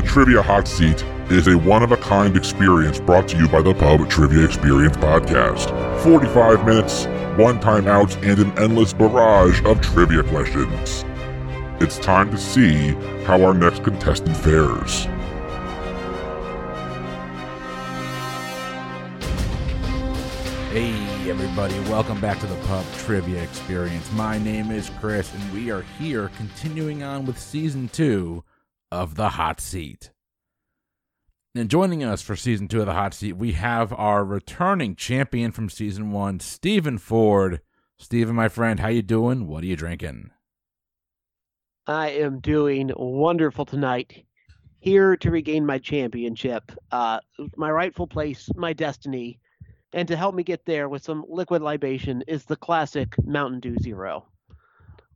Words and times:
The 0.00 0.06
Trivia 0.06 0.40
Hot 0.40 0.66
Seat 0.66 1.04
is 1.28 1.46
a 1.46 1.58
one 1.58 1.82
of 1.82 1.92
a 1.92 1.96
kind 1.98 2.34
experience 2.34 2.98
brought 2.98 3.28
to 3.28 3.36
you 3.36 3.46
by 3.46 3.60
the 3.60 3.74
Pub 3.74 4.08
Trivia 4.08 4.46
Experience 4.46 4.96
Podcast. 4.96 5.68
45 6.02 6.64
minutes, 6.64 7.04
one 7.36 7.60
timeout, 7.60 8.16
and 8.26 8.38
an 8.40 8.58
endless 8.58 8.94
barrage 8.94 9.62
of 9.66 9.78
trivia 9.82 10.22
questions. 10.22 11.04
It's 11.82 11.98
time 11.98 12.30
to 12.30 12.38
see 12.38 12.94
how 13.24 13.42
our 13.42 13.52
next 13.52 13.84
contestant 13.84 14.34
fares. 14.38 15.04
Hey, 20.72 20.94
everybody, 21.28 21.78
welcome 21.90 22.18
back 22.22 22.40
to 22.40 22.46
the 22.46 22.56
Pub 22.66 22.86
Trivia 22.96 23.42
Experience. 23.42 24.10
My 24.12 24.38
name 24.38 24.70
is 24.70 24.90
Chris, 24.98 25.34
and 25.34 25.52
we 25.52 25.70
are 25.70 25.82
here 25.98 26.30
continuing 26.38 27.02
on 27.02 27.26
with 27.26 27.38
season 27.38 27.90
two 27.90 28.42
of 28.90 29.14
The 29.14 29.30
Hot 29.30 29.60
Seat. 29.60 30.10
And 31.54 31.70
joining 31.70 32.04
us 32.04 32.22
for 32.22 32.36
season 32.36 32.68
two 32.68 32.80
of 32.80 32.86
The 32.86 32.94
Hot 32.94 33.14
Seat, 33.14 33.34
we 33.34 33.52
have 33.52 33.92
our 33.92 34.24
returning 34.24 34.94
champion 34.94 35.52
from 35.52 35.68
season 35.68 36.12
one, 36.12 36.40
Stephen 36.40 36.98
Ford. 36.98 37.60
Stephen, 37.98 38.34
my 38.34 38.48
friend, 38.48 38.80
how 38.80 38.88
you 38.88 39.02
doing? 39.02 39.46
What 39.46 39.62
are 39.62 39.66
you 39.66 39.76
drinking? 39.76 40.30
I 41.86 42.10
am 42.10 42.40
doing 42.40 42.92
wonderful 42.96 43.64
tonight. 43.64 44.24
Here 44.78 45.16
to 45.18 45.30
regain 45.30 45.66
my 45.66 45.78
championship, 45.78 46.72
uh, 46.90 47.20
my 47.56 47.70
rightful 47.70 48.06
place, 48.06 48.48
my 48.54 48.72
destiny, 48.72 49.38
and 49.92 50.08
to 50.08 50.16
help 50.16 50.34
me 50.34 50.42
get 50.42 50.64
there 50.64 50.88
with 50.88 51.02
some 51.02 51.24
liquid 51.28 51.62
libation 51.62 52.22
is 52.26 52.44
the 52.44 52.56
classic 52.56 53.14
Mountain 53.24 53.60
Dew 53.60 53.76
Zero. 53.82 54.28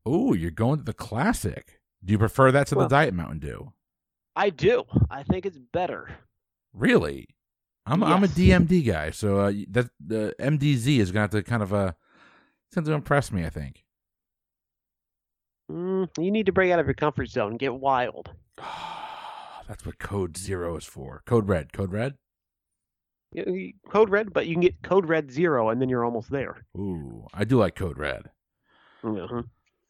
Oh, 0.05 0.35
you're 0.35 0.51
going 0.51 0.81
to 0.81 0.85
the 0.85 0.93
classic. 0.93 1.73
Do 2.05 2.13
you 2.13 2.19
prefer 2.19 2.53
that 2.53 2.67
to 2.69 2.75
Well- 2.77 2.89
the 2.89 2.95
Diet 2.95 3.15
Mountain 3.15 3.39
Dew? 3.41 3.73
I 4.37 4.51
do. 4.51 4.85
I 5.11 5.23
think 5.23 5.47
it's 5.47 5.59
better. 5.59 6.11
Really? 6.73 7.29
I'm 7.87 8.03
I'm 8.03 8.25
a 8.25 8.29
DMD 8.29 8.85
guy, 8.87 9.11
so 9.11 9.39
uh, 9.41 9.53
that 9.71 9.91
the 10.05 10.35
MDZ 10.41 10.99
is 10.99 11.13
gonna 11.13 11.23
have 11.25 11.31
to 11.31 11.43
kind 11.43 11.63
of 11.63 11.73
uh, 11.73 11.93
it's 12.67 12.75
going 12.75 12.85
to 12.87 12.93
impress 12.93 13.31
me. 13.31 13.45
I 13.45 13.51
think. 13.51 13.85
Mm, 15.71 16.09
you 16.19 16.31
need 16.31 16.47
to 16.47 16.53
break 16.53 16.73
out 16.73 16.79
of 16.81 16.87
your 16.87 16.95
comfort 16.95 17.27
zone 17.29 17.53
and 17.53 17.59
get 17.61 17.75
wild. 17.75 18.31
That's 19.69 19.85
what 19.87 19.99
Code 19.99 20.37
Zero 20.37 20.77
is 20.77 20.85
for. 20.85 21.23
Code 21.27 21.49
Red. 21.49 21.73
Code 21.73 21.93
Red. 21.93 22.15
Code 23.91 24.11
Red, 24.11 24.33
but 24.33 24.47
you 24.47 24.55
can 24.55 24.63
get 24.63 24.83
Code 24.83 25.07
Red 25.07 25.31
Zero, 25.31 25.69
and 25.71 25.81
then 25.81 25.89
you're 25.89 26.05
almost 26.05 26.31
there. 26.31 26.65
Ooh, 26.77 27.27
I 27.35 27.45
do 27.45 27.59
like 27.59 27.75
Code 27.77 27.99
Red. 27.99 28.31
Mhm. 29.03 29.45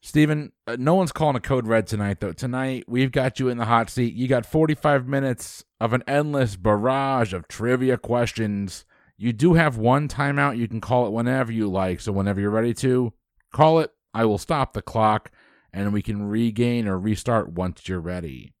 Steven, 0.05 0.51
uh, 0.67 0.77
no 0.77 0.93
one's 0.93 1.11
calling 1.11 1.35
a 1.35 1.39
Code 1.39 1.65
Red 1.65 1.87
tonight, 1.87 2.19
though. 2.19 2.31
Tonight, 2.31 2.83
we've 2.87 3.11
got 3.11 3.39
you 3.39 3.49
in 3.49 3.57
the 3.57 3.65
hot 3.65 3.89
seat. 3.89 4.13
You 4.13 4.27
got 4.27 4.45
45 4.45 5.07
minutes 5.07 5.65
of 5.79 5.93
an 5.93 6.03
endless 6.05 6.57
barrage 6.57 7.33
of 7.33 7.47
trivia 7.47 7.97
questions. 7.97 8.85
You 9.17 9.33
do 9.33 9.55
have 9.55 9.79
one 9.79 10.07
timeout. 10.07 10.59
You 10.59 10.67
can 10.67 10.79
call 10.79 11.07
it 11.07 11.11
whenever 11.11 11.51
you 11.51 11.67
like. 11.67 12.01
So, 12.01 12.11
whenever 12.11 12.39
you're 12.39 12.51
ready 12.51 12.75
to, 12.75 13.13
call 13.51 13.79
it. 13.79 13.93
I 14.13 14.25
will 14.25 14.37
stop 14.37 14.73
the 14.73 14.83
clock, 14.83 15.31
and 15.73 15.91
we 15.91 16.03
can 16.03 16.29
regain 16.29 16.87
or 16.87 16.99
restart 16.99 17.53
once 17.53 17.89
you're 17.89 17.99
ready. 17.99 18.53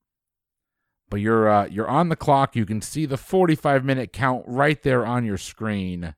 But 1.11 1.17
you're 1.17 1.47
uh, 1.47 1.67
you're 1.67 1.87
on 1.87 2.09
the 2.09 2.15
clock. 2.15 2.55
You 2.55 2.65
can 2.65 2.81
see 2.81 3.05
the 3.05 3.17
45 3.17 3.85
minute 3.85 4.11
count 4.11 4.45
right 4.47 4.81
there 4.81 5.05
on 5.05 5.25
your 5.25 5.37
screen. 5.37 6.15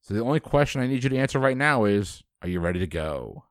So 0.00 0.14
the 0.14 0.22
only 0.22 0.38
question 0.38 0.80
I 0.80 0.86
need 0.86 1.02
you 1.02 1.10
to 1.10 1.18
answer 1.18 1.40
right 1.40 1.56
now 1.56 1.86
is: 1.86 2.22
Are 2.40 2.48
you 2.48 2.60
ready 2.60 2.78
to 2.78 2.86
go? 2.86 3.46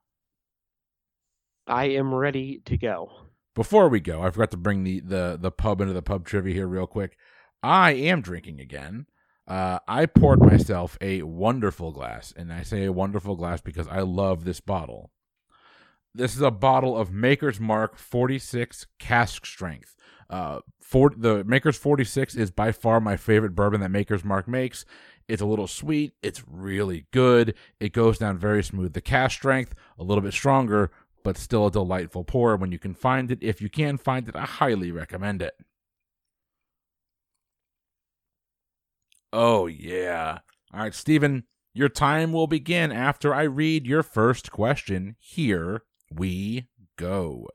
I 1.70 1.86
am 1.86 2.14
ready 2.14 2.62
to 2.66 2.78
go. 2.78 3.12
Before 3.56 3.90
we 3.90 4.00
go, 4.00 4.22
I 4.22 4.32
forgot 4.32 4.52
to 4.52 4.58
bring 4.58 4.84
the 4.84 5.00
the 5.00 5.38
the 5.40 5.52
pub 5.52 5.82
into 5.82 5.94
the 5.94 6.02
pub 6.02 6.26
trivia 6.26 6.54
here 6.54 6.68
real 6.68 6.88
quick. 6.88 7.18
I 7.62 7.92
am 7.92 8.22
drinking 8.22 8.60
again. 8.60 9.06
Uh, 9.48 9.80
I 9.88 10.06
poured 10.06 10.42
myself 10.42 10.98
a 11.02 11.24
wonderful 11.24 11.92
glass, 11.92 12.34
and 12.36 12.54
I 12.54 12.62
say 12.62 12.86
a 12.86 12.92
wonderful 12.92 13.36
glass 13.36 13.62
because 13.62 13.88
I 13.88 14.02
love 14.02 14.46
this 14.46 14.60
bottle. 14.60 15.12
This 16.14 16.36
is 16.36 16.42
a 16.42 16.52
bottle 16.52 16.98
of 16.98 17.12
Maker's 17.12 17.60
Mark 17.60 17.98
46 17.98 18.88
cask 19.00 19.46
strength. 19.46 19.96
Uh, 20.30 20.60
for 20.80 21.12
the 21.16 21.44
Maker's 21.44 21.78
46 21.78 22.36
is 22.36 22.52
by 22.52 22.72
far 22.72 23.00
my 23.00 23.18
favorite 23.18 23.56
bourbon 23.56 23.82
that 23.82 23.90
Maker's 23.90 24.24
Mark 24.24 24.48
makes. 24.48 24.86
It's 25.28 25.42
a 25.42 25.46
little 25.46 25.68
sweet. 25.68 26.14
It's 26.24 26.44
really 26.48 27.06
good. 27.12 27.54
It 27.80 27.94
goes 27.94 28.18
down 28.18 28.38
very 28.38 28.64
smooth. 28.64 28.94
The 28.94 29.02
cask 29.02 29.38
strength 29.38 29.76
a 29.98 30.04
little 30.04 30.24
bit 30.24 30.34
stronger, 30.34 30.92
but 31.24 31.38
still 31.38 31.68
a 31.68 31.72
delightful 31.72 32.24
pour 32.24 32.56
when 32.56 32.72
you 32.72 32.80
can 32.80 32.94
find 32.94 33.32
it. 33.32 33.40
If 33.42 33.62
you 33.62 33.70
can 33.70 33.98
find 33.98 34.28
it, 34.28 34.36
I 34.36 34.46
highly 34.46 34.92
recommend 34.92 35.42
it. 35.42 35.54
Oh, 39.32 39.68
yeah. 39.68 40.40
All 40.74 40.82
right, 40.82 40.94
Stephen, 40.94 41.44
your 41.74 41.90
time 41.90 42.34
will 42.34 42.48
begin 42.48 42.92
after 42.92 43.34
I 43.34 43.44
read 43.44 43.86
your 43.86 44.04
first 44.04 44.52
question. 44.52 45.16
Here 45.20 45.84
we 46.12 46.68
go. 46.98 47.48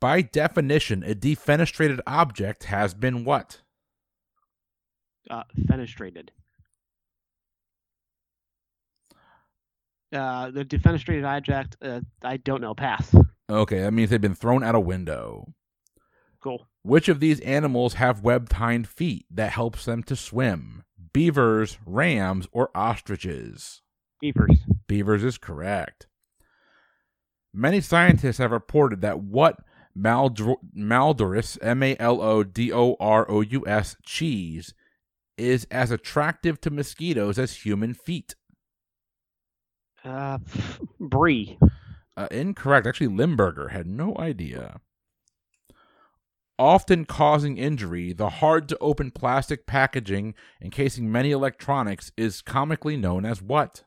By 0.00 0.22
definition, 0.22 1.04
a 1.04 1.14
defenestrated 1.14 2.00
object 2.06 2.64
has 2.64 2.94
been 2.94 3.24
what? 3.24 3.60
Uh, 5.30 5.44
fenestrated. 5.60 6.30
Uh, 10.12 10.50
the 10.50 10.64
defenestrated 10.64 11.26
object, 11.26 11.76
uh, 11.82 12.00
I 12.22 12.36
don't 12.36 12.60
know. 12.60 12.74
Pass. 12.74 13.14
Okay, 13.48 13.80
that 13.80 13.92
means 13.92 14.10
they've 14.10 14.20
been 14.20 14.34
thrown 14.34 14.62
out 14.62 14.74
a 14.74 14.80
window. 14.80 15.54
Cool. 16.42 16.66
Which 16.82 17.08
of 17.08 17.20
these 17.20 17.40
animals 17.40 17.94
have 17.94 18.22
webbed 18.22 18.52
hind 18.54 18.88
feet 18.88 19.26
that 19.30 19.52
helps 19.52 19.84
them 19.84 20.02
to 20.04 20.16
swim? 20.16 20.82
Beavers, 21.12 21.78
rams, 21.86 22.46
or 22.52 22.70
ostriches? 22.74 23.82
Beavers. 24.20 24.58
Beavers 24.86 25.24
is 25.24 25.38
correct. 25.38 26.06
Many 27.54 27.80
scientists 27.80 28.38
have 28.38 28.50
reported 28.50 29.02
that 29.02 29.20
what 29.20 29.58
Maldor- 29.96 30.56
Maldorus, 30.74 31.58
M 31.60 31.82
A 31.82 31.96
L 31.98 32.20
O 32.22 32.42
D 32.42 32.72
O 32.72 32.96
R 32.98 33.30
O 33.30 33.40
U 33.42 33.64
S, 33.66 33.96
cheese 34.04 34.74
is 35.36 35.66
as 35.70 35.90
attractive 35.90 36.60
to 36.62 36.70
mosquitoes 36.70 37.38
as 37.38 37.64
human 37.64 37.94
feet. 37.94 38.34
Uh, 40.04 40.38
brie. 41.00 41.58
Uh, 42.16 42.28
incorrect. 42.30 42.86
Actually, 42.86 43.08
Limburger 43.08 43.68
had 43.68 43.86
no 43.86 44.16
idea. 44.18 44.80
Often 46.58 47.06
causing 47.06 47.56
injury, 47.56 48.12
the 48.12 48.28
hard 48.28 48.68
to 48.68 48.78
open 48.78 49.10
plastic 49.10 49.66
packaging 49.66 50.34
encasing 50.62 51.10
many 51.10 51.30
electronics 51.30 52.12
is 52.16 52.42
comically 52.42 52.96
known 52.96 53.24
as 53.24 53.42
what? 53.42 53.84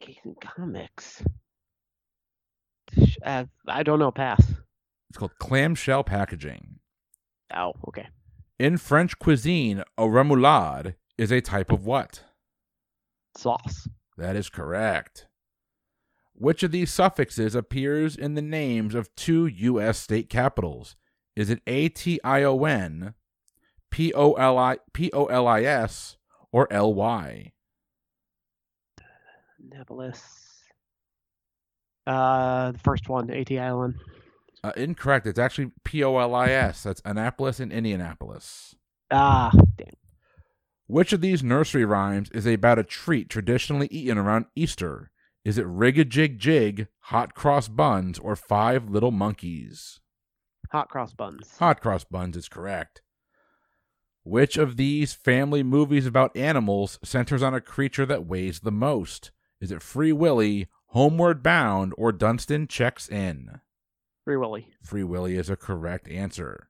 Casing 0.00 0.34
Comics. 0.40 1.22
Uh, 3.24 3.44
I 3.68 3.82
don't 3.82 3.98
know. 3.98 4.10
Pass. 4.10 4.42
It's 5.08 5.18
called 5.18 5.38
clamshell 5.38 6.04
packaging. 6.04 6.80
Oh, 7.54 7.72
okay. 7.88 8.08
In 8.58 8.76
French 8.76 9.18
cuisine, 9.18 9.82
a 9.96 10.02
remoulade 10.02 10.94
is 11.16 11.30
a 11.30 11.40
type 11.40 11.70
of 11.72 11.86
what? 11.86 12.24
Sauce. 13.36 13.88
That 14.16 14.36
is 14.36 14.48
correct. 14.48 15.26
Which 16.34 16.62
of 16.62 16.70
these 16.70 16.90
suffixes 16.90 17.54
appears 17.54 18.16
in 18.16 18.34
the 18.34 18.42
names 18.42 18.94
of 18.94 19.14
two 19.14 19.46
U.S. 19.46 19.98
state 19.98 20.28
capitals? 20.30 20.96
Is 21.36 21.50
it 21.50 21.60
A 21.66 21.88
T 21.88 22.18
I 22.24 22.42
O 22.42 22.64
N, 22.64 23.14
P 23.90 24.12
O 24.14 24.32
L 24.32 24.58
I 24.58 24.78
P 24.92 25.10
O 25.12 25.26
L 25.26 25.46
I 25.46 25.62
S, 25.62 26.16
or 26.50 26.70
L 26.72 26.94
Y? 26.94 27.52
Annapolis. 29.72 30.22
Uh, 32.06 32.72
the 32.72 32.78
first 32.78 33.08
one, 33.08 33.30
A 33.30 33.44
T 33.44 33.58
I 33.58 33.68
O 33.68 33.82
N. 33.82 33.98
Uh, 34.62 34.72
incorrect. 34.76 35.26
It's 35.26 35.38
actually 35.38 35.72
P 35.84 36.02
O 36.02 36.18
L 36.18 36.34
I 36.34 36.48
S. 36.48 36.82
That's 36.82 37.02
Annapolis 37.04 37.60
and 37.60 37.72
Indianapolis. 37.72 38.74
Ah, 39.10 39.50
damn. 39.76 39.88
Which 40.90 41.12
of 41.12 41.20
these 41.20 41.44
nursery 41.44 41.84
rhymes 41.84 42.30
is 42.30 42.46
about 42.46 42.80
a 42.80 42.82
treat 42.82 43.30
traditionally 43.30 43.86
eaten 43.92 44.18
around 44.18 44.46
Easter? 44.56 45.12
Is 45.44 45.56
it 45.56 45.64
rig 45.64 46.00
a 46.00 46.04
jig 46.04 46.40
jig, 46.40 46.88
hot 46.98 47.32
cross 47.32 47.68
buns, 47.68 48.18
or 48.18 48.34
five 48.34 48.90
little 48.90 49.12
monkeys? 49.12 50.00
Hot 50.72 50.88
cross 50.88 51.14
buns. 51.14 51.56
Hot 51.58 51.80
cross 51.80 52.02
buns 52.02 52.36
is 52.36 52.48
correct. 52.48 53.02
Which 54.24 54.56
of 54.56 54.76
these 54.76 55.12
family 55.12 55.62
movies 55.62 56.06
about 56.06 56.36
animals 56.36 56.98
centers 57.04 57.40
on 57.40 57.54
a 57.54 57.60
creature 57.60 58.06
that 58.06 58.26
weighs 58.26 58.58
the 58.58 58.72
most? 58.72 59.30
Is 59.60 59.70
it 59.70 59.82
Free 59.82 60.12
Willy, 60.12 60.66
Homeward 60.86 61.40
Bound, 61.40 61.92
or 61.96 62.10
Dunstan 62.10 62.66
Checks 62.66 63.08
In? 63.08 63.60
Free 64.24 64.36
Willy. 64.36 64.66
Free 64.82 65.04
Willy 65.04 65.36
is 65.36 65.50
a 65.50 65.54
correct 65.54 66.08
answer. 66.08 66.69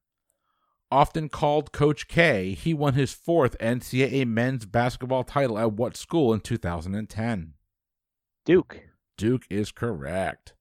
Often 0.93 1.29
called 1.29 1.71
Coach 1.71 2.09
K, 2.09 2.53
he 2.55 2.75
won 2.75 2.95
his 2.95 3.13
fourth 3.13 3.57
NCAA 3.59 4.27
men's 4.27 4.67
basketball 4.67 5.23
title 5.23 5.57
at 5.57 5.73
what 5.73 5.97
school 5.97 6.35
in 6.35 6.41
2010? 6.41 7.55
Duke. 8.45 8.81
Duke 9.17 9.45
is 9.49 9.71
correct. 9.71 10.55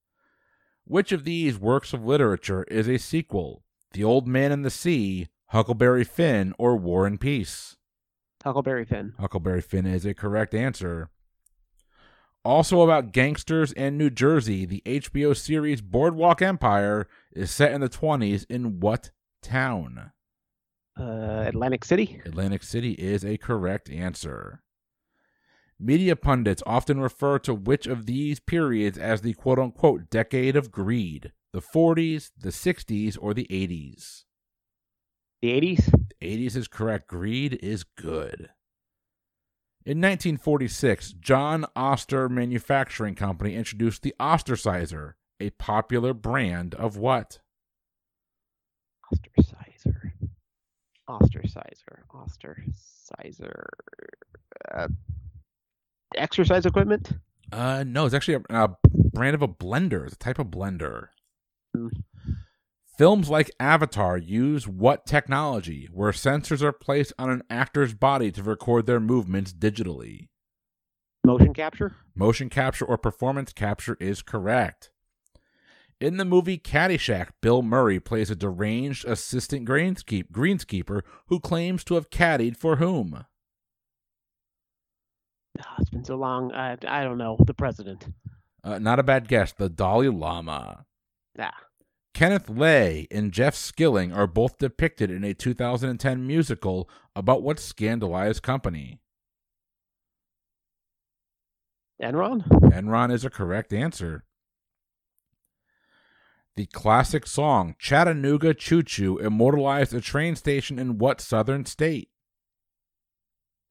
Which 0.84 1.12
of 1.12 1.24
these 1.24 1.58
works 1.58 1.94
of 1.94 2.06
literature 2.06 2.64
is 2.66 2.88
a 2.88 3.00
sequel? 3.00 3.64
The 3.94 4.04
Old 4.04 4.28
Man 4.28 4.52
and 4.52 4.64
the 4.64 4.70
Sea, 4.70 5.30
Huckleberry 5.48 6.04
Finn, 6.04 6.54
or 6.60 6.76
War 6.76 7.08
and 7.08 7.20
Peace? 7.20 7.78
Huckleberry 8.44 8.86
Finn. 8.86 9.14
Huckleberry 9.20 9.62
Finn 9.62 9.88
is 9.88 10.06
a 10.06 10.14
correct 10.14 10.54
answer. 10.54 11.10
Also 12.46 12.82
about 12.82 13.12
gangsters 13.12 13.74
and 13.74 13.98
New 13.98 14.12
Jersey, 14.12 14.66
the 14.66 14.84
HBO 14.86 15.36
series 15.36 15.82
Boardwalk 15.82 16.42
Empire 16.42 17.08
is 17.32 17.50
set 17.50 17.72
in 17.72 17.82
the 17.82 17.90
20s 17.90 18.46
in 18.48 18.80
what 18.80 19.10
town? 19.42 20.12
Uh, 21.00 21.46
Atlantic 21.48 21.86
City. 21.86 22.22
Atlantic 22.26 22.64
City 22.64 22.92
is 22.92 23.24
a 23.24 23.38
correct 23.38 23.90
answer. 23.90 24.62
Media 25.80 26.16
pundits 26.16 26.62
often 26.66 27.00
refer 27.00 27.40
to 27.40 27.54
which 27.54 27.88
of 27.88 28.06
these 28.06 28.42
periods 28.42 28.98
as 28.98 29.22
the 29.22 29.34
quote 29.34 29.60
unquote 29.60 30.10
decade 30.10 30.58
of 30.58 30.72
greed 30.72 31.32
the 31.52 31.62
40s, 31.62 32.32
the 32.38 32.50
60s, 32.50 33.18
or 33.20 33.34
the 33.34 33.48
80s? 33.50 34.26
The 35.42 35.50
80s. 35.50 35.86
The 36.20 36.48
80s 36.48 36.56
is 36.56 36.68
correct. 36.68 37.08
Greed 37.08 37.58
is 37.64 37.84
good. 37.84 38.50
In 39.86 39.98
1946, 40.02 41.14
John 41.14 41.66
Oster 41.76 42.30
Manufacturing 42.30 43.16
Company 43.16 43.56
introduced 43.56 44.04
the 44.04 44.14
Ostercizer, 44.20 45.14
a 45.40 45.50
popular 45.52 46.14
brand 46.14 46.76
of 46.76 46.98
what? 46.98 47.40
Ostercizer. 49.12 49.59
Ostercizer. 51.10 52.04
Ostercizer. 52.14 53.66
Uh, 54.72 54.88
exercise 56.16 56.66
equipment? 56.66 57.14
Uh, 57.52 57.84
no, 57.86 58.06
it's 58.06 58.14
actually 58.14 58.36
a, 58.50 58.66
a 58.66 58.76
brand 59.14 59.36
of 59.36 59.42
a 59.42 59.48
blender. 59.48 60.06
It's 60.06 60.14
a 60.14 60.20
type 60.20 60.40
of 60.40 60.48
blender. 60.48 61.08
Mm. 61.76 61.90
Films 62.98 63.30
like 63.30 63.50
Avatar 63.60 64.18
use 64.18 64.68
what 64.68 65.06
technology 65.06 65.88
where 65.92 66.12
sensors 66.12 66.62
are 66.62 66.74
placed 66.74 67.14
on 67.18 67.30
an 67.30 67.42
actor's 67.50 67.94
body 67.94 68.30
to 68.32 68.44
record 68.44 68.86
their 68.86 69.00
movements 69.00 69.54
digitally? 69.54 70.28
Motion 71.26 71.54
capture? 71.54 71.96
Motion 72.14 72.50
capture 72.50 72.86
or 72.86 72.98
performance 72.98 73.54
capture 73.54 73.96
is 74.00 74.22
correct. 74.22 74.92
In 76.00 76.16
the 76.16 76.26
movie 76.26 76.58
Caddyshack, 76.58 77.30
Bill 77.42 77.62
Murray 77.62 78.00
plays 78.00 78.32
a 78.32 78.36
deranged 78.36 79.06
assistant 79.06 79.68
greenskeep- 79.68 80.32
greenskeeper 80.32 81.02
who 81.28 81.40
claims 81.42 81.84
to 81.86 81.96
have 81.96 82.10
caddied 82.10 82.56
for 82.56 82.78
whom? 82.78 83.26
Oh, 85.60 85.64
it's 85.80 85.90
been 85.90 86.06
so 86.06 86.16
long. 86.16 86.54
I, 86.54 86.78
I 86.88 87.04
don't 87.04 87.18
know. 87.18 87.36
The 87.46 87.54
president. 87.54 88.08
Uh, 88.64 88.80
not 88.80 89.00
a 89.00 89.04
bad 89.04 89.28
guess. 89.28 89.52
The 89.52 89.68
Dalai 89.68 90.08
Lama. 90.08 90.86
Ah. 91.38 91.52
Kenneth 92.14 92.50
Lay 92.50 93.08
and 93.12 93.34
Jeff 93.34 93.56
Skilling 93.56 94.14
are 94.14 94.28
both 94.28 94.58
depicted 94.58 95.12
in 95.12 95.26
a 95.26 95.34
2010 95.34 96.26
musical 96.26 96.90
about 97.16 97.44
what 97.44 97.60
scandalized 97.60 98.42
company? 98.42 99.02
Enron? 102.02 102.48
Enron 102.72 103.12
is 103.12 103.26
a 103.26 103.30
correct 103.30 103.74
answer. 103.74 104.24
The 106.60 106.66
classic 106.66 107.26
song 107.26 107.78
Chattanooga 107.80 108.54
Choo 108.54 108.84
Choo 108.84 109.18
immortalized 109.18 109.94
a 109.94 110.02
train 110.02 110.36
station 110.36 110.78
in 110.78 110.98
what 110.98 111.22
southern 111.22 111.64
state? 111.64 112.10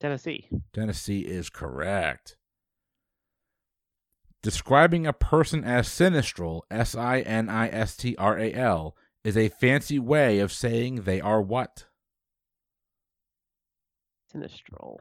Tennessee. 0.00 0.48
Tennessee 0.72 1.20
is 1.20 1.50
correct. 1.50 2.38
Describing 4.42 5.06
a 5.06 5.12
person 5.12 5.64
as 5.64 5.86
sinistral, 5.86 6.62
S 6.70 6.94
I 6.94 7.20
N 7.20 7.50
I 7.50 7.68
S 7.68 7.94
T 7.94 8.16
R 8.16 8.38
A 8.38 8.54
L, 8.54 8.96
is 9.22 9.36
a 9.36 9.50
fancy 9.50 9.98
way 9.98 10.38
of 10.38 10.50
saying 10.50 11.02
they 11.02 11.20
are 11.20 11.42
what? 11.42 11.84
Sinistral. 14.34 14.96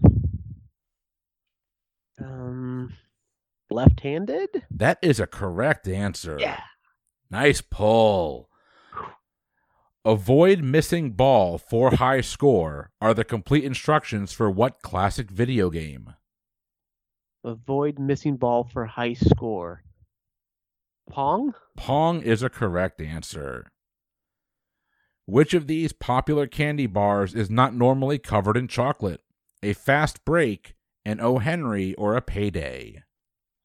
Um, 2.22 2.92
left-handed. 3.70 4.66
That 4.70 5.00
is 5.02 5.22
a 5.22 5.26
correct 5.26 5.88
answer. 5.88 6.36
Yeah. 6.38 6.60
Nice 7.30 7.62
pull. 7.62 8.50
Avoid 10.06 10.62
missing 10.62 11.12
ball 11.12 11.58
for 11.58 11.96
high 11.96 12.22
score 12.22 12.92
are 13.02 13.14
the 13.14 13.26
complete 13.26 13.66
instructions 13.66 14.32
for 14.32 14.50
what 14.50 14.82
classic 14.82 15.30
video 15.30 15.70
game? 15.70 16.14
Avoid 17.44 18.00
missing 18.00 18.38
ball 18.38 18.64
for 18.64 18.86
high 18.86 19.14
score. 19.14 19.84
Pong. 21.10 21.54
Pong 21.76 22.22
is 22.22 22.42
a 22.42 22.50
correct 22.50 23.02
answer. 23.02 23.68
Which 25.26 25.54
of 25.54 25.68
these 25.68 25.92
popular 25.92 26.48
candy 26.48 26.88
bars 26.88 27.36
is 27.36 27.50
not 27.50 27.76
normally 27.76 28.18
covered 28.18 28.56
in 28.56 28.70
chocolate? 28.70 29.22
A 29.62 29.74
fast 29.74 30.24
break, 30.24 30.76
an 31.04 31.20
O. 31.20 31.40
Henry, 31.40 31.94
or 31.96 32.16
a 32.16 32.22
payday? 32.22 33.04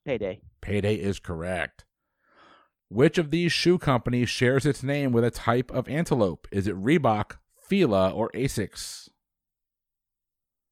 Payday. 0.04 0.40
Payday 0.60 0.96
is 0.96 1.20
correct. 1.20 1.84
Which 2.92 3.16
of 3.16 3.30
these 3.30 3.52
shoe 3.52 3.78
companies 3.78 4.28
shares 4.28 4.66
its 4.66 4.82
name 4.82 5.12
with 5.12 5.24
a 5.24 5.30
type 5.30 5.70
of 5.70 5.88
antelope? 5.88 6.46
Is 6.52 6.66
it 6.66 6.76
Reebok, 6.76 7.38
Fila, 7.56 8.10
or 8.10 8.30
Asics? 8.34 9.08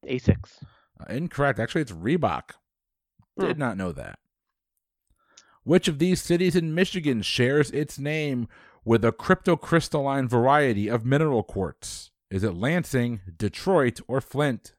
Asics. 0.07 0.63
Uh, 1.01 1.05
incorrect. 1.09 1.59
Actually, 1.59 1.81
it's 1.81 1.93
Reebok. 1.93 2.51
Did 3.39 3.57
Hmm. 3.57 3.61
not 3.61 3.79
know 3.79 3.93
that. 3.93 4.19
Which 5.63 5.89
of 5.89 5.99
these 5.99 6.21
cities 6.21 6.55
in 6.55 6.75
Michigan 6.75 7.23
shares 7.23 7.71
its 7.71 7.99
name 7.99 8.49
with 8.85 9.03
a 9.03 9.13
cryptocrystalline 9.13 10.29
variety 10.29 10.89
of 10.89 11.07
mineral 11.07 11.43
quartz? 11.43 12.11
Is 12.31 12.45
it 12.45 12.53
Lansing, 12.55 13.21
Detroit, 13.39 14.01
or 14.07 14.21
Flint? 14.21 14.75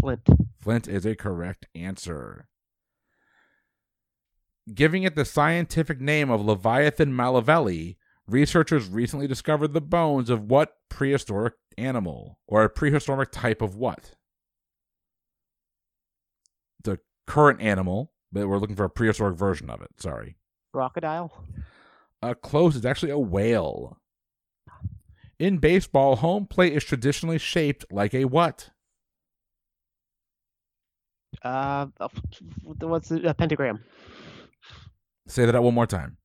Flint. 0.00 0.26
Flint 0.62 0.88
is 0.88 1.04
a 1.04 1.14
correct 1.14 1.66
answer. 1.74 2.48
Giving 4.72 5.02
it 5.02 5.14
the 5.14 5.26
scientific 5.26 6.00
name 6.00 6.30
of 6.30 6.40
Leviathan 6.40 7.12
melvillei, 7.12 7.96
researchers 8.26 8.88
recently 8.88 9.26
discovered 9.26 9.74
the 9.74 9.80
bones 9.80 10.30
of 10.30 10.44
what 10.44 10.76
prehistoric 10.88 11.54
animal? 11.76 12.38
Or 12.46 12.64
a 12.64 12.70
prehistoric 12.70 13.30
type 13.30 13.60
of 13.60 13.76
what? 13.76 14.12
The 16.82 16.98
current 17.26 17.60
animal, 17.60 18.12
but 18.32 18.48
we're 18.48 18.58
looking 18.58 18.76
for 18.76 18.84
a 18.84 18.90
prehistoric 18.90 19.36
version 19.36 19.68
of 19.68 19.82
it. 19.82 19.90
Sorry. 19.98 20.36
Crocodile. 20.72 21.44
Uh, 22.22 22.32
close 22.32 22.74
It's 22.74 22.86
actually 22.86 23.12
a 23.12 23.18
whale. 23.18 23.98
In 25.38 25.58
baseball, 25.58 26.16
home 26.16 26.46
plate 26.46 26.72
is 26.72 26.84
traditionally 26.84 27.38
shaped 27.38 27.84
like 27.90 28.14
a 28.14 28.24
what? 28.24 28.70
Uh, 31.42 31.86
what's 32.62 33.08
the 33.10 33.28
a 33.28 33.34
pentagram? 33.34 33.84
Say 35.26 35.46
that 35.46 35.62
one 35.62 35.74
more 35.74 35.86
time. 35.86 36.18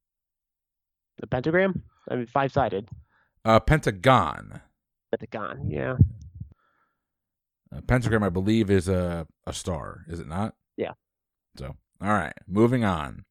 The 1.19 1.27
pentagram? 1.27 1.83
I 2.09 2.15
mean, 2.15 2.25
five-sided. 2.25 2.89
Uh, 3.45 3.59
pentagon. 3.59 4.61
Pentagon. 5.11 5.69
Yeah. 5.69 5.97
Uh, 7.75 7.81
pentagram, 7.87 8.23
I 8.23 8.29
believe, 8.29 8.69
is 8.69 8.87
a, 8.89 9.27
a 9.45 9.53
star, 9.53 10.05
is 10.07 10.19
it 10.19 10.27
not? 10.27 10.55
Yeah. 10.77 10.93
So, 11.57 11.75
all 12.01 12.09
right, 12.13 12.33
moving 12.47 12.83
on. 12.83 13.25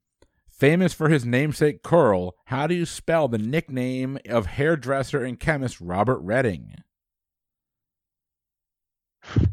Famous 0.51 0.93
for 0.93 1.09
his 1.09 1.25
namesake 1.25 1.83
curl, 1.83 2.35
how 2.47 2.67
do 2.67 2.75
you 2.75 2.85
spell 2.85 3.29
the 3.29 3.39
nickname 3.39 4.19
of 4.29 4.47
hairdresser 4.47 5.25
and 5.25 5.39
chemist 5.39 5.81
Robert 5.81 6.19
Redding? 6.19 6.75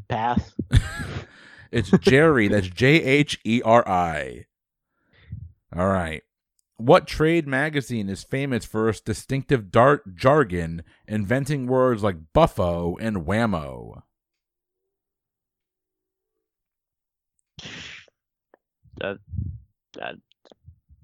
Pass. 0.08 0.54
It's 1.72 1.90
Jheri. 1.90 2.50
that's 2.50 2.70
J 2.70 3.04
H 3.04 3.38
E 3.44 3.62
R 3.66 3.86
I. 3.86 4.46
All 5.75 5.88
right. 5.88 6.24
What 6.77 7.08
trade 7.08 7.48
magazine 7.48 8.10
is 8.10 8.24
famous 8.24 8.65
for 8.65 8.89
its 8.89 9.00
distinctive 9.00 9.72
dart 9.72 10.15
jargon, 10.15 10.84
inventing 11.08 11.67
words 11.67 12.03
like 12.03 12.34
boffo 12.34 12.96
and 13.00 13.25
whammo? 13.25 14.01
Uh, 19.01 19.15
uh, 20.01 20.13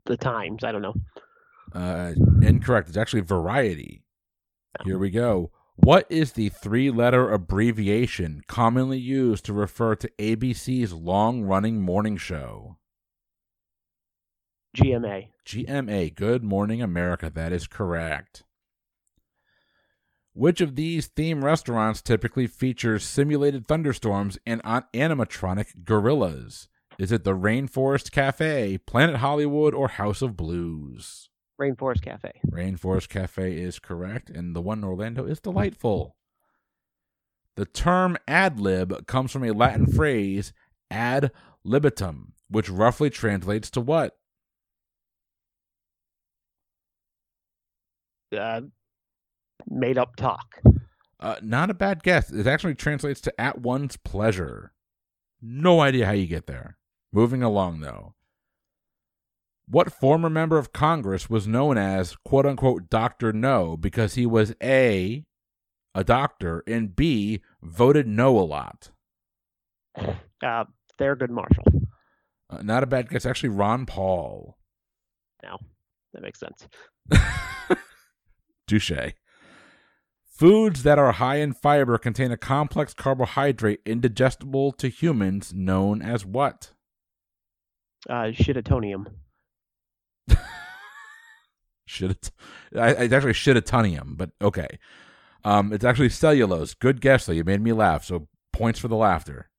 the 0.06 0.18
Times. 0.18 0.64
I 0.64 0.72
don't 0.72 0.82
know. 0.82 0.94
Uh, 1.74 2.14
incorrect. 2.42 2.90
It's 2.90 2.98
actually 2.98 3.22
variety. 3.22 4.04
Here 4.86 4.98
we 4.98 5.10
go. 5.10 5.52
What 5.76 6.06
is 6.10 6.34
the 6.34 6.50
three 6.50 6.92
letter 6.92 7.32
abbreviation 7.32 8.44
commonly 8.48 9.00
used 9.00 9.46
to 9.46 9.54
refer 9.54 9.96
to 9.96 10.12
ABC's 10.20 10.94
long 10.94 11.44
running 11.44 11.82
morning 11.82 12.18
show? 12.18 12.78
GMA. 14.76 15.28
GMA, 15.46 16.16
Good 16.16 16.44
Morning 16.44 16.82
America. 16.82 17.30
That 17.30 17.52
is 17.52 17.68
correct. 17.68 18.44
Which 20.34 20.62
of 20.62 20.76
these 20.76 21.08
theme 21.08 21.44
restaurants 21.44 22.02
typically 22.02 22.48
features 22.48 23.04
simulated 23.04 23.68
thunderstorms 23.68 24.38
and 24.46 24.64
animatronic 24.64 25.84
gorillas? 25.84 26.70
Is 26.98 27.12
it 27.12 27.26
the 27.26 27.36
Rainforest 27.36 28.12
Cafe, 28.12 28.78
Planet 28.78 29.18
Hollywood, 29.18 29.74
or 29.74 29.90
House 29.90 30.22
of 30.22 30.38
Blues? 30.38 31.30
Rainforest 31.60 32.02
Cafe. 32.02 32.32
Rainforest 32.50 33.10
Cafe 33.10 33.54
is 33.54 33.78
correct, 33.78 34.30
and 34.30 34.56
the 34.56 34.62
one 34.62 34.78
in 34.78 34.84
Orlando 34.86 35.26
is 35.26 35.42
delightful. 35.42 36.16
The 37.58 37.66
term 37.66 38.18
ad 38.26 38.60
lib 38.60 39.06
comes 39.08 39.34
from 39.34 39.44
a 39.44 39.52
Latin 39.52 39.86
phrase 39.86 40.54
ad 40.90 41.32
libitum, 41.66 42.34
which 42.50 42.70
roughly 42.70 43.10
translates 43.10 43.70
to 43.72 43.82
what? 43.82 44.18
Uh, 48.38 48.62
made 49.68 49.98
up 49.98 50.16
talk. 50.16 50.62
Uh, 51.20 51.36
not 51.42 51.70
a 51.70 51.74
bad 51.74 52.04
guess. 52.04 52.32
It 52.32 52.48
actually 52.48 52.76
translates 52.76 53.22
to 53.22 53.42
at 53.42 53.60
one's 53.60 53.98
pleasure. 53.98 54.74
No 55.42 55.80
idea 55.82 56.06
how 56.06 56.14
you 56.14 56.28
get 56.28 56.48
there. 56.48 56.78
Moving 57.14 57.44
along, 57.44 57.82
though. 57.82 58.16
What 59.68 59.94
former 59.94 60.30
member 60.30 60.58
of 60.58 60.74
Congress 60.74 61.30
was 61.30 61.48
known 61.48 61.78
as 61.78 62.16
quote 62.26 62.46
unquote 62.46 62.90
Dr. 62.90 63.32
No 63.32 63.78
because 63.78 64.16
he 64.16 64.26
was 64.26 64.54
A, 64.62 65.24
a 65.96 66.04
doctor, 66.04 66.64
and 66.68 66.96
B, 66.96 67.42
voted 67.62 68.08
no 68.08 68.38
a 68.38 68.42
lot? 68.42 68.92
Uh, 70.44 70.66
Thurgood 71.00 71.30
Marshall. 71.30 71.64
Uh, 72.50 72.64
not 72.64 72.82
a 72.82 72.88
bad 72.88 73.08
guess. 73.08 73.28
Actually, 73.28 73.50
Ron 73.50 73.86
Paul. 73.86 74.58
No, 75.44 75.60
that 76.14 76.24
makes 76.24 76.40
sense. 76.40 76.68
Foods 80.42 80.82
that 80.82 80.98
are 80.98 81.12
high 81.12 81.36
in 81.36 81.54
fiber 81.54 82.00
contain 82.00 82.32
a 82.32 82.38
complex 82.38 82.96
carbohydrate 82.96 83.80
indigestible 83.86 84.72
to 84.72 84.88
humans 84.88 85.54
known 85.54 86.02
as 86.02 86.26
what? 86.26 86.72
Uh, 88.10 88.32
shitotonium. 88.32 89.06
Shit, 91.86 92.32
it's 92.72 93.14
actually 93.14 93.34
shitotonium, 93.34 94.18
but 94.18 94.32
okay. 94.42 94.80
Um, 95.44 95.72
it's 95.72 95.86
actually 95.86 96.10
cellulose. 96.10 96.74
Good 96.74 97.02
guess, 97.02 97.28
though. 97.28 97.34
You 97.34 97.44
made 97.44 97.62
me 97.62 97.72
laugh, 97.72 98.04
so 98.04 98.28
points 98.52 98.80
for 98.80 98.88
the 98.88 98.96
laughter. 98.96 99.51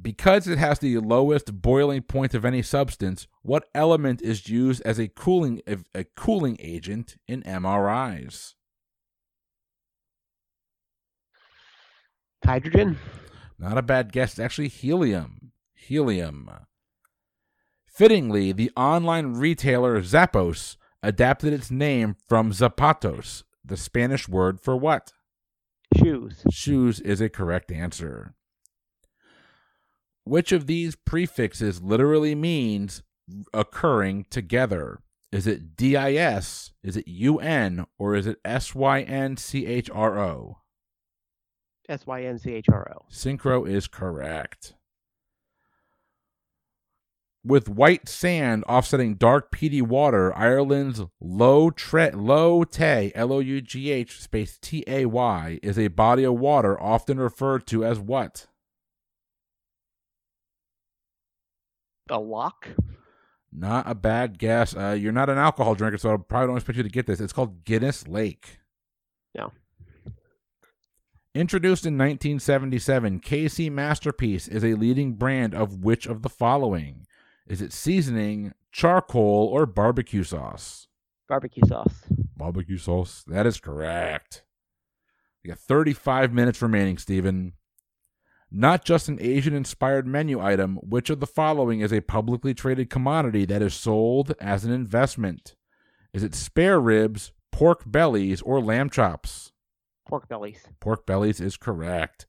Because 0.00 0.46
it 0.46 0.58
has 0.58 0.78
the 0.78 0.98
lowest 0.98 1.60
boiling 1.60 2.02
point 2.02 2.34
of 2.34 2.44
any 2.44 2.62
substance, 2.62 3.26
what 3.42 3.68
element 3.74 4.22
is 4.22 4.48
used 4.48 4.82
as 4.82 4.98
a 4.98 5.08
cooling 5.08 5.60
a 5.94 6.04
cooling 6.16 6.56
agent 6.60 7.16
in 7.26 7.42
MRIs? 7.42 8.54
Hydrogen. 12.44 12.98
Not 13.58 13.76
a 13.76 13.82
bad 13.82 14.12
guess. 14.12 14.32
It's 14.32 14.40
actually 14.40 14.68
helium. 14.68 15.52
Helium. 15.74 16.50
Fittingly, 17.86 18.52
the 18.52 18.70
online 18.76 19.34
retailer 19.34 20.00
Zappos 20.00 20.76
adapted 21.02 21.52
its 21.52 21.70
name 21.70 22.16
from 22.28 22.52
zapatos, 22.52 23.42
the 23.64 23.76
Spanish 23.76 24.28
word 24.28 24.60
for 24.60 24.76
what? 24.76 25.12
Shoes. 25.96 26.42
Shoes 26.50 27.00
is 27.00 27.20
a 27.20 27.28
correct 27.28 27.70
answer. 27.72 28.34
Which 30.24 30.52
of 30.52 30.66
these 30.66 30.96
prefixes 30.96 31.82
literally 31.82 32.34
means 32.34 33.02
occurring 33.52 34.26
together? 34.30 35.00
Is 35.32 35.46
it 35.46 35.76
DIS, 35.76 36.72
is 36.82 36.96
it 36.96 37.06
UN, 37.06 37.86
or 37.98 38.16
is 38.16 38.26
it 38.26 38.42
SYNCHRO? 38.44 38.56
S 38.58 38.74
Y 38.74 39.02
N 39.02 39.36
C 39.36 39.66
H 39.66 39.90
R 39.90 40.20
O. 40.20 40.56
Synchro 43.10 43.68
is 43.68 43.88
correct. 43.88 44.74
With 47.44 47.68
white 47.68 48.08
sand 48.08 48.64
offsetting 48.68 49.14
dark 49.14 49.50
peaty 49.50 49.80
water, 49.80 50.36
Ireland's 50.36 51.02
Low 51.20 51.70
Tre- 51.70 52.10
Lough 52.10 52.64
Tay 52.64 53.10
L 53.14 53.32
O 53.32 53.38
U 53.38 53.60
G 53.60 53.90
H 53.90 54.20
space 54.20 54.58
T 54.60 54.84
A 54.86 55.06
Y 55.06 55.58
is 55.62 55.78
a 55.78 55.88
body 55.88 56.24
of 56.24 56.34
water 56.34 56.80
often 56.80 57.18
referred 57.18 57.66
to 57.68 57.84
as 57.84 57.98
what? 57.98 58.46
A 62.10 62.18
lock. 62.18 62.68
Not 63.52 63.88
a 63.88 63.94
bad 63.94 64.38
guess. 64.38 64.76
Uh, 64.76 64.96
you're 64.98 65.12
not 65.12 65.30
an 65.30 65.38
alcohol 65.38 65.74
drinker, 65.74 65.98
so 65.98 66.14
I 66.14 66.16
probably 66.16 66.48
don't 66.48 66.56
expect 66.56 66.76
you 66.76 66.82
to 66.82 66.88
get 66.88 67.06
this. 67.06 67.20
It's 67.20 67.32
called 67.32 67.64
Guinness 67.64 68.06
Lake. 68.06 68.58
Yeah. 69.34 69.48
Introduced 71.34 71.86
in 71.86 71.94
1977, 71.94 73.20
KC 73.20 73.70
Masterpiece 73.70 74.48
is 74.48 74.64
a 74.64 74.74
leading 74.74 75.14
brand 75.14 75.54
of 75.54 75.84
which 75.84 76.06
of 76.06 76.22
the 76.22 76.28
following? 76.28 77.06
Is 77.46 77.62
it 77.62 77.72
seasoning, 77.72 78.52
charcoal, 78.72 79.48
or 79.52 79.66
barbecue 79.66 80.24
sauce? 80.24 80.88
Barbecue 81.28 81.62
sauce. 81.66 82.04
Barbecue 82.36 82.78
sauce. 82.78 83.24
That 83.26 83.46
is 83.46 83.60
correct. 83.60 84.44
You 85.42 85.50
got 85.50 85.58
35 85.58 86.32
minutes 86.32 86.60
remaining, 86.60 86.98
Stephen. 86.98 87.52
Not 88.52 88.84
just 88.84 89.08
an 89.08 89.18
Asian 89.20 89.54
inspired 89.54 90.06
menu 90.06 90.40
item, 90.40 90.76
which 90.76 91.08
of 91.08 91.20
the 91.20 91.26
following 91.26 91.80
is 91.80 91.92
a 91.92 92.00
publicly 92.00 92.52
traded 92.52 92.90
commodity 92.90 93.44
that 93.44 93.62
is 93.62 93.74
sold 93.74 94.34
as 94.40 94.64
an 94.64 94.72
investment? 94.72 95.54
Is 96.12 96.24
it 96.24 96.34
spare 96.34 96.80
ribs, 96.80 97.30
pork 97.52 97.82
bellies, 97.86 98.42
or 98.42 98.60
lamb 98.60 98.90
chops? 98.90 99.52
Pork 100.08 100.28
bellies. 100.28 100.66
Pork 100.80 101.06
bellies 101.06 101.40
is 101.40 101.56
correct. 101.56 102.26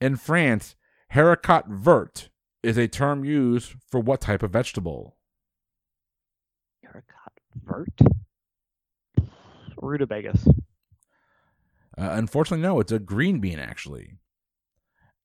In 0.00 0.14
France, 0.14 0.76
haricot 1.12 1.66
vert 1.66 2.28
is 2.62 2.78
a 2.78 2.86
term 2.86 3.24
used 3.24 3.74
for 3.88 3.98
what 3.98 4.20
type 4.20 4.44
of 4.44 4.52
vegetable? 4.52 5.16
Haricot 6.86 7.34
vert. 7.64 8.00
Rutabagas. 9.76 10.46
Uh, 11.98 12.10
unfortunately, 12.12 12.62
no, 12.62 12.78
it's 12.78 12.92
a 12.92 13.00
green 13.00 13.40
bean, 13.40 13.58
actually. 13.58 14.18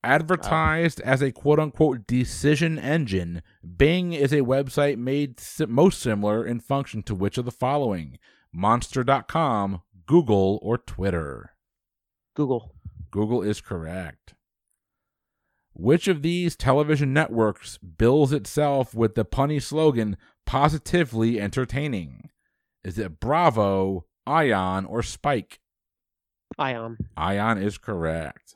Advertised 0.03 1.01
as 1.01 1.21
a 1.21 1.31
quote 1.31 1.59
unquote 1.59 2.07
decision 2.07 2.79
engine, 2.79 3.41
Bing 3.77 4.13
is 4.13 4.31
a 4.31 4.41
website 4.41 4.97
made 4.97 5.41
most 5.67 5.99
similar 5.99 6.45
in 6.45 6.61
function 6.61 7.03
to 7.03 7.15
which 7.15 7.37
of 7.37 7.43
the 7.43 7.51
following? 7.51 8.17
Monster.com, 8.53 9.81
Google, 10.05 10.59
or 10.61 10.77
Twitter? 10.77 11.51
Google. 12.33 12.73
Google 13.11 13.41
is 13.41 13.59
correct. 13.59 14.35
Which 15.73 16.07
of 16.07 16.21
these 16.21 16.55
television 16.55 17.13
networks 17.13 17.77
bills 17.77 18.31
itself 18.31 18.93
with 18.93 19.15
the 19.15 19.25
punny 19.25 19.61
slogan 19.61 20.15
positively 20.45 21.41
entertaining? 21.41 22.29
Is 22.85 22.97
it 22.97 23.19
Bravo, 23.19 24.05
Ion, 24.25 24.85
or 24.85 25.03
Spike? 25.03 25.59
Ion. 26.57 26.97
Ion 27.17 27.57
is 27.57 27.77
correct. 27.77 28.55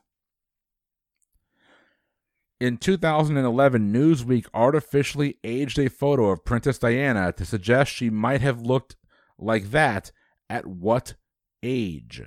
In 2.64 2.78
2011, 2.78 3.92
Newsweek 3.92 4.46
artificially 4.54 5.38
aged 5.44 5.78
a 5.78 5.90
photo 5.90 6.30
of 6.30 6.46
Princess 6.46 6.78
Diana 6.78 7.34
to 7.34 7.44
suggest 7.44 7.92
she 7.92 8.10
might 8.10 8.40
have 8.40 8.62
looked 8.62 8.96
like 9.38 9.72
that 9.72 10.14
at 10.50 10.66
what 10.66 11.16
age? 11.62 12.22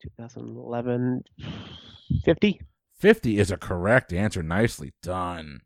2011. 0.00 1.24
50. 2.24 2.60
50 2.98 3.38
is 3.38 3.50
a 3.50 3.58
correct 3.58 4.14
answer. 4.14 4.42
Nicely 4.42 4.94
done. 5.02 5.60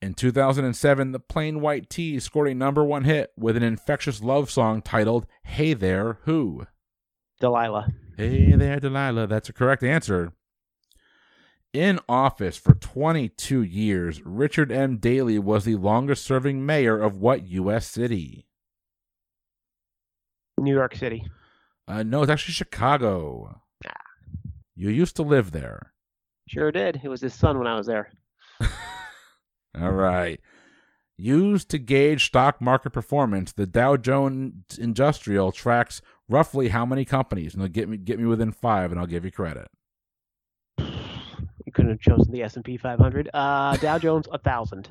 In 0.00 0.14
2007, 0.14 1.10
the 1.10 1.18
Plain 1.18 1.60
White 1.60 1.90
T's 1.90 2.22
scored 2.22 2.46
a 2.46 2.54
number 2.54 2.84
one 2.84 3.02
hit 3.02 3.32
with 3.36 3.56
an 3.56 3.64
infectious 3.64 4.22
love 4.22 4.48
song 4.48 4.82
titled 4.82 5.26
Hey 5.42 5.74
There, 5.74 6.20
Who? 6.22 6.68
Delilah. 7.40 7.88
Hey 8.16 8.52
there, 8.52 8.78
Delilah. 8.78 9.26
That's 9.26 9.48
a 9.48 9.52
correct 9.52 9.82
answer. 9.82 10.34
In 11.72 12.00
office 12.08 12.56
for 12.56 12.74
22 12.74 13.62
years, 13.62 14.22
Richard 14.24 14.72
M. 14.72 14.96
Daley 14.96 15.38
was 15.38 15.64
the 15.64 15.76
longest 15.76 16.24
serving 16.24 16.64
mayor 16.64 16.98
of 16.98 17.18
what 17.18 17.46
U.S. 17.46 17.86
city? 17.86 18.46
New 20.58 20.74
York 20.74 20.96
City. 20.96 21.26
Uh, 21.86 22.02
no, 22.02 22.22
it's 22.22 22.30
actually 22.30 22.54
Chicago. 22.54 23.60
You 24.78 24.90
used 24.90 25.16
to 25.16 25.22
live 25.24 25.50
there. 25.50 25.92
Sure 26.46 26.70
did. 26.70 27.00
It 27.02 27.08
was 27.08 27.20
his 27.20 27.34
son 27.34 27.58
when 27.58 27.66
I 27.66 27.76
was 27.76 27.88
there. 27.88 28.12
All 29.80 29.90
right. 29.90 30.40
Used 31.16 31.68
to 31.70 31.78
gauge 31.78 32.26
stock 32.26 32.60
market 32.60 32.90
performance, 32.90 33.52
the 33.52 33.66
Dow 33.66 33.96
Jones 33.96 34.78
Industrial 34.78 35.50
tracks 35.50 36.00
roughly 36.28 36.68
how 36.68 36.86
many 36.86 37.04
companies? 37.04 37.56
And 37.56 37.72
get 37.72 37.88
me 37.88 37.96
get 37.96 38.20
me 38.20 38.26
within 38.26 38.52
five, 38.52 38.92
and 38.92 39.00
I'll 39.00 39.06
give 39.06 39.24
you 39.24 39.32
credit. 39.32 39.66
Couldn't 41.78 41.92
have 41.92 42.00
chosen 42.00 42.32
the 42.32 42.42
S 42.42 42.56
and 42.56 42.64
P 42.64 42.76
500. 42.76 43.30
Uh, 43.32 43.76
Dow 43.76 43.98
Jones, 44.00 44.26
a 44.32 44.38
thousand. 44.38 44.88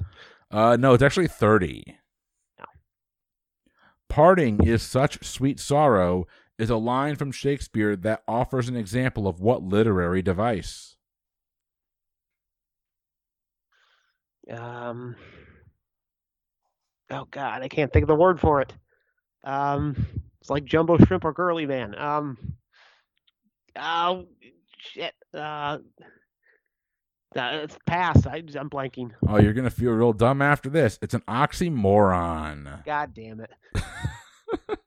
Uh, 0.49 0.77
no, 0.79 0.93
it's 0.93 1.03
actually 1.03 1.27
thirty. 1.27 1.83
No. 2.57 2.63
Parting 4.07 4.63
is 4.65 4.81
such 4.81 5.21
sweet 5.25 5.59
sorrow 5.59 6.25
is 6.57 6.69
a 6.69 6.77
line 6.77 7.17
from 7.17 7.33
Shakespeare 7.33 7.97
that 7.97 8.23
offers 8.25 8.69
an 8.69 8.77
example 8.77 9.27
of 9.27 9.41
what 9.41 9.63
literary 9.63 10.21
device? 10.21 10.95
Um, 14.49 15.17
oh 17.09 17.27
god, 17.29 17.63
I 17.63 17.67
can't 17.67 17.91
think 17.91 18.03
of 18.03 18.07
the 18.07 18.15
word 18.15 18.39
for 18.39 18.61
it. 18.61 18.71
Um, 19.43 20.07
it's 20.39 20.49
like 20.49 20.63
jumbo 20.63 20.97
shrimp 20.99 21.25
or 21.25 21.33
girly 21.33 21.65
man. 21.65 21.99
Um, 21.99 22.37
oh 23.75 24.27
shit. 24.77 25.13
Uh, 25.33 25.79
uh, 27.37 27.59
it's 27.63 27.77
pass. 27.85 28.25
I, 28.25 28.43
I'm 28.59 28.69
blanking. 28.69 29.11
Oh, 29.27 29.39
you're 29.39 29.53
gonna 29.53 29.69
feel 29.69 29.91
real 29.91 30.13
dumb 30.13 30.41
after 30.41 30.69
this. 30.69 30.97
It's 31.01 31.13
an 31.13 31.23
oxymoron. 31.27 32.83
God 32.85 33.13
damn 33.13 33.41
it. 33.41 33.51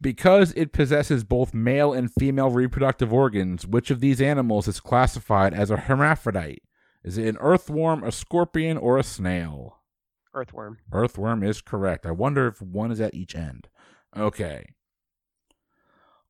Because 0.00 0.52
it 0.56 0.72
possesses 0.72 1.24
both 1.24 1.52
male 1.52 1.92
and 1.92 2.12
female 2.12 2.50
reproductive 2.50 3.12
organs, 3.12 3.66
which 3.66 3.90
of 3.90 4.00
these 4.00 4.20
animals 4.20 4.68
is 4.68 4.78
classified 4.78 5.52
as 5.52 5.70
a 5.70 5.76
hermaphrodite? 5.76 6.62
Is 7.02 7.18
it 7.18 7.26
an 7.26 7.36
earthworm, 7.40 8.04
a 8.04 8.12
scorpion, 8.12 8.76
or 8.76 8.96
a 8.96 9.02
snail? 9.02 9.80
Earthworm. 10.32 10.78
Earthworm 10.92 11.42
is 11.42 11.60
correct. 11.60 12.06
I 12.06 12.12
wonder 12.12 12.46
if 12.46 12.62
one 12.62 12.92
is 12.92 13.00
at 13.00 13.14
each 13.14 13.34
end. 13.34 13.68
Okay. 14.16 14.66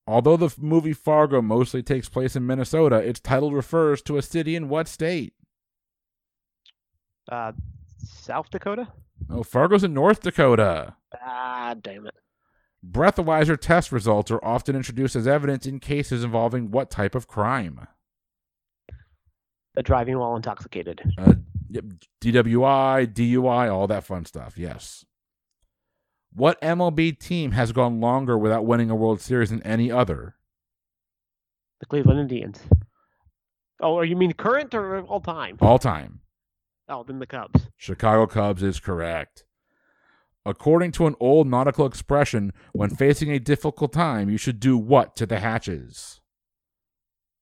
Although 0.09 0.39
the 0.39 0.55
movie 0.59 0.95
Fargo 0.95 1.43
mostly 1.43 1.83
takes 1.83 2.09
place 2.09 2.35
in 2.35 2.47
Minnesota, 2.47 2.97
its 2.97 3.21
title 3.21 3.53
refers 3.53 4.01
to 4.03 4.17
a 4.17 4.23
city 4.23 4.57
in 4.57 4.71
what 4.71 4.89
state? 4.89 5.35
Uh, 7.31 7.53
South 8.03 8.49
Dakota. 8.49 8.89
Oh, 9.29 9.43
Fargo's 9.43 9.85
in 9.85 9.93
North 9.93 10.23
Dakota. 10.23 10.95
Ah, 11.23 11.75
damn 11.79 12.07
it. 12.07 12.15
Breathalyzer 12.91 13.61
test 13.61 13.93
results 13.93 14.31
are 14.31 14.43
often 14.43 14.75
introduced 14.75 15.15
as 15.15 15.27
evidence 15.27 15.67
in 15.67 15.79
cases 15.79 16.25
involving 16.25 16.71
what 16.71 16.91
type 16.91 17.15
of 17.15 17.29
crime? 17.29 17.87
The 19.75 19.83
driving 19.83 20.19
while 20.19 20.37
intoxicated. 20.37 21.03
Uh, 21.19 21.35
DWI, 22.23 23.13
DUI, 23.13 23.71
all 23.71 23.87
that 23.89 24.05
fun 24.05 24.25
stuff. 24.25 24.57
Yes. 24.57 25.05
What 26.33 26.61
MLB 26.61 27.19
team 27.19 27.53
has 27.53 27.73
gone 27.73 28.01
longer 28.01 28.39
without 28.39 28.67
winning 28.67 28.91
a 28.91 28.95
World 28.97 29.21
Series 29.21 29.51
than 29.51 29.63
any 29.63 29.91
other? 29.91 30.37
The 31.81 31.87
Cleveland 31.87 32.21
Indians. 32.21 32.61
Oh, 33.81 34.01
you 34.03 34.17
mean 34.17 34.33
current 34.33 34.75
or 34.75 35.01
all 35.03 35.21
time? 35.21 35.57
All 35.61 35.79
time. 35.79 36.21
Oh, 36.89 37.05
then 37.05 37.19
the 37.19 37.27
Cubs. 37.27 37.69
Chicago 37.77 38.27
Cubs 38.27 38.63
is 38.63 38.81
correct. 38.81 39.45
According 40.45 40.93
to 40.93 41.07
an 41.07 41.15
old 41.21 41.47
nautical 41.47 41.87
expression, 41.87 42.53
when 42.73 42.91
facing 42.91 43.31
a 43.31 43.39
difficult 43.39 43.93
time, 43.93 44.31
you 44.31 44.39
should 44.39 44.61
do 44.61 44.79
what 44.79 45.15
to 45.17 45.27
the 45.27 45.41
hatches? 45.41 46.21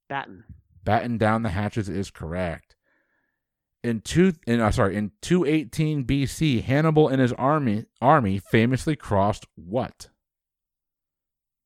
Batten. 0.08 0.44
Batten 0.84 1.18
down 1.18 1.42
the 1.42 1.50
hatches 1.50 1.88
is 1.88 2.10
correct. 2.10 2.75
In 3.86 4.00
two, 4.00 4.32
in, 4.48 4.58
uh, 4.58 4.72
sorry, 4.72 4.96
in 4.96 5.12
218 5.22 6.04
BC, 6.04 6.64
Hannibal 6.64 7.06
and 7.06 7.20
his 7.20 7.32
army 7.34 7.84
army 8.00 8.40
famously 8.40 8.96
crossed 8.96 9.46
what? 9.54 10.08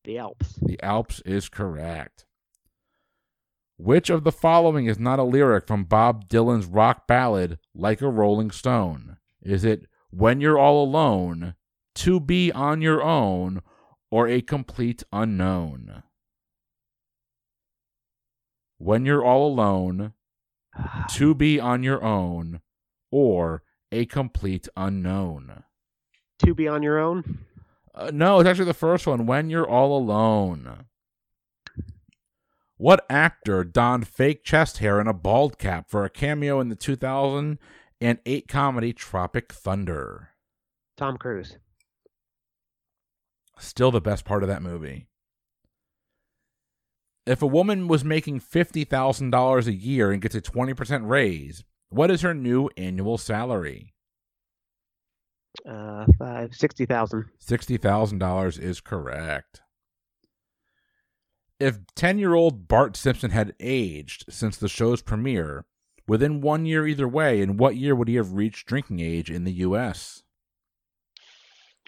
The 0.03 0.19
Alps. 0.19 0.59
The 0.61 0.79
Alps 0.83 1.21
is 1.25 1.49
correct. 1.49 2.27
Which 3.77 4.11
of 4.11 4.23
the 4.23 4.31
following 4.31 4.85
is 4.85 4.99
not 4.99 5.17
a 5.17 5.23
lyric 5.23 5.65
from 5.65 5.85
Bob 5.85 6.29
Dylan's 6.29 6.67
rock 6.67 7.07
ballad 7.07 7.57
"Like 7.73 8.01
a 8.01 8.09
Rolling 8.09 8.51
Stone"? 8.51 9.17
Is 9.41 9.63
it 9.63 9.87
"When 10.11 10.39
You're 10.41 10.59
All 10.59 10.83
Alone," 10.83 11.55
"To 11.95 12.19
Be 12.19 12.51
on 12.51 12.83
Your 12.83 13.01
Own," 13.01 13.63
or 14.11 14.27
"A 14.27 14.43
Complete 14.43 15.01
Unknown"? 15.11 16.03
When 18.77 19.05
you're 19.05 19.25
all 19.25 19.47
alone, 19.47 20.13
to 21.11 21.35
be 21.35 21.59
on 21.59 21.83
your 21.83 22.03
own, 22.03 22.61
or 23.11 23.63
a 23.91 24.05
complete 24.05 24.67
unknown. 24.75 25.63
To 26.39 26.53
be 26.53 26.67
on 26.67 26.83
your 26.83 26.99
own. 26.99 27.45
Uh, 27.93 28.11
no, 28.13 28.39
it's 28.39 28.47
actually 28.47 28.65
the 28.65 28.73
first 28.73 29.05
one. 29.05 29.25
When 29.25 29.49
you're 29.49 29.67
all 29.67 29.97
alone. 29.97 30.85
What 32.77 33.05
actor 33.11 33.63
donned 33.63 34.07
fake 34.07 34.43
chest 34.43 34.79
hair 34.79 34.99
and 34.99 35.07
a 35.07 35.13
bald 35.13 35.59
cap 35.59 35.87
for 35.87 36.03
a 36.03 36.09
cameo 36.09 36.59
in 36.59 36.69
the 36.69 36.75
2008 36.75 38.47
comedy 38.47 38.91
Tropic 38.91 39.53
Thunder? 39.53 40.29
Tom 40.97 41.17
Cruise. 41.17 41.57
Still 43.59 43.91
the 43.91 44.01
best 44.01 44.25
part 44.25 44.41
of 44.41 44.49
that 44.49 44.63
movie. 44.63 45.05
If 47.25 47.41
a 47.41 47.47
woman 47.47 47.87
was 47.87 48.03
making 48.03 48.39
$50,000 48.39 49.67
a 49.67 49.73
year 49.73 50.11
and 50.11 50.21
gets 50.21 50.35
a 50.35 50.41
20% 50.41 51.07
raise, 51.07 51.63
what 51.89 52.09
is 52.09 52.21
her 52.21 52.33
new 52.33 52.69
annual 52.77 53.17
salary? 53.17 53.93
Uh, 55.67 56.05
five 56.17 56.55
sixty 56.55 56.85
thousand. 56.85 57.25
$60,000 57.45 58.59
is 58.59 58.79
correct. 58.79 59.61
If 61.59 61.79
10 61.95 62.17
year 62.17 62.33
old 62.33 62.67
Bart 62.67 62.95
Simpson 62.95 63.31
had 63.31 63.53
aged 63.59 64.25
since 64.29 64.57
the 64.57 64.69
show's 64.69 65.01
premiere, 65.03 65.65
within 66.07 66.41
one 66.41 66.65
year 66.65 66.87
either 66.87 67.07
way, 67.07 67.41
in 67.41 67.57
what 67.57 67.75
year 67.75 67.93
would 67.95 68.07
he 68.07 68.15
have 68.15 68.33
reached 68.33 68.67
drinking 68.67 68.99
age 68.99 69.29
in 69.29 69.43
the 69.43 69.53
U.S.? 69.53 70.23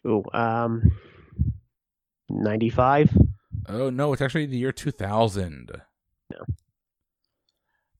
Oh, 0.05 0.23
um, 0.33 0.83
ninety-five. 2.29 3.09
Oh, 3.67 3.89
no, 3.89 4.13
it's 4.13 4.21
actually 4.21 4.45
the 4.45 4.57
year 4.57 4.71
2000. 4.71 5.81
No. 6.31 6.37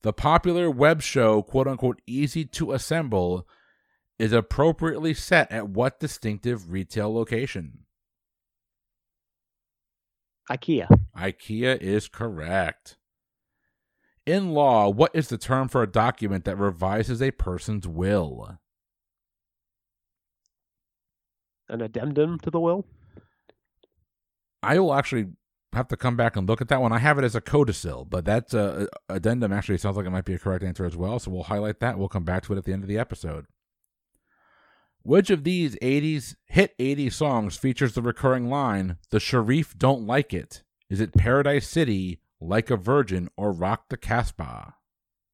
The 0.02 0.12
popular 0.12 0.70
web 0.70 1.00
show, 1.00 1.42
quote 1.42 1.66
unquote, 1.66 2.02
Easy 2.06 2.44
to 2.44 2.72
Assemble, 2.72 3.48
is 4.18 4.32
appropriately 4.32 5.14
set 5.14 5.50
at 5.50 5.68
what 5.68 5.98
distinctive 5.98 6.70
retail 6.70 7.12
location? 7.12 7.84
IKEA. 10.50 10.86
IKEA 11.16 11.80
is 11.80 12.08
correct. 12.08 12.98
In 14.26 14.50
law, 14.50 14.88
what 14.88 15.10
is 15.14 15.28
the 15.28 15.38
term 15.38 15.68
for 15.68 15.82
a 15.82 15.90
document 15.90 16.44
that 16.44 16.58
revises 16.58 17.22
a 17.22 17.30
person's 17.30 17.86
will? 17.86 18.58
An 21.68 21.80
addendum 21.80 22.38
to 22.40 22.50
the 22.50 22.60
will. 22.60 22.86
I 24.62 24.78
will 24.78 24.94
actually 24.94 25.28
have 25.74 25.88
to 25.88 25.96
come 25.96 26.16
back 26.16 26.36
and 26.36 26.48
look 26.48 26.60
at 26.60 26.68
that 26.68 26.80
one. 26.80 26.92
I 26.92 26.98
have 26.98 27.18
it 27.18 27.24
as 27.24 27.34
a 27.34 27.40
codicil, 27.40 28.04
but 28.04 28.24
that 28.24 28.54
uh, 28.54 28.86
addendum 29.08 29.52
actually 29.52 29.78
sounds 29.78 29.96
like 29.96 30.06
it 30.06 30.10
might 30.10 30.24
be 30.24 30.34
a 30.34 30.38
correct 30.38 30.64
answer 30.64 30.84
as 30.84 30.96
well. 30.96 31.18
So 31.18 31.30
we'll 31.30 31.44
highlight 31.44 31.80
that. 31.80 31.98
We'll 31.98 32.08
come 32.08 32.24
back 32.24 32.44
to 32.44 32.52
it 32.52 32.58
at 32.58 32.64
the 32.64 32.72
end 32.72 32.82
of 32.82 32.88
the 32.88 32.98
episode. 32.98 33.46
Which 35.02 35.28
of 35.28 35.44
these 35.44 35.76
80s 35.76 36.34
hit 36.46 36.76
80s 36.78 37.12
songs 37.12 37.56
features 37.56 37.94
the 37.94 38.00
recurring 38.02 38.48
line, 38.48 38.96
"The 39.10 39.20
Sharif 39.20 39.76
don't 39.76 40.06
like 40.06 40.32
it"? 40.32 40.62
Is 40.88 41.00
it 41.00 41.14
Paradise 41.14 41.68
City, 41.68 42.20
Like 42.40 42.70
a 42.70 42.76
Virgin, 42.76 43.28
or 43.36 43.52
Rock 43.52 43.88
the 43.90 43.96
Casbah? 43.96 44.74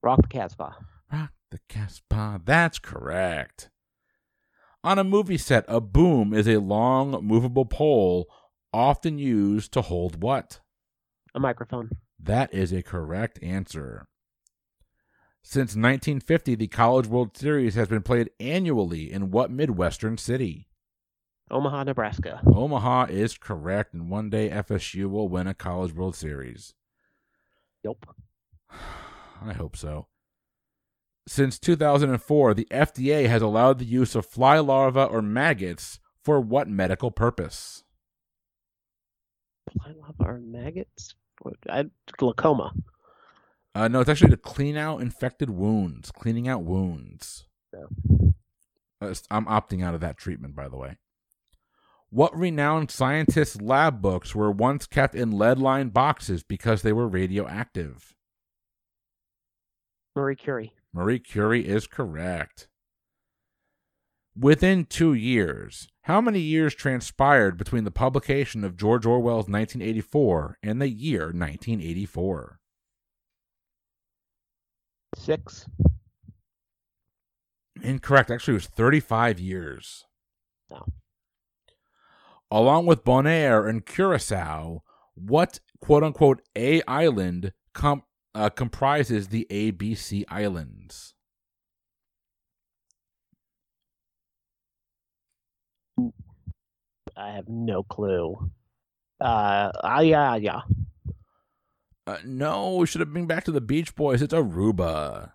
Rock 0.03 0.23
the 0.23 0.29
Casbah. 0.29 0.77
Rock 1.13 1.33
the 1.51 1.61
Casbah. 1.69 2.41
That's 2.45 2.79
correct. 2.79 3.71
On 4.83 4.99
a 4.99 5.05
movie 5.05 5.39
set, 5.39 5.65
a 5.69 5.81
boom 5.81 6.33
is 6.33 6.49
a 6.49 6.57
long, 6.59 7.25
movable 7.25 7.67
pole 7.67 8.29
often 8.73 9.19
used 9.19 9.73
to 9.73 9.83
hold 9.83 10.23
what? 10.23 10.61
A 11.35 11.41
microphone. 11.41 11.91
That 12.19 12.53
is 12.53 12.73
a 12.73 12.83
correct 12.83 13.39
answer. 13.43 14.07
Since 15.43 15.71
1950, 15.71 16.55
the 16.55 16.67
College 16.67 17.07
World 17.07 17.37
Series 17.37 17.75
has 17.75 17.89
been 17.89 18.03
played 18.03 18.31
annually 18.39 19.11
in 19.11 19.31
what 19.31 19.51
Midwestern 19.51 20.19
city? 20.19 20.69
Omaha, 21.51 21.85
Nebraska. 21.85 22.43
Omaha 22.47 23.07
is 23.09 23.39
correct, 23.39 23.95
and 23.95 24.11
one 24.11 24.31
day 24.31 24.51
FSU 24.51 25.11
will 25.11 25.29
win 25.29 25.47
a 25.47 25.55
College 25.55 25.95
World 25.95 26.15
Series. 26.15 26.75
Nope. 27.83 28.07
I 29.43 29.55
hope 29.55 29.77
so. 29.77 30.07
Since 31.27 31.59
2004, 31.59 32.55
the 32.55 32.67
FDA 32.71 33.29
has 33.29 33.41
allowed 33.41 33.79
the 33.79 33.85
use 33.85 34.15
of 34.15 34.27
fly 34.27 34.59
larvae 34.59 35.01
or 35.01 35.23
maggots 35.23 35.99
for 36.23 36.41
what 36.41 36.69
medical 36.69 37.11
purpose? 37.11 37.85
Fly 39.71 39.95
lava 40.01 40.33
or 40.33 40.41
maggots? 40.41 41.15
I, 41.69 41.87
glaucoma. 42.17 42.73
Uh, 43.75 43.89
no, 43.89 44.01
it's 44.01 44.11
actually 44.11 44.31
to 44.31 44.37
clean 44.37 44.77
out 44.77 45.01
infected 45.01 45.51
wounds, 45.51 46.11
cleaning 46.11 46.49
out 46.49 46.65
wounds. 46.65 47.47
No. 47.73 47.89
Uh, 49.01 49.15
I'm 49.31 49.47
opting 49.47 49.85
out 49.85 49.95
of 49.95 50.01
that 50.01 50.17
treatment, 50.17 50.55
by 50.55 50.69
the 50.69 50.77
way. 50.77 50.97
What 52.11 52.37
renowned 52.37 52.91
scientists' 52.91 53.61
lab 53.61 54.03
books 54.03 54.35
were 54.35 54.51
once 54.51 54.87
kept 54.87 55.15
in 55.15 55.31
lead 55.31 55.59
lined 55.59 55.93
boxes 55.93 56.43
because 56.43 56.83
they 56.83 56.93
were 56.93 57.07
radioactive? 57.07 58.15
Marie 60.17 60.35
Curie. 60.35 60.73
Marie 60.93 61.21
Curie 61.21 61.67
is 61.67 61.87
correct. 61.87 62.67
Within 64.39 64.85
two 64.85 65.13
years, 65.13 65.89
how 66.03 66.21
many 66.21 66.41
years 66.41 66.75
transpired 66.75 67.57
between 67.57 67.85
the 67.85 67.91
publication 67.91 68.65
of 68.65 68.77
George 68.77 69.05
Orwell's 69.05 69.49
1984 69.49 70.59
and 70.63 70.81
the 70.81 70.89
year 70.89 71.27
1984? 71.27 72.59
Six. 75.17 75.67
Incorrect. 77.83 78.31
Actually, 78.31 78.53
it 78.53 78.57
was 78.57 78.67
35 78.67 79.41
years. 79.41 80.05
No. 80.71 80.87
Along 82.51 82.87
with 82.87 83.05
Bonaire 83.05 83.69
and 83.69 83.85
Curacao, 83.85 84.83
what 85.15 85.61
quote 85.81 86.03
unquote 86.03 86.43
A 86.57 86.83
island 86.87 87.53
com- 87.75 88.05
uh, 88.35 88.51
comprises 88.51 89.29
the 89.29 89.47
ABC 89.51 90.25
Islands? 90.29 91.15
I 97.21 97.33
have 97.33 97.49
no 97.49 97.83
clue. 97.83 98.51
Uh, 99.21 99.71
uh 99.85 100.01
yeah, 100.03 100.37
yeah. 100.37 100.61
Uh, 102.07 102.17
no, 102.25 102.77
we 102.77 102.87
should 102.87 103.01
have 103.01 103.13
been 103.13 103.27
back 103.27 103.45
to 103.45 103.53
the 103.53 103.61
Beach 103.61 103.95
Boys. 103.95 104.23
It's 104.23 104.33
Aruba. 104.33 105.33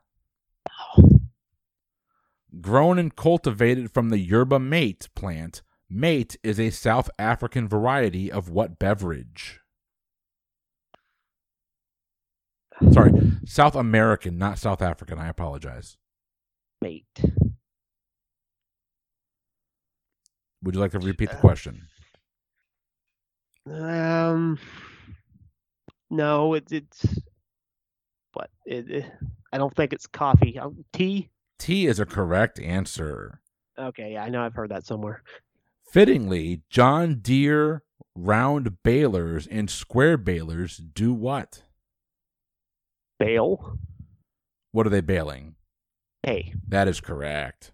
Grown 2.60 2.98
and 2.98 3.16
cultivated 3.16 3.92
from 3.92 4.10
the 4.10 4.18
yerba 4.18 4.60
mate 4.60 5.10
plant, 5.16 5.62
mate 5.90 6.38
is 6.44 6.60
a 6.60 6.70
South 6.72 7.10
African 7.20 7.68
variety 7.68 8.32
of 8.32 8.50
what 8.50 8.80
beverage? 8.80 9.60
Sorry, 12.92 13.12
South 13.46 13.76
American, 13.76 14.38
not 14.38 14.58
South 14.58 14.82
African. 14.82 15.20
I 15.20 15.28
apologize. 15.28 15.98
Mate. 16.82 17.06
Would 20.66 20.74
you 20.74 20.82
like 20.82 20.92
to 20.92 21.00
repeat 21.00 21.30
the 21.30 21.36
question? 21.38 21.88
Um, 23.70 24.58
no, 26.10 26.56
it's 26.56 26.72
it's 26.72 27.06
what 28.34 28.50
it, 28.66 28.90
it- 28.90 29.12
I 29.54 29.58
don't 29.58 29.74
think 29.76 29.94
it's 29.94 30.08
coffee. 30.08 30.60
Uh, 30.60 30.72
Tea. 30.92 31.30
Tea 31.60 31.86
is 31.88 32.00
a 32.02 32.06
correct 32.06 32.60
answer. 32.60 33.40
Okay, 33.80 34.14
yeah, 34.14 34.24
I 34.24 34.30
know 34.30 34.42
I've 34.44 34.54
heard 34.56 34.72
that 34.72 34.86
somewhere. 34.86 35.24
Fittingly, 35.94 36.64
John 36.70 37.20
Deere 37.22 37.84
round 38.16 38.82
balers 38.84 39.48
and 39.48 39.70
square 39.70 40.18
balers 40.18 40.76
do 40.78 41.14
what? 41.14 41.62
Bale. 43.18 43.78
What 44.74 44.86
are 44.86 44.90
they 44.90 45.00
baling? 45.02 45.56
Hey, 46.24 46.54
That 46.68 46.88
is 46.90 47.00
correct. 47.00 47.72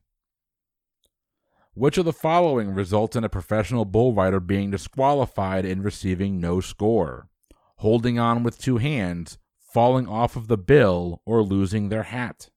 Which 1.73 1.97
of 1.97 2.05
the 2.05 2.13
following 2.13 2.73
results 2.73 3.15
in 3.15 3.23
a 3.23 3.29
professional 3.29 3.85
bull 3.85 4.13
rider 4.13 4.39
being 4.39 4.71
disqualified 4.71 5.65
and 5.65 5.83
receiving 5.83 6.39
no 6.39 6.59
score? 6.59 7.29
Holding 7.77 8.19
on 8.19 8.43
with 8.43 8.59
two 8.59 8.77
hands, 8.77 9.37
falling 9.57 10.07
off 10.07 10.35
of 10.35 10.47
the 10.47 10.57
bill, 10.57 11.21
or 11.25 11.41
losing 11.41 11.89
their 11.89 12.03
hat? 12.03 12.49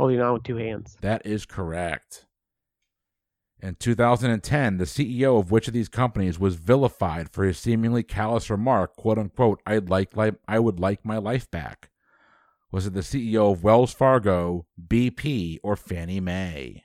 holding 0.00 0.20
on 0.20 0.32
with 0.32 0.42
two 0.44 0.56
hands. 0.56 0.96
That 1.02 1.26
is 1.26 1.44
correct. 1.44 2.24
In 3.60 3.74
2010, 3.74 4.78
the 4.78 4.84
CEO 4.84 5.38
of 5.38 5.50
which 5.50 5.68
of 5.68 5.74
these 5.74 5.90
companies 5.90 6.38
was 6.38 6.54
vilified 6.54 7.28
for 7.28 7.44
his 7.44 7.58
seemingly 7.58 8.02
callous 8.02 8.48
remark, 8.48 8.96
quote 8.96 9.18
unquote, 9.18 9.60
I'd 9.66 9.90
like, 9.90 10.16
like 10.16 10.36
I 10.48 10.58
would 10.58 10.80
like 10.80 11.04
my 11.04 11.18
life 11.18 11.50
back. 11.50 11.90
Was 12.72 12.86
it 12.86 12.94
the 12.94 13.00
CEO 13.00 13.52
of 13.52 13.62
Wells 13.62 13.92
Fargo, 13.92 14.64
BP, 14.82 15.58
or 15.62 15.76
Fannie 15.76 16.20
Mae? 16.20 16.84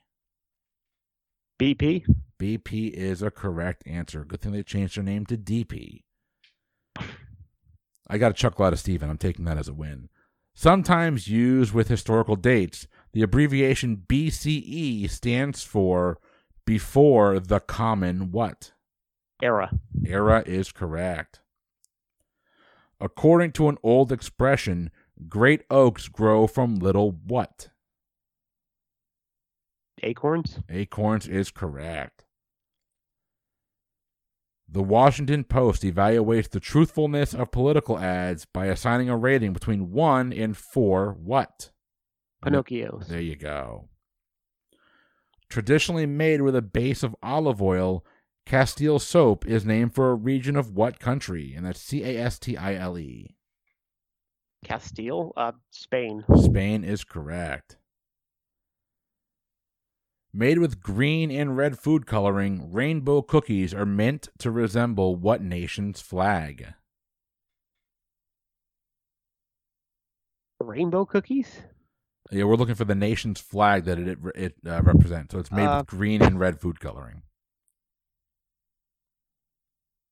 BP. 1.59 2.05
BP 2.37 2.91
is 2.91 3.21
a 3.21 3.31
correct 3.31 3.83
answer. 3.85 4.25
Good 4.25 4.41
thing 4.41 4.51
they 4.51 4.63
changed 4.63 4.97
their 4.97 5.03
name 5.03 5.25
to 5.27 5.37
DP. 5.37 6.03
I 8.07 8.17
got 8.17 8.31
a 8.31 8.35
chuckle 8.35 8.65
out 8.65 8.73
of 8.73 8.79
Steven. 8.79 9.09
I'm 9.09 9.17
taking 9.17 9.45
that 9.45 9.57
as 9.57 9.67
a 9.67 9.73
win. 9.73 10.09
Sometimes 10.53 11.27
used 11.27 11.73
with 11.73 11.87
historical 11.87 12.35
dates, 12.35 12.87
the 13.13 13.21
abbreviation 13.21 14.03
BCE 14.07 15.09
stands 15.09 15.63
for 15.63 16.19
before 16.65 17.39
the 17.39 17.59
common 17.59 18.31
what? 18.31 18.73
Era. 19.41 19.71
Era 20.05 20.43
is 20.45 20.71
correct. 20.71 21.39
According 22.99 23.51
to 23.53 23.69
an 23.69 23.77
old 23.83 24.11
expression, 24.11 24.91
great 25.27 25.63
oaks 25.69 26.07
grow 26.07 26.47
from 26.47 26.75
little 26.75 27.11
what? 27.11 27.69
Acorns. 30.05 30.59
Acorns 30.69 31.27
is 31.27 31.51
correct. 31.51 32.25
The 34.67 34.83
Washington 34.83 35.43
Post 35.43 35.83
evaluates 35.83 36.49
the 36.49 36.59
truthfulness 36.59 37.33
of 37.33 37.51
political 37.51 37.99
ads 37.99 38.45
by 38.45 38.67
assigning 38.67 39.09
a 39.09 39.17
rating 39.17 39.53
between 39.53 39.91
1 39.91 40.33
and 40.33 40.55
4 40.55 41.13
what? 41.13 41.71
Pinocchios. 42.43 43.07
There 43.07 43.21
you 43.21 43.35
go. 43.35 43.89
Traditionally 45.49 46.05
made 46.05 46.41
with 46.41 46.55
a 46.55 46.61
base 46.61 47.03
of 47.03 47.15
olive 47.21 47.61
oil, 47.61 48.05
Castile 48.45 48.99
soap 48.99 49.45
is 49.47 49.65
named 49.65 49.95
for 49.95 50.11
a 50.11 50.15
region 50.15 50.55
of 50.55 50.71
what 50.71 50.99
country? 50.99 51.53
And 51.55 51.65
that's 51.65 51.81
C 51.81 52.03
A 52.03 52.17
S 52.17 52.37
T 52.37 52.55
I 52.57 52.75
L 52.75 52.97
E. 52.97 53.35
Castile. 54.63 55.33
Uh, 55.35 55.53
Spain. 55.71 56.23
Spain 56.35 56.83
is 56.83 57.03
correct. 57.03 57.77
Made 60.37 60.59
with 60.59 60.81
green 60.81 61.31
and 61.31 61.55
red 61.55 61.79
food 61.79 62.05
coloring, 62.05 62.73
rainbow 62.73 63.21
cookies 63.21 63.73
are 63.73 63.85
meant 63.85 64.27
to 64.39 64.51
resemble 64.51 65.15
what 65.15 65.41
nation's 65.41 66.01
flag? 66.01 66.73
Rainbow 70.59 71.05
cookies. 71.05 71.61
Yeah, 72.31 72.43
we're 72.43 72.57
looking 72.57 72.75
for 72.75 72.83
the 72.83 72.95
nation's 72.95 73.39
flag 73.39 73.85
that 73.85 73.97
it 73.97 74.17
it 74.35 74.55
uh, 74.67 74.81
represents. 74.81 75.31
So 75.31 75.39
it's 75.39 75.53
made 75.53 75.67
Uh, 75.67 75.77
with 75.77 75.87
green 75.87 76.21
and 76.21 76.37
red 76.37 76.59
food 76.59 76.81
coloring. 76.81 77.21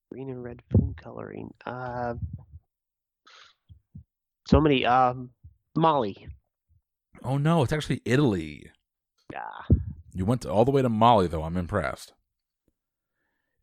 Green 0.10 0.30
and 0.30 0.42
red 0.42 0.62
food 0.70 0.96
coloring. 0.96 1.54
Uh, 1.66 2.14
so 4.48 4.62
many. 4.62 4.86
Um, 4.86 5.32
Mali. 5.76 6.30
Oh 7.26 7.38
no, 7.38 7.62
it's 7.62 7.74
actually 7.74 8.02
Italy. 8.06 8.72
Yeah. 9.34 9.78
You 10.14 10.26
went 10.26 10.46
all 10.46 10.66
the 10.66 10.72
way 10.72 10.82
to 10.82 10.90
Mali, 10.90 11.28
though. 11.28 11.44
I'm 11.44 11.58
impressed. 11.58 12.14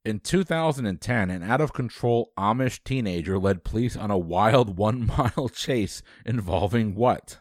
In 0.04 0.18
2010, 0.20 1.30
an 1.30 1.42
out 1.42 1.60
of 1.60 1.72
control 1.72 2.32
Amish 2.38 2.82
teenager 2.84 3.38
led 3.38 3.64
police 3.64 3.96
on 3.96 4.10
a 4.10 4.18
wild 4.18 4.76
one 4.78 5.06
mile 5.06 5.48
chase 5.48 6.02
involving 6.24 6.94
what? 6.94 7.38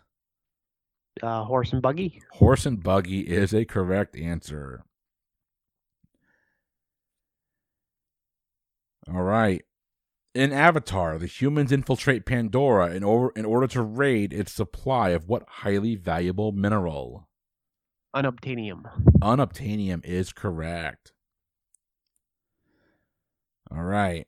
Uh, 1.24 1.44
horse 1.44 1.74
and 1.74 1.82
buggy. 1.82 2.22
Horse 2.34 2.66
and 2.66 2.84
buggy 2.84 3.22
is 3.22 3.54
a 3.54 3.66
correct 3.66 4.16
answer. 4.16 4.84
All 9.08 9.24
right. 9.24 9.64
In 10.36 10.54
Avatar, 10.54 11.18
the 11.18 11.26
humans 11.26 11.72
infiltrate 11.72 12.26
Pandora 12.26 12.94
in, 12.94 13.04
or- 13.04 13.34
in 13.36 13.46
order 13.46 13.68
to 13.68 13.82
raid 13.82 14.32
its 14.32 14.52
supply 14.54 15.10
of 15.10 15.28
what 15.28 15.44
highly 15.48 15.96
valuable 15.96 16.52
mineral? 16.52 17.29
Unobtainium. 18.16 18.84
Unobtainium 19.22 20.04
is 20.04 20.34
correct. 20.34 21.14
All 23.72 23.84
right. 23.84 24.28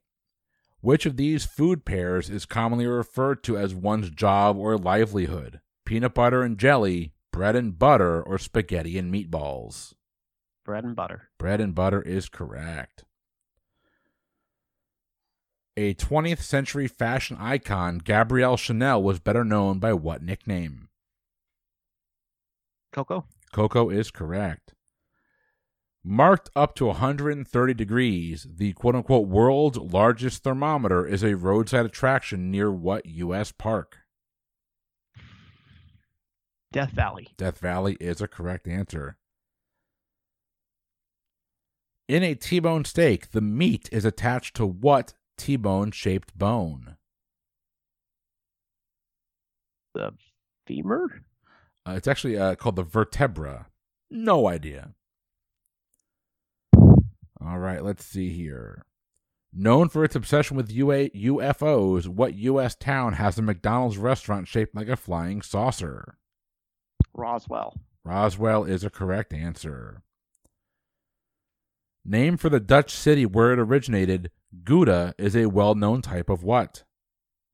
Which 0.82 1.06
of 1.06 1.18
these 1.18 1.46
food 1.46 1.86
pairs 1.86 2.30
is 2.30 2.46
commonly 2.46 2.86
referred 2.86 3.44
to 3.44 3.58
as 3.58 3.74
one's 3.74 4.10
job 4.10 4.58
or 4.58 4.78
livelihood? 4.78 5.62
Peanut 5.86 6.14
butter 6.14 6.44
and 6.44 6.58
jelly, 6.58 7.14
bread 7.32 7.56
and 7.56 7.78
butter, 7.78 8.22
or 8.22 8.38
spaghetti 8.38 8.98
and 8.98 9.14
meatballs? 9.14 9.94
Bread 10.64 10.84
and 10.84 10.96
butter. 10.96 11.30
Bread 11.38 11.60
and 11.60 11.74
butter 11.74 12.02
is 12.02 12.30
correct. 12.30 13.04
A 15.78 15.94
20th 15.96 16.42
century 16.42 16.88
fashion 16.88 17.38
icon, 17.40 17.98
Gabrielle 17.98 18.58
Chanel, 18.58 19.02
was 19.02 19.20
better 19.20 19.44
known 19.44 19.80
by 19.80 19.94
what 19.94 20.22
nickname? 20.22 20.90
Coco. 22.92 23.26
Coco 23.52 23.90
is 23.90 24.12
correct. 24.12 24.74
Marked 26.04 26.50
up 26.56 26.74
to 26.76 26.88
130 26.88 27.74
degrees, 27.76 28.48
the 28.50 28.74
quote 28.74 28.96
unquote 28.96 29.28
world's 29.28 29.78
largest 29.78 30.44
thermometer 30.44 31.06
is 31.06 31.24
a 31.24 31.36
roadside 31.36 31.86
attraction 31.86 32.50
near 32.50 32.72
what 32.72 33.06
U.S. 33.06 33.52
park? 33.52 33.98
Death 36.72 36.92
Valley. 36.92 37.28
Death 37.38 37.60
Valley 37.60 37.98
is 38.00 38.22
a 38.22 38.28
correct 38.28 38.68
answer. 38.68 39.18
In 42.08 42.24
a 42.24 42.34
T 42.34 42.60
bone 42.60 42.84
steak, 42.86 43.32
the 43.32 43.42
meat 43.42 43.88
is 43.92 44.06
attached 44.06 44.56
to 44.56 44.66
what 44.66 45.14
T 45.38 45.56
bone 45.56 45.92
shaped 45.92 46.38
bone? 46.38 46.98
The 49.94 50.14
femur. 50.66 51.22
Uh, 51.92 51.96
it's 51.96 52.08
actually 52.08 52.38
uh, 52.38 52.56
called 52.56 52.76
the 52.76 52.84
vertebra. 52.84 53.68
No 54.10 54.48
idea. 54.48 54.94
All 56.74 57.58
right, 57.58 57.84
let's 57.84 58.06
see 58.06 58.30
here. 58.30 58.86
Known 59.54 59.90
for 59.90 60.06
its 60.06 60.16
obsession 60.16 60.56
with 60.56 60.72
UA- 60.72 61.10
UFOs, 61.10 62.08
what 62.08 62.36
U.S. 62.36 62.76
town 62.76 63.14
has 63.14 63.38
a 63.38 63.42
McDonald's 63.42 63.98
restaurant 63.98 64.48
shaped 64.48 64.76
like 64.76 64.88
a 64.88 64.96
flying 64.96 65.42
saucer? 65.42 66.18
Roswell. 67.14 67.76
Roswell 68.06 68.64
is 68.64 68.84
a 68.84 68.90
correct 68.90 69.34
answer. 69.34 70.04
Name 72.06 72.38
for 72.38 72.50
the 72.50 72.60
Dutch 72.62 72.92
city 72.92 73.26
where 73.26 73.52
it 73.52 73.60
originated, 73.60 74.32
Gouda 74.64 75.14
is 75.18 75.36
a 75.36 75.48
well 75.48 75.76
known 75.76 76.02
type 76.02 76.30
of 76.30 76.44
what? 76.44 76.84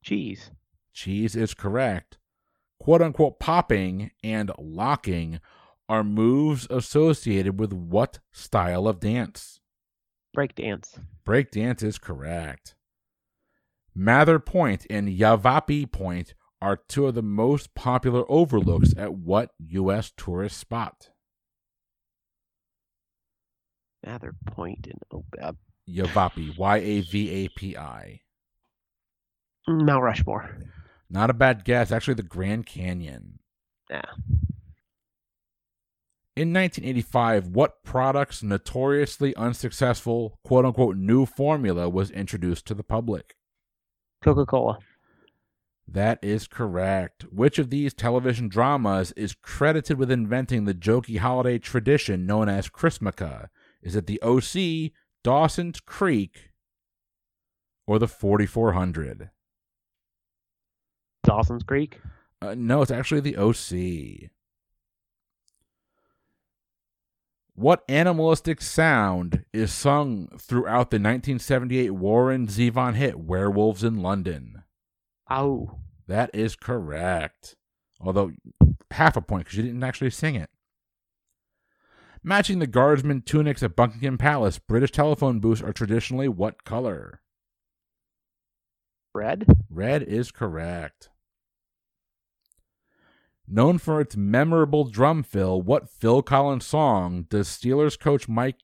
Cheese. 0.04 0.52
Cheese 0.92 1.34
is 1.34 1.54
correct. 1.54 2.17
Quote 2.80 3.02
unquote 3.02 3.38
popping 3.38 4.10
and 4.22 4.50
locking 4.58 5.40
are 5.88 6.04
moves 6.04 6.66
associated 6.70 7.58
with 7.58 7.72
what 7.72 8.18
style 8.32 8.86
of 8.86 9.00
dance? 9.00 9.60
Break 10.34 10.54
dance. 10.54 10.98
Break 11.24 11.50
dance 11.50 11.82
is 11.82 11.98
correct. 11.98 12.74
Mather 13.94 14.38
Point 14.38 14.86
and 14.88 15.08
Yavapai 15.10 15.86
Point 15.86 16.34
are 16.60 16.76
two 16.76 17.06
of 17.06 17.14
the 17.14 17.22
most 17.22 17.74
popular 17.74 18.24
overlooks 18.28 18.94
at 18.96 19.14
what 19.14 19.50
U.S. 19.58 20.12
tourist 20.16 20.58
spot? 20.58 21.10
Mather 24.04 24.34
Point 24.46 24.86
and 24.86 25.00
oh, 25.12 25.24
uh, 25.42 25.52
Yavapai, 25.86 26.54
Y 26.56 26.76
A 26.76 27.00
V 27.00 27.30
A 27.30 27.48
P 27.48 27.76
I. 27.76 28.20
Mount 29.66 30.02
Rushmore. 30.02 30.58
Not 31.10 31.30
a 31.30 31.34
bad 31.34 31.64
guess. 31.64 31.90
Actually, 31.90 32.14
the 32.14 32.22
Grand 32.22 32.66
Canyon. 32.66 33.38
Yeah. 33.90 34.02
In 36.36 36.52
1985, 36.52 37.48
what 37.48 37.82
product's 37.82 38.42
notoriously 38.42 39.34
unsuccessful 39.34 40.38
quote 40.44 40.64
unquote 40.64 40.96
new 40.96 41.26
formula 41.26 41.88
was 41.88 42.10
introduced 42.10 42.66
to 42.66 42.74
the 42.74 42.84
public? 42.84 43.34
Coca 44.22 44.46
Cola. 44.46 44.78
That 45.90 46.18
is 46.22 46.46
correct. 46.46 47.24
Which 47.32 47.58
of 47.58 47.70
these 47.70 47.94
television 47.94 48.48
dramas 48.48 49.12
is 49.12 49.34
credited 49.34 49.98
with 49.98 50.10
inventing 50.10 50.64
the 50.64 50.74
jokey 50.74 51.18
holiday 51.18 51.58
tradition 51.58 52.26
known 52.26 52.48
as 52.48 52.68
Chrismukkah? 52.68 53.48
Is 53.82 53.96
it 53.96 54.06
the 54.06 54.20
OC, 54.22 54.92
Dawson's 55.24 55.80
Creek, 55.80 56.50
or 57.86 57.98
the 57.98 58.06
4400? 58.06 59.30
Dawson's 61.24 61.62
Creek? 61.62 62.00
Uh, 62.40 62.54
no, 62.56 62.82
it's 62.82 62.90
actually 62.90 63.20
the 63.20 63.36
OC. 63.36 64.30
What 67.54 67.84
animalistic 67.88 68.62
sound 68.62 69.44
is 69.52 69.72
sung 69.72 70.28
throughout 70.38 70.90
the 70.90 70.96
1978 70.96 71.90
Warren 71.90 72.46
Zevon 72.46 72.94
hit 72.94 73.18
Werewolves 73.18 73.82
in 73.82 74.00
London? 74.00 74.62
Oh. 75.28 75.78
That 76.06 76.30
is 76.32 76.54
correct. 76.54 77.56
Although 78.00 78.30
half 78.92 79.16
a 79.16 79.20
point 79.20 79.44
because 79.44 79.56
you 79.56 79.64
didn't 79.64 79.82
actually 79.82 80.10
sing 80.10 80.36
it. 80.36 80.50
Matching 82.22 82.58
the 82.58 82.66
guardsmen 82.66 83.22
tunics 83.22 83.62
at 83.62 83.76
Buckingham 83.76 84.18
Palace, 84.18 84.58
British 84.58 84.92
telephone 84.92 85.40
booths 85.40 85.62
are 85.62 85.72
traditionally 85.72 86.28
what 86.28 86.64
color? 86.64 87.20
Red? 89.18 89.46
Red 89.68 90.04
is 90.04 90.30
correct. 90.30 91.08
Known 93.48 93.78
for 93.78 94.00
its 94.00 94.16
memorable 94.16 94.84
drum 94.84 95.24
fill, 95.24 95.60
what 95.60 95.90
Phil 95.90 96.22
Collins 96.22 96.64
song 96.64 97.26
does 97.28 97.48
Steelers 97.48 97.98
coach 97.98 98.28
Mike 98.28 98.60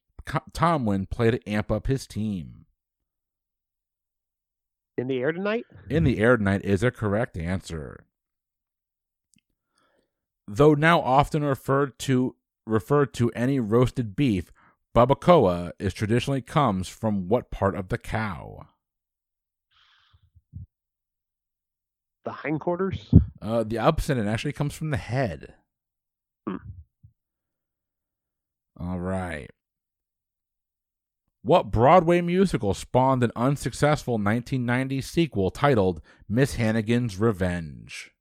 Tomlin 0.53 1.07
play 1.07 1.33
to 1.33 1.49
amp 1.49 1.73
up 1.73 1.89
his 1.89 2.07
team? 2.07 2.67
In 4.97 5.09
the 5.09 5.19
air 5.19 5.33
tonight? 5.33 5.65
In 5.91 6.05
the 6.05 6.21
air 6.21 6.37
tonight 6.37 6.65
is 6.65 6.85
a 6.85 6.93
correct 6.93 7.37
answer. 7.37 8.07
Though 10.47 10.75
now 10.75 11.01
often 11.01 11.43
referred 11.43 11.99
to 12.01 12.37
referred 12.65 13.13
to 13.15 13.33
any 13.33 13.59
roasted 13.59 14.15
beef, 14.15 14.53
barbacoa 14.95 15.73
is 15.81 15.93
traditionally 15.93 16.43
comes 16.43 16.87
from 16.87 17.27
what 17.27 17.51
part 17.51 17.75
of 17.75 17.89
the 17.89 17.99
cow? 17.99 18.69
The 22.25 22.33
hindquarters? 22.33 23.07
Uh, 23.43 23.65
the 23.65 23.79
opposite 23.79 24.17
it 24.17 24.27
actually 24.27 24.53
comes 24.53 24.75
from 24.75 24.91
the 24.91 24.97
head. 24.97 25.55
Hmm. 26.49 26.57
All 28.79 28.99
right. 28.99 29.51
What 31.43 31.71
Broadway 31.71 32.23
musical 32.23 32.73
spawned 32.73 33.23
an 33.23 33.31
unsuccessful 33.37 34.15
1990 34.15 35.03
sequel 35.03 35.51
titled 35.51 36.01
Miss 36.27 36.55
Hannigan's 36.55 37.19
Revenge? 37.19 38.13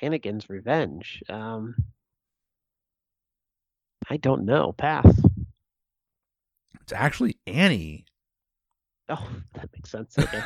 Hannigan's 0.00 0.48
Revenge. 0.48 1.24
Um, 1.28 1.74
I 4.08 4.16
don't 4.16 4.44
know. 4.44 4.72
Pass. 4.72 5.06
It's 6.80 6.92
actually 6.92 7.36
Annie. 7.46 8.06
Oh, 9.10 9.28
that 9.54 9.68
makes 9.74 9.90
sense. 9.90 10.16
Okay. 10.18 10.42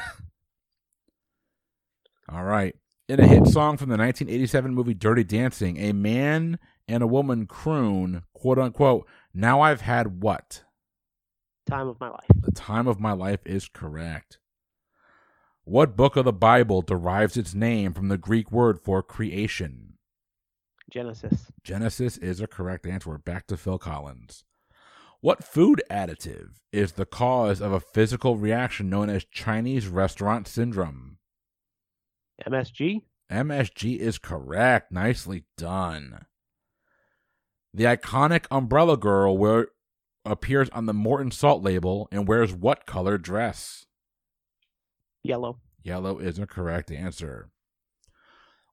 All 2.28 2.44
right. 2.44 2.74
In 3.06 3.20
a 3.20 3.26
hit 3.26 3.46
song 3.46 3.76
from 3.76 3.90
the 3.90 3.98
1987 3.98 4.74
movie 4.74 4.94
Dirty 4.94 5.24
Dancing, 5.24 5.76
a 5.76 5.92
man 5.92 6.58
and 6.88 7.02
a 7.02 7.06
woman 7.06 7.46
croon, 7.46 8.22
quote 8.32 8.58
unquote, 8.58 9.06
now 9.34 9.60
I've 9.60 9.82
had 9.82 10.22
what? 10.22 10.62
Time 11.68 11.86
of 11.86 12.00
my 12.00 12.08
life. 12.08 12.26
The 12.40 12.52
time 12.52 12.86
of 12.86 12.98
my 12.98 13.12
life 13.12 13.40
is 13.44 13.68
correct. 13.68 14.38
What 15.64 15.96
book 15.96 16.16
of 16.16 16.24
the 16.24 16.32
Bible 16.32 16.80
derives 16.80 17.36
its 17.36 17.54
name 17.54 17.92
from 17.92 18.08
the 18.08 18.18
Greek 18.18 18.50
word 18.50 18.80
for 18.80 19.02
creation? 19.02 19.94
Genesis. 20.90 21.52
Genesis 21.62 22.16
is 22.18 22.40
a 22.40 22.46
correct 22.46 22.86
answer. 22.86 23.16
Back 23.18 23.46
to 23.48 23.56
Phil 23.56 23.78
Collins. 23.78 24.44
What 25.24 25.42
food 25.42 25.82
additive 25.90 26.56
is 26.70 26.92
the 26.92 27.06
cause 27.06 27.62
of 27.62 27.72
a 27.72 27.80
physical 27.80 28.36
reaction 28.36 28.90
known 28.90 29.08
as 29.08 29.24
Chinese 29.24 29.86
restaurant 29.86 30.46
syndrome? 30.46 31.16
MSG? 32.46 33.04
MSG 33.32 33.96
is 33.96 34.18
correct. 34.18 34.92
Nicely 34.92 35.44
done. 35.56 36.26
The 37.72 37.84
iconic 37.84 38.44
Umbrella 38.50 38.98
Girl 38.98 39.38
wear, 39.38 39.68
appears 40.26 40.68
on 40.74 40.84
the 40.84 40.92
Morton 40.92 41.30
Salt 41.30 41.62
label 41.62 42.06
and 42.12 42.28
wears 42.28 42.52
what 42.52 42.84
color 42.84 43.16
dress? 43.16 43.86
Yellow. 45.22 45.58
Yellow 45.82 46.18
is 46.18 46.38
a 46.38 46.46
correct 46.46 46.90
answer. 46.90 47.48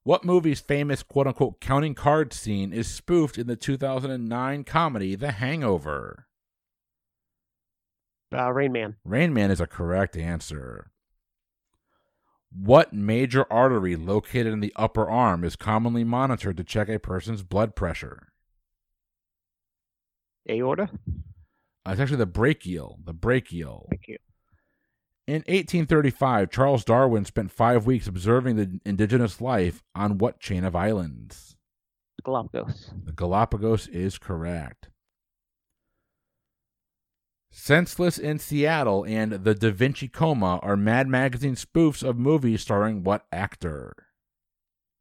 What 0.02 0.22
movie's 0.22 0.60
famous 0.60 1.02
quote 1.02 1.28
unquote 1.28 1.62
counting 1.62 1.94
cards 1.94 2.38
scene 2.38 2.74
is 2.74 2.88
spoofed 2.88 3.38
in 3.38 3.46
the 3.46 3.56
2009 3.56 4.64
comedy 4.64 5.14
The 5.14 5.32
Hangover? 5.32 6.26
Uh, 8.34 8.50
Rain 8.52 8.72
Man. 8.72 8.96
Rain 9.04 9.32
Man 9.32 9.50
is 9.50 9.60
a 9.60 9.66
correct 9.66 10.16
answer. 10.16 10.90
What 12.50 12.92
major 12.92 13.50
artery 13.50 13.96
located 13.96 14.52
in 14.52 14.60
the 14.60 14.72
upper 14.76 15.08
arm 15.08 15.42
is 15.42 15.56
commonly 15.56 16.04
monitored 16.04 16.56
to 16.58 16.64
check 16.64 16.88
a 16.88 16.98
person's 16.98 17.42
blood 17.42 17.74
pressure? 17.74 18.28
Aorta? 20.48 20.90
Uh, 21.86 21.90
it's 21.90 22.00
actually 22.00 22.18
the 22.18 22.26
brachial. 22.26 22.98
The 23.04 23.14
brachial. 23.14 23.86
Thank 23.90 24.08
you. 24.08 24.18
In 25.26 25.36
1835, 25.46 26.50
Charles 26.50 26.84
Darwin 26.84 27.24
spent 27.24 27.52
five 27.52 27.86
weeks 27.86 28.06
observing 28.06 28.56
the 28.56 28.80
indigenous 28.84 29.40
life 29.40 29.82
on 29.94 30.18
what 30.18 30.40
chain 30.40 30.64
of 30.64 30.74
islands? 30.74 31.56
Galapagos. 32.24 32.90
The 33.04 33.12
Galapagos 33.12 33.88
is 33.88 34.18
correct. 34.18 34.88
Senseless 37.54 38.16
in 38.16 38.38
Seattle 38.38 39.04
and 39.04 39.44
The 39.44 39.54
Da 39.54 39.70
Vinci 39.70 40.08
Coma 40.08 40.58
are 40.62 40.74
Mad 40.74 41.06
Magazine 41.06 41.54
spoofs 41.54 42.02
of 42.02 42.18
movies 42.18 42.62
starring 42.62 43.04
what 43.04 43.26
actor? 43.30 43.92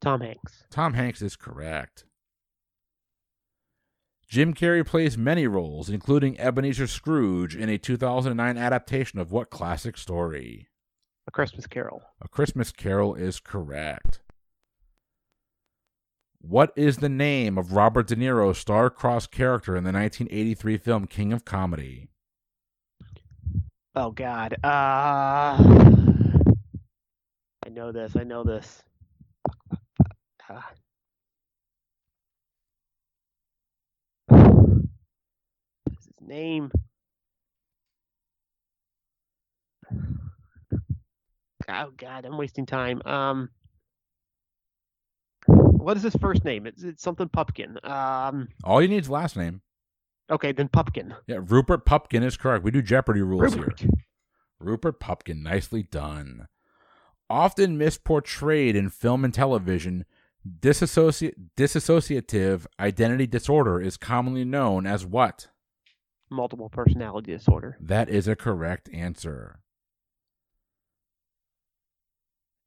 Tom 0.01 0.19
Hanks. 0.19 0.65
Tom 0.69 0.93
Hanks 0.93 1.21
is 1.21 1.37
correct. 1.37 2.03
Jim 4.27 4.53
Carrey 4.53 4.85
plays 4.85 5.17
many 5.17 5.47
roles, 5.47 5.89
including 5.89 6.37
Ebenezer 6.41 6.87
Scrooge 6.87 7.55
in 7.55 7.69
a 7.69 7.77
2009 7.77 8.57
adaptation 8.57 9.17
of 9.17 9.31
what 9.31 9.49
classic 9.49 9.97
story? 9.97 10.67
A 11.27 11.31
Christmas 11.31 11.67
Carol. 11.67 12.01
A 12.21 12.27
Christmas 12.27 12.73
Carol 12.73 13.15
is 13.15 13.39
correct. 13.39 14.19
What 16.41 16.73
is 16.75 16.97
the 16.97 17.09
name 17.09 17.57
of 17.57 17.71
Robert 17.71 18.07
De 18.07 18.15
Niro's 18.17 18.57
star-crossed 18.57 19.31
character 19.31 19.77
in 19.77 19.85
the 19.85 19.93
1983 19.93 20.77
film 20.77 21.07
King 21.07 21.31
of 21.31 21.45
Comedy? 21.45 22.10
Oh 23.93 24.11
God. 24.11 24.53
Uh, 24.63 25.57
I 27.65 27.69
know 27.69 27.91
this. 27.91 28.15
I 28.15 28.23
know 28.23 28.43
this. 28.43 28.83
Uh, 30.49 30.61
his 35.89 36.09
name? 36.21 36.71
Oh 41.69 41.91
God, 41.97 42.25
I'm 42.25 42.37
wasting 42.37 42.65
time. 42.65 43.01
Um, 43.05 43.49
what 45.47 45.97
is 45.97 46.03
his 46.03 46.15
first 46.15 46.43
name? 46.45 46.65
It's, 46.65 46.83
it's 46.83 47.03
something 47.03 47.27
Pupkin. 47.29 47.77
Um, 47.83 48.47
All 48.63 48.81
you 48.81 48.87
need 48.87 49.03
is 49.03 49.09
last 49.09 49.35
name. 49.35 49.61
Okay, 50.31 50.53
then 50.53 50.69
Pupkin. 50.69 51.13
Yeah, 51.27 51.39
Rupert 51.45 51.85
Pupkin 51.85 52.23
is 52.23 52.37
correct. 52.37 52.63
We 52.63 52.71
do 52.71 52.81
Jeopardy 52.81 53.21
rules 53.21 53.55
Rupert. 53.55 53.81
here. 53.81 53.89
Rupert 54.59 54.99
Pupkin, 54.99 55.43
nicely 55.43 55.83
done. 55.83 56.47
Often 57.29 57.77
misportrayed 57.77 58.75
in 58.75 58.89
film 58.89 59.25
and 59.25 59.33
television, 59.33 60.05
disassoci- 60.59 61.33
dissociative 61.57 62.65
identity 62.79 63.27
disorder 63.27 63.79
is 63.81 63.97
commonly 63.97 64.45
known 64.45 64.85
as 64.85 65.05
what? 65.05 65.47
Multiple 66.29 66.69
personality 66.69 67.33
disorder. 67.33 67.77
That 67.81 68.07
is 68.09 68.27
a 68.27 68.35
correct 68.35 68.89
answer. 68.93 69.59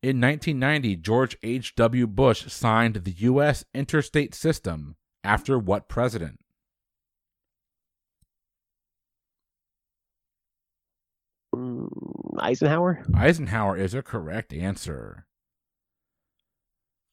In 0.02 0.20
1990, 0.20 0.96
George 0.96 1.38
H.W. 1.42 2.06
Bush 2.08 2.52
signed 2.52 2.96
the 2.96 3.10
U.S. 3.12 3.64
interstate 3.72 4.34
system 4.34 4.96
after 5.22 5.58
what 5.58 5.88
president? 5.88 6.40
Mm, 11.54 11.88
Eisenhower. 12.38 13.04
Eisenhower 13.14 13.76
is 13.76 13.94
a 13.94 14.02
correct 14.02 14.52
answer. 14.52 15.26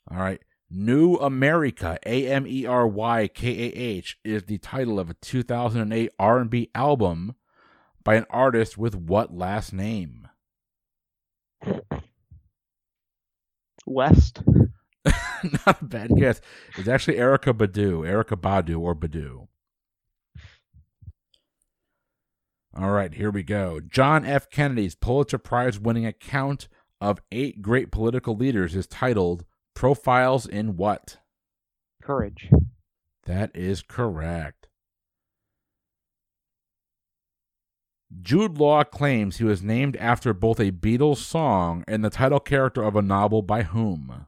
All 0.10 0.18
right. 0.18 0.42
New 0.70 1.18
Amerykah, 1.18 1.98
A 2.06 2.28
M 2.28 2.48
E 2.48 2.66
R 2.66 2.88
Y 2.88 3.28
K 3.28 3.48
A 3.50 3.74
H, 3.76 4.18
is 4.24 4.44
the 4.44 4.58
title 4.58 5.00
of 5.00 5.10
a 5.10 5.16
2008 5.16 6.12
R&B 6.18 6.70
album 6.74 7.36
by 8.04 8.16
an 8.16 8.26
artist 8.30 8.78
with 8.78 8.96
what 8.96 9.36
last 9.36 9.74
name? 9.74 10.30
West. 13.86 14.44
Not 15.06 15.82
a 15.82 15.86
bad 15.86 16.12
guess. 16.16 16.40
It's 16.78 16.88
actually 16.88 17.18
Erykah 17.18 17.54
Badu, 17.54 18.08
Erykah 18.08 18.40
Badu 18.40 18.80
or 18.80 18.96
Badu. 18.96 19.48
All 22.74 22.92
right, 22.92 23.14
here 23.14 23.32
we 23.32 23.44
go. 23.44 23.82
John 23.82 24.26
F. 24.26 24.50
Kennedy's 24.50 24.96
Pulitzer 24.96 25.38
Prize 25.38 25.78
winning 25.78 26.06
account 26.06 26.70
of 27.02 27.22
eight 27.32 27.62
great 27.62 27.92
political 27.92 28.36
leaders 28.36 28.76
is 28.76 28.88
titled 28.88 29.44
Profiles 29.76 30.46
in 30.46 30.78
What? 30.78 31.18
Courage. 32.02 32.50
That 33.26 33.52
is 33.54 33.82
correct. 33.82 34.68
Jude 38.22 38.58
Law 38.58 38.84
claims 38.84 39.38
he 39.38 39.44
was 39.44 39.64
named 39.64 39.96
after 39.98 40.34
both 40.34 40.60
a 40.60 40.72
Beatles 40.72 41.18
song 41.18 41.84
and 41.88 42.04
the 42.04 42.10
title 42.10 42.40
character 42.40 42.84
of 42.84 42.96
a 42.96 43.02
novel 43.02 43.42
by 43.42 43.64
whom? 43.64 44.28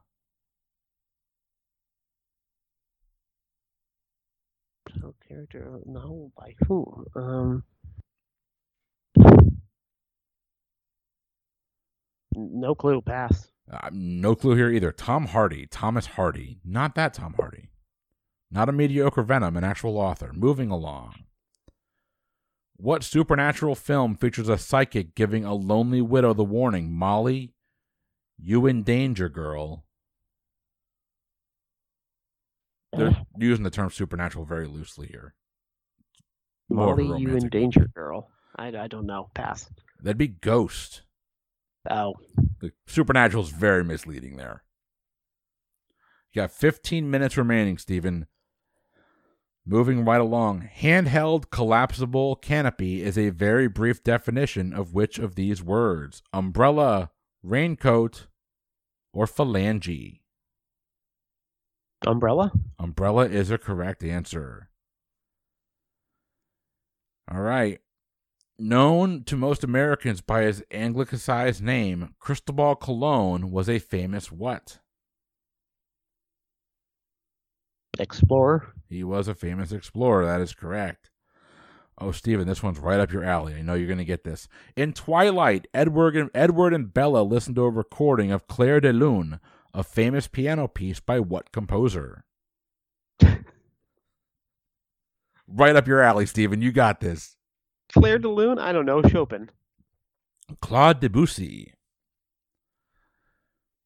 So 4.99 5.15
character 5.27 5.79
novel 5.85 6.31
by 6.37 6.55
who? 6.67 7.05
Um. 7.15 7.63
No 12.35 12.75
clue. 12.75 13.01
Pass. 13.01 13.51
Uh, 13.71 13.89
no 13.91 14.35
clue 14.35 14.55
here 14.55 14.69
either. 14.69 14.91
Tom 14.91 15.27
Hardy, 15.27 15.67
Thomas 15.67 16.05
Hardy, 16.05 16.59
not 16.65 16.95
that 16.95 17.13
Tom 17.13 17.33
Hardy. 17.37 17.69
Not 18.51 18.69
a 18.69 18.71
mediocre 18.71 19.23
Venom, 19.23 19.57
an 19.57 19.63
actual 19.63 19.97
author. 19.97 20.31
Moving 20.33 20.69
along. 20.69 21.15
What 22.75 23.03
supernatural 23.03 23.75
film 23.75 24.15
features 24.15 24.49
a 24.49 24.57
psychic 24.57 25.15
giving 25.15 25.45
a 25.45 25.53
lonely 25.53 26.01
widow 26.01 26.33
the 26.33 26.43
warning, 26.43 26.91
Molly, 26.91 27.53
you 28.37 28.65
in 28.67 28.83
danger, 28.83 29.29
girl? 29.29 29.85
They're 32.91 33.15
using 33.37 33.63
the 33.63 33.69
term 33.69 33.89
supernatural 33.89 34.45
very 34.45 34.67
loosely 34.67 35.07
here. 35.07 35.33
More 36.69 36.95
Molly, 36.95 37.21
you 37.21 37.35
in 37.35 37.49
danger, 37.49 37.87
girl. 37.95 38.29
I, 38.55 38.67
I 38.67 38.87
don't 38.87 39.05
know. 39.05 39.29
Pass. 39.33 39.69
That'd 40.01 40.17
be 40.17 40.27
Ghost. 40.27 41.03
Oh, 41.89 42.13
The 42.59 42.71
supernatural 42.87 43.43
is 43.43 43.49
very 43.49 43.83
misleading 43.83 44.37
there. 44.37 44.63
You 46.31 46.41
got 46.41 46.51
15 46.51 47.09
minutes 47.09 47.37
remaining, 47.37 47.77
Stephen. 47.77 48.27
Moving 49.65 50.03
right 50.03 50.19
along. 50.19 50.69
Handheld 50.77 51.49
collapsible 51.49 52.35
canopy 52.35 53.01
is 53.01 53.17
a 53.17 53.29
very 53.29 53.67
brief 53.67 54.03
definition 54.03 54.73
of 54.73 54.93
which 54.93 55.19
of 55.19 55.35
these 55.35 55.63
words? 55.63 56.21
Umbrella, 56.33 57.11
raincoat, 57.43 58.27
or 59.13 59.25
phalange? 59.25 60.19
umbrella. 62.05 62.51
Umbrella 62.77 63.27
is 63.27 63.49
a 63.49 63.57
correct 63.57 64.03
answer. 64.03 64.69
All 67.31 67.39
right. 67.41 67.79
Known 68.65 69.25
to 69.25 69.35
most 69.35 69.65
Americans 69.65 70.21
by 70.21 70.43
his 70.43 70.63
anglicized 70.71 71.61
name, 71.61 72.15
Cristobal 72.17 72.77
Colon 72.77 73.51
was 73.51 73.67
a 73.67 73.77
famous 73.77 74.31
what? 74.31 74.79
Explorer. 77.99 78.73
He 78.87 79.03
was 79.03 79.27
a 79.27 79.35
famous 79.35 79.73
explorer. 79.73 80.25
That 80.25 80.39
is 80.39 80.53
correct. 80.53 81.09
Oh, 81.97 82.13
Stephen, 82.13 82.47
this 82.47 82.63
one's 82.63 82.79
right 82.79 83.01
up 83.01 83.11
your 83.11 83.25
alley. 83.25 83.53
I 83.53 83.63
know 83.63 83.73
you're 83.73 83.85
going 83.85 83.97
to 83.97 84.05
get 84.05 84.23
this. 84.23 84.47
In 84.77 84.93
Twilight, 84.93 85.67
Edward 85.73 86.15
and, 86.15 86.29
Edward 86.33 86.73
and 86.73 86.93
Bella 86.93 87.21
listened 87.21 87.57
to 87.57 87.65
a 87.65 87.69
recording 87.69 88.31
of 88.31 88.47
Clair 88.47 88.79
de 88.79 88.93
Lune, 88.93 89.41
a 89.73 89.83
famous 89.83 90.29
piano 90.29 90.69
piece 90.69 91.01
by 91.01 91.19
what 91.19 91.51
composer? 91.51 92.23
right 95.49 95.75
up 95.75 95.85
your 95.85 96.01
alley, 96.01 96.25
Stephen. 96.25 96.61
You 96.61 96.71
got 96.71 97.01
this. 97.01 97.35
Clair 97.93 98.17
de 98.17 98.29
Lune. 98.29 98.59
I 98.59 98.71
don't 98.71 98.85
know. 98.85 99.01
Chopin. 99.03 99.49
Claude 100.61 100.99
Debussy. 100.99 101.73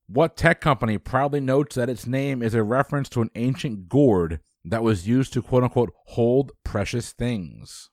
What 0.08 0.38
tech 0.38 0.62
company 0.62 0.98
proudly 0.98 1.42
notes 1.42 1.76
that 1.76 1.90
its 1.90 2.08
name 2.08 2.42
is 2.42 2.54
a 2.54 2.64
reference 2.64 3.10
to 3.10 3.22
an 3.22 3.30
ancient 3.36 3.90
gourd 3.90 4.40
that 4.64 4.82
was 4.82 5.08
used 5.08 5.34
to 5.34 5.42
quote 5.42 5.64
unquote 5.64 5.92
hold 6.08 6.52
precious 6.64 7.12
things? 7.12 7.90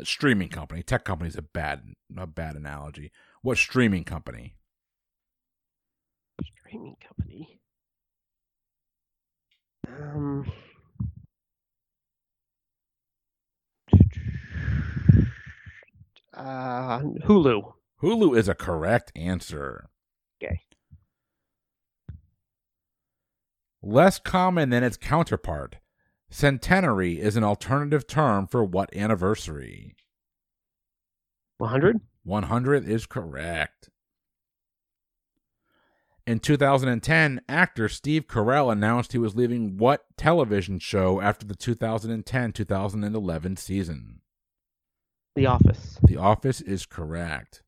A 0.00 0.06
streaming 0.06 0.48
company. 0.48 0.82
Tech 0.82 1.04
company 1.04 1.28
is 1.28 1.36
a 1.36 1.42
bad 1.42 1.82
a 2.16 2.26
bad 2.26 2.56
analogy. 2.56 3.12
What 3.42 3.58
streaming 3.58 4.04
company? 4.04 4.54
Streaming 6.42 6.96
company. 7.06 7.60
Um. 9.86 10.50
Uh, 16.34 17.00
Hulu. 17.00 17.72
Hulu 18.02 18.36
is 18.36 18.48
a 18.48 18.54
correct 18.54 19.12
answer. 19.16 19.90
Okay. 20.42 20.60
Less 23.82 24.18
common 24.18 24.70
than 24.70 24.84
its 24.84 24.96
counterpart, 24.96 25.76
centenary 26.30 27.20
is 27.20 27.36
an 27.36 27.44
alternative 27.44 28.06
term 28.06 28.46
for 28.46 28.64
what 28.64 28.94
anniversary? 28.94 29.96
100? 31.58 32.00
100 32.24 32.88
is 32.88 33.06
correct. 33.06 33.90
In 36.26 36.40
2010, 36.40 37.40
actor 37.48 37.88
Steve 37.88 38.26
Carell 38.28 38.70
announced 38.70 39.12
he 39.12 39.18
was 39.18 39.34
leaving 39.34 39.78
what 39.78 40.04
television 40.16 40.78
show 40.78 41.22
after 41.22 41.46
the 41.46 41.56
2010 41.56 42.52
2011 42.52 43.56
season? 43.56 44.17
The 45.38 45.46
Office. 45.46 46.00
The 46.02 46.16
Office 46.16 46.60
is 46.60 46.84
correct. 46.84 47.62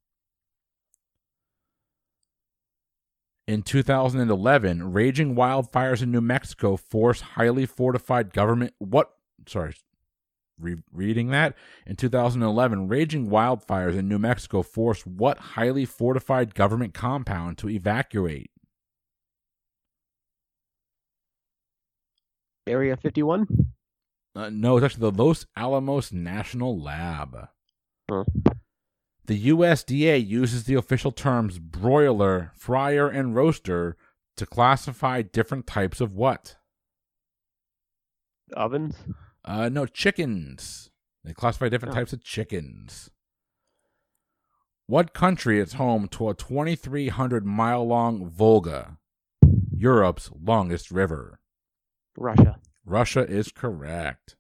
In 3.47 3.63
2011, 3.63 4.93
raging 4.93 5.37
wildfires 5.37 6.03
in 6.03 6.11
New 6.11 6.21
Mexico 6.21 6.77
forced 6.77 7.23
highly 7.23 7.67
fortified 7.67 8.33
government. 8.33 8.75
What? 8.79 9.13
Sorry, 9.47 9.75
re- 10.59 10.83
reading 10.93 11.29
that. 11.29 11.55
In 11.87 11.95
2011, 11.95 12.89
raging 12.89 13.29
wildfires 13.29 13.97
in 13.97 14.09
New 14.09 14.19
Mexico 14.19 14.63
forced 14.63 15.07
what 15.07 15.39
highly 15.39 15.85
fortified 15.85 16.57
government 16.57 16.93
compound 16.93 17.57
to 17.59 17.69
evacuate? 17.69 18.51
Area 22.67 22.97
51? 22.97 23.47
Uh, 24.35 24.51
no, 24.53 24.77
it's 24.77 24.85
actually 24.85 25.09
the 25.09 25.23
Los 25.23 25.47
Alamos 25.57 26.13
National 26.13 26.77
Lab. 26.77 27.49
Huh. 28.11 28.25
The 29.27 29.49
USDA 29.49 30.27
uses 30.27 30.65
the 30.65 30.75
official 30.75 31.13
terms 31.13 31.59
broiler, 31.59 32.51
fryer, 32.57 33.09
and 33.09 33.35
roaster 33.35 33.97
to 34.37 34.47
classify 34.47 35.23
different 35.23 35.67
types 35.67 36.01
of 36.01 36.13
what? 36.15 36.57
Ovens? 38.57 38.97
Uh, 39.45 39.69
no, 39.69 39.87
chickens. 39.87 40.91
They 41.23 41.33
classify 41.33 41.69
different 41.69 41.95
Oh. 41.95 41.99
types 41.99 42.13
of 42.13 42.25
chickens. 42.25 43.11
What 44.87 45.15
country 45.15 45.61
is 45.61 45.75
home 45.75 46.09
to 46.09 46.29
a 46.29 46.35
2,300 46.35 47.47
mile 47.47 47.87
long 47.87 48.29
Volga, 48.29 48.99
Europe's 49.73 50.31
longest 50.33 50.91
river? 50.91 51.39
Russia. 52.17 52.59
Russia 52.85 53.21
is 53.21 53.53
correct. 53.53 54.35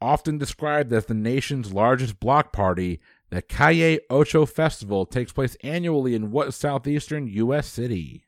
Often 0.00 0.38
described 0.38 0.92
as 0.92 1.06
the 1.06 1.14
nation's 1.14 1.72
largest 1.72 2.20
block 2.20 2.52
party, 2.52 3.00
the 3.30 3.40
Calle 3.40 4.00
Ocho 4.10 4.44
Festival 4.44 5.06
takes 5.06 5.32
place 5.32 5.56
annually 5.62 6.14
in 6.14 6.30
what 6.30 6.52
southeastern 6.52 7.26
U.S. 7.28 7.66
city? 7.68 8.24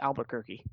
Albuquerque. 0.00 0.64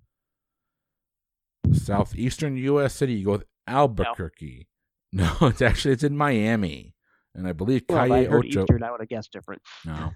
Southeastern 1.74 2.56
U.S. 2.58 2.96
city. 2.96 3.14
You 3.16 3.26
go 3.26 3.32
with 3.34 3.46
Albuquerque. 3.68 4.68
No, 5.14 5.34
it's 5.42 5.62
actually 5.62 5.94
it's 5.94 6.04
in 6.04 6.18
Miami, 6.18 6.94
and 7.34 7.48
I 7.48 7.54
believe 7.54 7.84
Well, 7.88 8.06
Calle 8.06 8.12
if 8.24 8.28
I 8.28 8.30
heard 8.30 8.46
Ocho. 8.46 8.64
Eastern, 8.64 8.84
I 8.84 8.92
would 8.92 9.00
have 9.00 9.08
guessed 9.08 9.32
different. 9.32 9.62
No. 9.86 10.12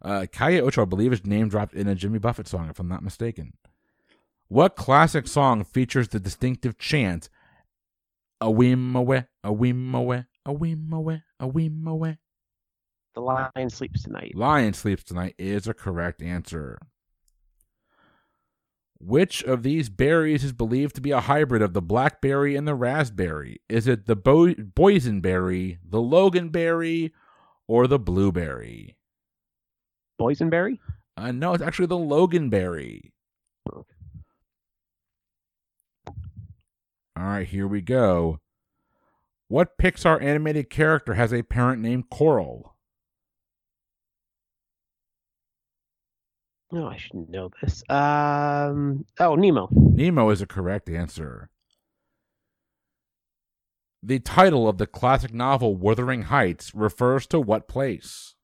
Uh, 0.00 0.26
Calle 0.30 0.60
Ocho, 0.60 0.82
I 0.82 0.84
believe, 0.84 1.12
is 1.12 1.26
name 1.26 1.48
dropped 1.48 1.74
in 1.74 1.88
a 1.88 1.96
Jimmy 1.96 2.20
Buffett 2.20 2.46
song, 2.46 2.70
if 2.70 2.78
I'm 2.78 2.86
not 2.86 3.02
mistaken. 3.02 3.54
What 4.48 4.76
classic 4.76 5.28
song 5.28 5.62
features 5.62 6.08
the 6.08 6.18
distinctive 6.18 6.78
chant, 6.78 7.28
a 8.40 8.50
whim 8.50 8.96
away, 8.96 9.26
a 9.44 9.52
whim 9.52 9.94
away, 9.94 10.24
a 10.46 10.52
whim 10.54 10.90
away, 10.90 11.22
a 11.38 11.46
whim 11.46 11.86
away? 11.86 12.18
The 13.14 13.20
lion 13.20 13.68
sleeps 13.68 14.04
tonight. 14.04 14.32
Lion 14.34 14.72
Sleeps 14.72 15.04
Tonight 15.04 15.34
is 15.38 15.66
a 15.66 15.74
correct 15.74 16.22
answer. 16.22 16.78
Which 19.00 19.42
of 19.42 19.62
these 19.62 19.88
berries 19.88 20.44
is 20.44 20.52
believed 20.52 20.94
to 20.94 21.00
be 21.00 21.10
a 21.10 21.20
hybrid 21.20 21.60
of 21.60 21.72
the 21.72 21.82
blackberry 21.82 22.56
and 22.56 22.66
the 22.66 22.74
raspberry? 22.74 23.60
Is 23.68 23.86
it 23.86 24.06
the 24.06 24.16
bo- 24.16 24.54
boysenberry, 24.54 25.78
the 25.84 25.98
loganberry, 25.98 27.12
or 27.66 27.86
the 27.86 27.98
blueberry? 27.98 28.96
Boysenberry? 30.20 30.78
Uh, 31.16 31.32
no, 31.32 31.54
it's 31.54 31.62
actually 31.62 31.86
the 31.86 31.96
loganberry. 31.96 33.10
All 37.18 37.24
right, 37.24 37.48
here 37.48 37.66
we 37.66 37.80
go. 37.80 38.38
What 39.48 39.76
Pixar 39.76 40.22
animated 40.22 40.70
character 40.70 41.14
has 41.14 41.32
a 41.32 41.42
parent 41.42 41.82
named 41.82 42.10
Coral? 42.10 42.76
No, 46.70 46.86
I 46.86 46.96
shouldn't 46.96 47.30
know 47.30 47.50
this. 47.60 47.82
Um. 47.88 49.04
Oh, 49.18 49.34
Nemo. 49.34 49.68
Nemo 49.72 50.30
is 50.30 50.42
a 50.42 50.46
correct 50.46 50.88
answer. 50.88 51.50
The 54.00 54.20
title 54.20 54.68
of 54.68 54.78
the 54.78 54.86
classic 54.86 55.34
novel 55.34 55.74
Wuthering 55.74 56.24
Heights 56.24 56.72
refers 56.72 57.26
to 57.28 57.40
what 57.40 57.66
place? 57.66 58.36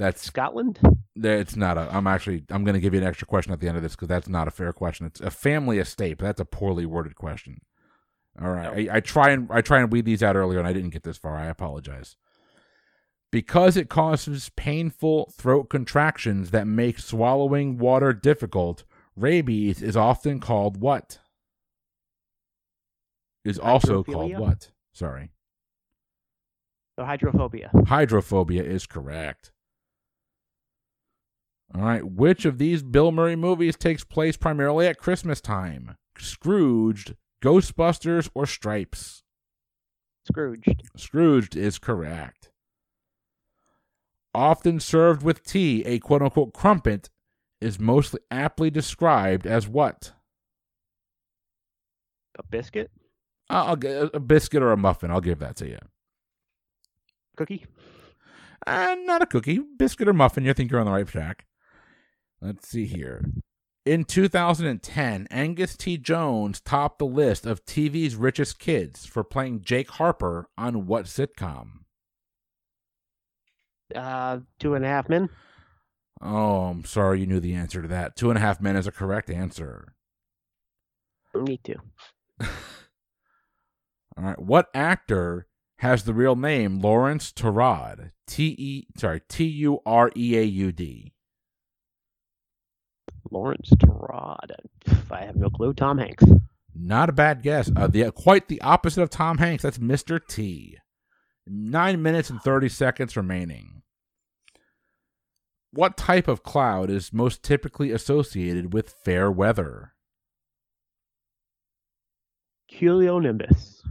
That's 0.00 0.22
Scotland. 0.22 0.80
it's 1.14 1.56
not 1.56 1.76
a. 1.76 1.94
I'm 1.94 2.06
actually 2.06 2.44
I'm 2.48 2.64
going 2.64 2.72
to 2.72 2.80
give 2.80 2.94
you 2.94 3.00
an 3.00 3.06
extra 3.06 3.26
question 3.26 3.52
at 3.52 3.60
the 3.60 3.68
end 3.68 3.76
of 3.76 3.82
this 3.82 3.94
because 3.94 4.08
that's 4.08 4.30
not 4.30 4.48
a 4.48 4.50
fair 4.50 4.72
question. 4.72 5.04
It's 5.04 5.20
a 5.20 5.30
family 5.30 5.78
estate, 5.78 6.16
but 6.16 6.24
that's 6.24 6.40
a 6.40 6.46
poorly 6.46 6.86
worded 6.86 7.16
question. 7.16 7.60
All 8.40 8.48
right, 8.48 8.88
I, 8.88 8.96
I 8.96 9.00
try 9.00 9.28
and 9.28 9.46
I 9.50 9.60
try 9.60 9.78
and 9.78 9.92
weed 9.92 10.06
these 10.06 10.22
out 10.22 10.36
earlier, 10.36 10.58
and 10.58 10.66
I 10.66 10.72
didn't 10.72 10.90
get 10.90 11.02
this 11.02 11.18
far. 11.18 11.36
I 11.36 11.48
apologize. 11.48 12.16
Because 13.30 13.76
it 13.76 13.90
causes 13.90 14.50
painful 14.56 15.34
throat 15.36 15.68
contractions 15.68 16.50
that 16.50 16.66
make 16.66 16.98
swallowing 16.98 17.76
water 17.76 18.14
difficult, 18.14 18.84
rabies 19.14 19.82
is 19.82 19.98
often 19.98 20.40
called 20.40 20.80
what? 20.80 21.18
Is 23.44 23.58
also 23.58 24.02
called 24.02 24.38
what? 24.38 24.70
Sorry. 24.94 25.30
So 26.98 27.04
hydrophobia. 27.04 27.70
Hydrophobia 27.86 28.62
is 28.62 28.86
correct. 28.86 29.52
All 31.74 31.82
right. 31.82 32.04
Which 32.04 32.44
of 32.44 32.58
these 32.58 32.82
Bill 32.82 33.12
Murray 33.12 33.36
movies 33.36 33.76
takes 33.76 34.04
place 34.04 34.36
primarily 34.36 34.86
at 34.86 34.98
Christmas 34.98 35.40
time? 35.40 35.96
Scrooged, 36.18 37.14
Ghostbusters, 37.42 38.28
or 38.34 38.46
Stripes? 38.46 39.22
Scrooged. 40.26 40.82
Scrooged 40.96 41.56
is 41.56 41.78
correct. 41.78 42.50
Often 44.34 44.80
served 44.80 45.22
with 45.22 45.42
tea, 45.42 45.82
a 45.84 45.98
quote 45.98 46.22
unquote 46.22 46.52
crumpet 46.52 47.10
is 47.60 47.78
mostly 47.78 48.20
aptly 48.30 48.70
described 48.70 49.46
as 49.46 49.66
what? 49.68 50.12
A 52.38 52.42
biscuit. 52.44 52.90
I'll 53.48 53.76
a 54.14 54.20
biscuit 54.20 54.62
or 54.62 54.70
a 54.70 54.76
muffin. 54.76 55.10
I'll 55.10 55.20
give 55.20 55.40
that 55.40 55.56
to 55.56 55.68
you. 55.68 55.78
Cookie. 57.36 57.66
Uh, 58.66 58.96
not 59.04 59.22
a 59.22 59.26
cookie, 59.26 59.60
biscuit 59.76 60.08
or 60.08 60.12
muffin. 60.12 60.44
You 60.44 60.54
think 60.54 60.70
you're 60.70 60.80
on 60.80 60.86
the 60.86 60.92
right 60.92 61.06
track. 61.06 61.46
Let's 62.42 62.68
see 62.68 62.86
here. 62.86 63.22
In 63.86 64.04
2010, 64.04 65.26
Angus 65.30 65.76
T. 65.76 65.96
Jones 65.96 66.60
topped 66.60 66.98
the 66.98 67.06
list 67.06 67.46
of 67.46 67.64
TV's 67.64 68.14
richest 68.14 68.58
kids 68.58 69.06
for 69.06 69.24
playing 69.24 69.62
Jake 69.62 69.90
Harper 69.92 70.48
on 70.56 70.86
what 70.86 71.06
sitcom? 71.06 71.80
Uh, 73.94 74.40
two 74.58 74.74
and 74.74 74.84
a 74.84 74.88
half 74.88 75.08
men. 75.08 75.28
Oh, 76.22 76.66
I'm 76.66 76.84
sorry 76.84 77.20
you 77.20 77.26
knew 77.26 77.40
the 77.40 77.54
answer 77.54 77.80
to 77.80 77.88
that. 77.88 78.16
Two 78.16 78.30
and 78.30 78.38
a 78.38 78.42
half 78.42 78.60
men 78.60 78.76
is 78.76 78.86
a 78.86 78.92
correct 78.92 79.30
answer. 79.30 79.94
Me 81.34 81.58
too. 81.62 81.76
All 82.40 82.48
right. 84.18 84.38
What 84.38 84.68
actor 84.74 85.46
has 85.78 86.04
the 86.04 86.12
real 86.12 86.36
name 86.36 86.80
Laurence 86.80 87.32
Tureaud? 87.32 88.10
T 88.26 88.54
E 88.58 88.86
sorry, 88.98 89.22
T 89.28 89.44
U 89.44 89.80
R 89.86 90.10
E 90.14 90.36
A 90.36 90.42
U 90.42 90.72
D. 90.72 91.14
Lawrence 93.30 93.70
Tarad. 93.78 94.50
I 95.10 95.24
have 95.24 95.36
no 95.36 95.50
clue. 95.50 95.72
Tom 95.72 95.98
Hanks. 95.98 96.24
Not 96.74 97.08
a 97.08 97.12
bad 97.12 97.42
guess. 97.42 97.70
Uh, 97.74 97.86
the 97.86 98.10
quite 98.12 98.48
the 98.48 98.60
opposite 98.60 99.02
of 99.02 99.10
Tom 99.10 99.38
Hanks. 99.38 99.62
That's 99.62 99.78
Mr. 99.78 100.20
T. 100.26 100.78
Nine 101.46 102.02
minutes 102.02 102.30
and 102.30 102.40
thirty 102.40 102.68
seconds 102.68 103.16
remaining. 103.16 103.82
What 105.72 105.96
type 105.96 106.26
of 106.26 106.42
cloud 106.42 106.90
is 106.90 107.12
most 107.12 107.42
typically 107.42 107.92
associated 107.92 108.72
with 108.72 108.94
fair 109.04 109.30
weather? 109.30 109.92
Cumulonimbus. 112.72 113.82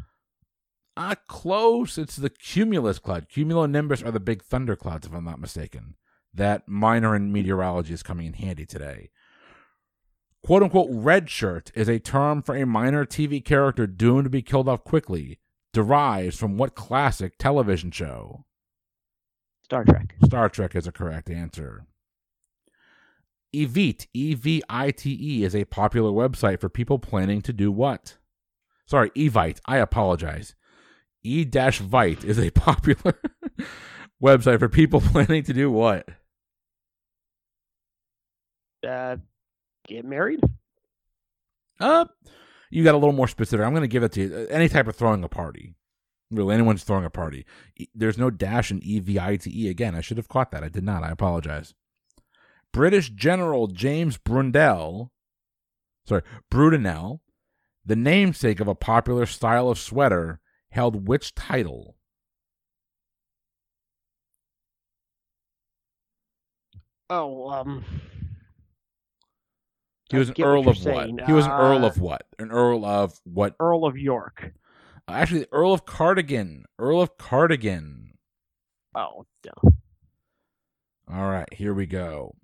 Ah, 0.98 1.16
close. 1.28 1.98
It's 1.98 2.18
the 2.18 2.30
cumulus 2.30 3.00
cloud. 3.00 3.28
Cumulonimbus 3.30 4.06
are 4.06 4.12
the 4.12 4.20
big 4.20 4.44
thunderclouds, 4.44 5.08
if 5.08 5.14
I'm 5.14 5.24
not 5.24 5.40
mistaken. 5.40 5.96
That 6.34 6.68
minor 6.68 7.16
in 7.16 7.32
meteorology 7.32 7.94
is 7.94 8.04
coming 8.04 8.28
in 8.28 8.34
handy 8.34 8.66
today. 8.66 9.10
Quote 10.44 10.64
unquote 10.64 10.90
red 10.90 11.30
shirt 11.30 11.72
is 11.76 11.88
a 11.88 12.00
term 12.00 12.42
for 12.42 12.56
a 12.56 12.66
minor 12.66 13.06
TV 13.06 13.44
character 13.44 13.86
doomed 13.86 14.26
to 14.26 14.30
be 14.30 14.42
killed 14.42 14.70
off 14.70 14.84
quickly, 14.84 15.40
derives 15.74 16.38
from 16.38 16.58
what 16.58 16.76
classic 16.76 17.38
television 17.38 17.92
show? 17.92 18.46
Star 19.64 19.84
Trek. 19.84 20.16
Star 20.26 20.50
Trek 20.50 20.76
is 20.76 20.88
a 20.88 20.92
correct 20.92 21.30
answer. 21.30 21.86
Evite, 23.54 24.08
E 24.14 24.34
V 24.34 24.64
I 24.70 24.92
T 24.92 25.18
E, 25.20 25.44
is 25.44 25.56
a 25.56 25.66
popular 25.66 26.12
website 26.12 26.60
for 26.60 26.70
people 26.70 27.00
planning 27.00 27.42
to 27.42 27.54
do 27.54 27.72
what? 27.72 28.18
Sorry, 28.86 29.10
Evite. 29.12 29.60
I 29.66 29.78
apologize. 29.78 30.56
E 31.24 31.44
Vite 31.44 32.24
is 32.24 32.40
a 32.40 32.50
popular 32.52 33.20
website 34.24 34.60
for 34.60 34.70
people 34.70 35.02
planning 35.14 35.44
to 35.44 35.54
do 35.54 35.70
what? 35.70 36.08
Uh, 38.88 39.18
get 39.90 40.06
married. 40.06 40.40
Uh, 41.80 42.06
you 42.70 42.84
got 42.84 42.96
a 42.96 42.98
little 42.98 43.14
more 43.14 43.28
specific. 43.28 43.66
I'm 43.66 43.74
going 43.74 43.82
to 43.82 43.88
give 43.88 44.04
it 44.04 44.12
to 44.14 44.22
you. 44.22 44.48
Any 44.50 44.70
type 44.70 44.88
of 44.88 44.96
throwing 44.96 45.24
a 45.24 45.30
party. 45.30 45.76
Really, 46.32 46.54
anyone's 46.54 46.84
throwing 46.84 47.06
a 47.06 47.10
party. 47.10 47.46
There's 47.96 48.18
no 48.18 48.30
dash 48.30 48.70
in 48.70 48.84
E 48.84 49.00
V 49.00 49.20
I 49.20 49.38
T 49.38 49.52
E 49.52 49.70
again. 49.70 49.96
I 49.96 50.02
should 50.02 50.18
have 50.18 50.28
caught 50.28 50.52
that. 50.52 50.64
I 50.64 50.70
did 50.70 50.84
not. 50.84 51.04
I 51.04 51.10
apologize. 51.10 51.74
British 52.72 53.10
General 53.10 53.66
James 53.66 54.20
Brundell, 54.20 55.10
sorry, 56.06 56.22
Brudenell, 56.52 57.22
the 57.84 57.96
namesake 57.96 58.60
of 58.60 58.68
a 58.68 58.76
popular 58.76 59.26
style 59.26 59.70
of 59.70 59.80
sweater, 59.80 60.40
held 60.70 61.08
which 61.08 61.34
title? 61.34 61.96
Oh, 67.10 67.50
um. 67.50 67.84
He 70.10 70.18
was 70.18 70.30
an 70.30 70.36
what 70.38 70.46
Earl 70.48 70.62
you're 70.64 70.72
of 70.72 70.78
what? 70.78 70.84
saying. 70.84 71.20
He 71.28 71.34
was 71.34 71.46
an 71.46 71.52
Earl 71.52 71.86
of 71.86 72.00
what? 72.00 72.24
An 72.40 72.52
Earl 72.52 72.84
of 72.86 73.20
what? 73.26 73.56
Earl 73.60 73.86
of 73.86 73.98
York. 73.98 74.52
Uh, 75.08 75.12
Actually, 75.12 75.42
the 75.42 75.54
Earl 75.54 75.74
of 75.74 75.86
Cardigan. 75.86 76.64
Earl 76.80 77.02
of 77.02 77.18
Cardigan. 77.18 78.18
Oh, 78.96 79.26
no. 79.46 79.72
All 81.12 81.30
right, 81.30 81.52
here 81.54 81.74
we 81.74 81.86
go. 81.86 82.36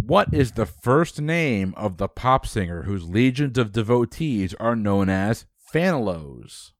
What 0.00 0.32
is 0.32 0.52
the 0.52 0.66
first 0.66 1.20
name 1.20 1.74
of 1.76 1.96
the 1.96 2.06
pop 2.08 2.46
singer 2.46 2.82
whose 2.82 3.08
legions 3.08 3.58
of 3.58 3.72
devotees 3.72 4.54
are 4.54 4.76
known 4.76 5.08
as 5.08 5.46
Fanilows? 5.74 6.72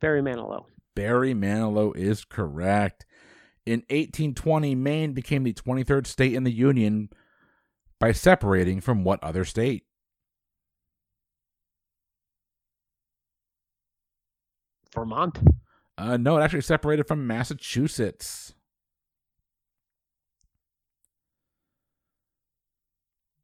Barry 0.00 0.20
Manilow. 0.20 0.64
Barry 0.96 1.32
Manilow 1.32 1.96
is 1.96 2.24
correct. 2.24 3.06
In 3.66 3.80
1820, 3.88 4.74
Maine 4.74 5.12
became 5.12 5.42
the 5.42 5.54
23rd 5.54 6.06
state 6.06 6.34
in 6.34 6.44
the 6.44 6.52
Union 6.52 7.08
by 7.98 8.12
separating 8.12 8.80
from 8.80 9.04
what 9.04 9.22
other 9.22 9.44
state? 9.44 9.84
Vermont. 14.94 15.38
Uh, 15.96 16.16
no, 16.16 16.36
it 16.36 16.42
actually 16.42 16.60
separated 16.60 17.08
from 17.08 17.26
Massachusetts. 17.26 18.54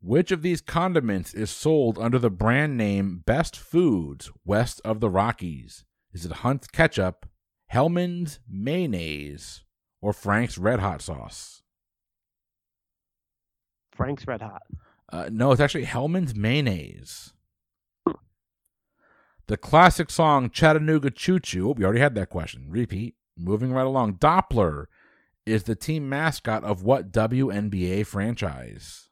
Which 0.03 0.31
of 0.31 0.43
these 0.43 0.61
condiments 0.61 1.35
is 1.35 1.51
sold 1.51 1.99
under 1.99 2.19
the 2.19 2.31
brand 2.31 2.77
name 2.77 3.23
Best 3.27 3.57
Foods 3.57 4.31
west 4.45 4.81
of 4.85 5.01
the 5.01 5.11
Rockies? 5.11 5.85
Is 6.13 6.25
it 6.25 6.33
Hunt's 6.33 6.67
ketchup, 6.67 7.27
Hellmann's 7.67 8.41
mayonnaise, 8.49 9.63
or 10.01 10.13
Frank's 10.13 10.59
Red 10.59 10.81
Hot 10.81 11.03
sauce? 11.03 11.63
Frank's 13.93 14.27
Red 14.27 14.43
Hot. 14.43 14.63
Uh, 15.13 15.29
no, 15.31 15.53
it's 15.53 15.61
actually 15.61 15.85
Hellmann's 15.85 16.35
mayonnaise. 16.35 17.33
The 19.47 19.57
classic 19.57 20.11
song 20.11 20.49
Chattanooga 20.51 21.11
Choo 21.11 21.41
Choo. 21.41 21.71
Oh, 21.71 21.73
we 21.73 21.85
already 21.85 22.01
had 22.01 22.15
that 22.15 22.31
question. 22.31 22.67
Repeat. 22.69 23.17
Moving 23.37 23.73
right 23.73 23.87
along. 23.87 24.15
Doppler 24.15 24.87
is 25.45 25.65
the 25.65 25.75
team 25.75 26.09
mascot 26.09 26.63
of 26.63 26.85
what 26.85 27.11
WNBA 27.11 28.07
franchise? 28.07 29.09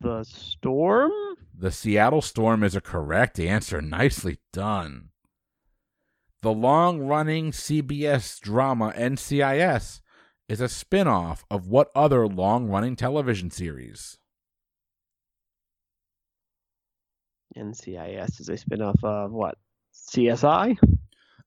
The 0.00 0.24
Storm? 0.24 1.12
The 1.56 1.70
Seattle 1.70 2.22
Storm 2.22 2.62
is 2.62 2.74
a 2.74 2.80
correct 2.80 3.38
answer. 3.38 3.80
Nicely 3.80 4.38
done. 4.52 5.09
The 6.42 6.52
long 6.52 7.00
running 7.00 7.50
CBS 7.52 8.40
drama 8.40 8.94
NCIS 8.96 10.00
is 10.48 10.60
a 10.60 10.68
spin 10.68 11.06
off 11.06 11.44
of 11.50 11.68
what 11.68 11.90
other 11.94 12.26
long 12.26 12.68
running 12.68 12.96
television 12.96 13.50
series? 13.50 14.18
NCIS 17.56 18.40
is 18.40 18.48
a 18.48 18.52
spinoff 18.52 19.02
of 19.04 19.32
what? 19.32 19.58
CSI? 19.94 20.78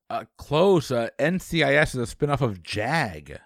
Uh, 0.10 0.26
close. 0.38 0.91
Uh, 0.91 1.10
NCIS 1.20 1.96
is 2.00 2.14
a 2.14 2.16
spinoff 2.16 2.41
of 2.41 2.62
JAG. 2.62 3.39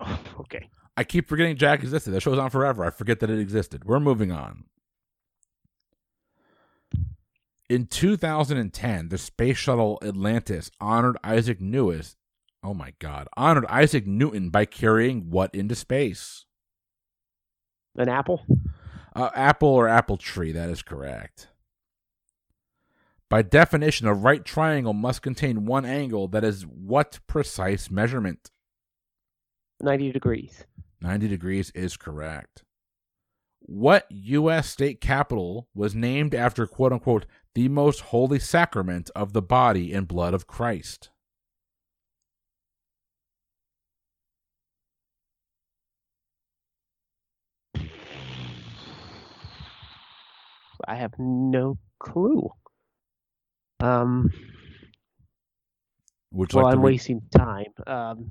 Oh, 0.00 0.20
okay. 0.40 0.68
I 0.96 1.04
keep 1.04 1.28
forgetting 1.28 1.56
JAG 1.56 1.80
existed. 1.80 2.10
That 2.10 2.22
show's 2.22 2.38
on 2.38 2.50
forever. 2.50 2.84
I 2.84 2.90
forget 2.90 3.20
that 3.20 3.30
it 3.30 3.38
existed. 3.38 3.84
We're 3.84 4.00
moving 4.00 4.32
on. 4.32 4.64
In 7.68 7.86
2010, 7.86 9.08
the 9.10 9.18
space 9.18 9.58
shuttle 9.58 9.98
Atlantis 10.02 10.70
honored 10.80 11.18
Isaac 11.22 11.60
Newton. 11.60 12.02
Oh 12.62 12.72
my 12.72 12.94
God! 12.98 13.28
Honored 13.36 13.66
Isaac 13.66 14.06
Newton 14.06 14.50
by 14.50 14.64
carrying 14.64 15.30
what 15.30 15.54
into 15.54 15.74
space? 15.74 16.46
An 17.96 18.08
apple. 18.08 18.44
Uh, 19.14 19.30
apple 19.34 19.68
or 19.68 19.86
apple 19.86 20.16
tree. 20.16 20.52
That 20.52 20.70
is 20.70 20.82
correct. 20.82 21.48
By 23.28 23.42
definition, 23.42 24.06
a 24.06 24.14
right 24.14 24.44
triangle 24.44 24.94
must 24.94 25.20
contain 25.20 25.66
one 25.66 25.84
angle 25.84 26.28
that 26.28 26.44
is 26.44 26.62
what 26.62 27.20
precise 27.26 27.90
measurement? 27.90 28.50
90 29.82 30.12
degrees. 30.12 30.64
90 31.02 31.28
degrees 31.28 31.70
is 31.74 31.96
correct. 31.96 32.64
What 33.60 34.06
U.S. 34.10 34.70
state 34.70 35.00
capital 35.00 35.68
was 35.74 35.94
named 35.94 36.34
after 36.34 36.66
quote 36.66 36.92
unquote 36.92 37.26
the 37.54 37.68
most 37.68 38.00
holy 38.00 38.38
sacrament 38.38 39.10
of 39.16 39.32
the 39.32 39.42
body 39.42 39.92
and 39.92 40.06
blood 40.06 40.34
of 40.34 40.46
Christ? 40.46 41.10
I 50.86 50.94
have 50.94 51.12
no 51.18 51.78
clue. 51.98 52.50
Um, 53.80 54.30
Would 56.32 56.52
well, 56.52 56.64
like 56.64 56.74
I'm 56.74 56.80
read- 56.80 56.92
wasting 56.92 57.20
time. 57.36 57.72
Um, 57.86 58.30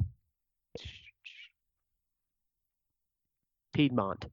Piedmont. 3.74 4.26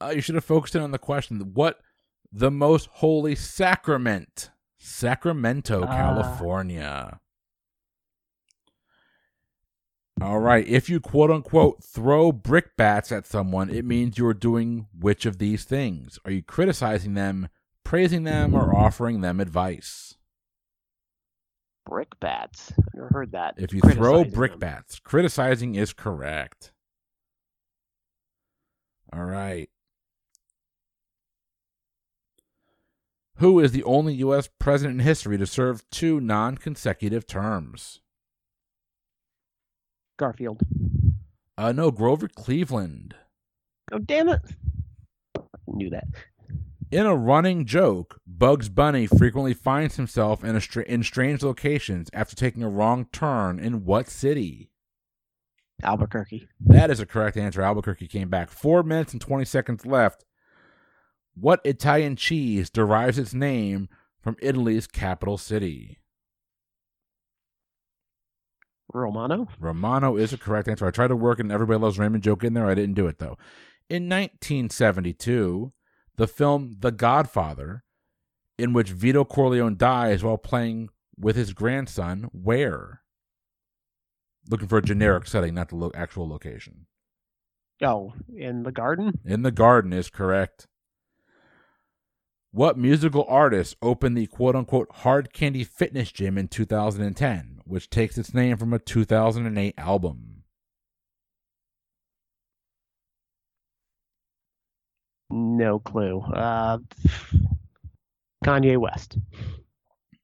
Uh, 0.00 0.12
you 0.14 0.20
should 0.20 0.34
have 0.34 0.44
focused 0.44 0.74
in 0.76 0.82
on 0.82 0.90
the 0.90 0.98
question. 0.98 1.38
What 1.54 1.80
the 2.36 2.50
most 2.50 2.88
holy 2.94 3.34
sacrament? 3.36 4.50
Sacramento, 4.76 5.84
Ah. 5.84 5.86
California. 5.86 7.20
All 10.20 10.38
right. 10.40 10.66
If 10.66 10.88
you 10.88 11.00
quote 11.00 11.30
unquote 11.30 11.82
throw 11.82 12.32
brickbats 12.32 13.10
at 13.10 13.26
someone, 13.26 13.70
it 13.70 13.84
means 13.84 14.18
you're 14.18 14.34
doing 14.34 14.86
which 14.96 15.26
of 15.26 15.38
these 15.38 15.64
things? 15.64 16.18
Are 16.24 16.30
you 16.30 16.42
criticizing 16.42 17.14
them, 17.14 17.48
praising 17.82 18.24
them, 18.24 18.54
or 18.54 18.74
offering 18.76 19.20
them 19.22 19.40
advice? 19.40 20.16
Brickbats. 21.88 22.72
I've 22.78 22.94
never 22.94 23.08
heard 23.12 23.32
that. 23.32 23.54
If 23.58 23.72
you 23.72 23.80
throw 23.80 24.24
brickbats, 24.24 25.00
criticizing 25.02 25.74
is 25.74 25.92
correct. 25.92 26.72
All 29.12 29.24
right. 29.24 29.68
Who 33.38 33.58
is 33.58 33.72
the 33.72 33.84
only 33.84 34.14
U.S. 34.14 34.48
president 34.58 35.00
in 35.00 35.04
history 35.04 35.38
to 35.38 35.46
serve 35.46 35.88
two 35.90 36.20
non 36.20 36.56
consecutive 36.56 37.26
terms? 37.26 38.00
Garfield. 40.16 40.62
Uh, 41.58 41.72
no, 41.72 41.90
Grover 41.90 42.28
Cleveland. 42.28 43.14
Oh, 43.92 43.98
damn 43.98 44.28
it. 44.28 44.40
Knew 45.66 45.90
that. 45.90 46.04
In 46.92 47.06
a 47.06 47.16
running 47.16 47.64
joke, 47.64 48.20
Bugs 48.26 48.68
Bunny 48.68 49.06
frequently 49.06 49.52
finds 49.52 49.96
himself 49.96 50.44
in, 50.44 50.54
a 50.54 50.60
str- 50.60 50.82
in 50.82 51.02
strange 51.02 51.42
locations 51.42 52.08
after 52.12 52.36
taking 52.36 52.62
a 52.62 52.68
wrong 52.68 53.06
turn 53.12 53.58
in 53.58 53.84
what 53.84 54.08
city? 54.08 54.70
Albuquerque. 55.82 56.46
That 56.60 56.90
is 56.90 57.00
a 57.00 57.06
correct 57.06 57.36
answer. 57.36 57.62
Albuquerque 57.62 58.06
came 58.06 58.28
back. 58.28 58.48
Four 58.48 58.84
minutes 58.84 59.12
and 59.12 59.20
20 59.20 59.44
seconds 59.44 59.84
left. 59.84 60.24
What 61.34 61.60
Italian 61.64 62.16
cheese 62.16 62.70
derives 62.70 63.18
its 63.18 63.34
name 63.34 63.88
from 64.20 64.36
Italy's 64.40 64.86
capital 64.86 65.36
city? 65.36 65.98
Romano. 68.92 69.48
Romano 69.58 70.16
is 70.16 70.32
a 70.32 70.38
correct 70.38 70.68
answer. 70.68 70.86
I 70.86 70.92
tried 70.92 71.08
to 71.08 71.16
work 71.16 71.40
an 71.40 71.50
Everybody 71.50 71.80
Loves 71.80 71.98
Raymond 71.98 72.22
joke 72.22 72.44
in 72.44 72.54
there. 72.54 72.66
I 72.66 72.74
didn't 72.74 72.94
do 72.94 73.08
it, 73.08 73.18
though. 73.18 73.36
In 73.90 74.08
1972, 74.08 75.72
the 76.16 76.28
film 76.28 76.76
The 76.78 76.92
Godfather, 76.92 77.82
in 78.56 78.72
which 78.72 78.90
Vito 78.90 79.24
Corleone 79.24 79.76
dies 79.76 80.22
while 80.22 80.38
playing 80.38 80.90
with 81.18 81.34
his 81.34 81.52
grandson, 81.52 82.28
where? 82.32 83.02
Looking 84.48 84.68
for 84.68 84.78
a 84.78 84.82
generic 84.82 85.26
setting, 85.26 85.54
not 85.54 85.70
the 85.70 85.76
lo- 85.76 85.90
actual 85.94 86.28
location. 86.28 86.86
Oh, 87.82 88.12
in 88.34 88.62
the 88.62 88.70
garden. 88.70 89.18
In 89.24 89.42
the 89.42 89.50
Garden 89.50 89.92
is 89.92 90.08
correct. 90.08 90.68
What 92.54 92.78
musical 92.78 93.26
artist 93.28 93.74
opened 93.82 94.16
the 94.16 94.28
quote 94.28 94.54
unquote 94.54 94.88
hard 94.98 95.32
candy 95.32 95.64
fitness 95.64 96.12
gym 96.12 96.38
in 96.38 96.46
2010, 96.46 97.62
which 97.64 97.90
takes 97.90 98.16
its 98.16 98.32
name 98.32 98.58
from 98.58 98.72
a 98.72 98.78
2008 98.78 99.74
album? 99.76 100.44
No 105.30 105.80
clue. 105.80 106.20
Uh, 106.20 106.78
Kanye 108.44 108.78
West. 108.78 109.18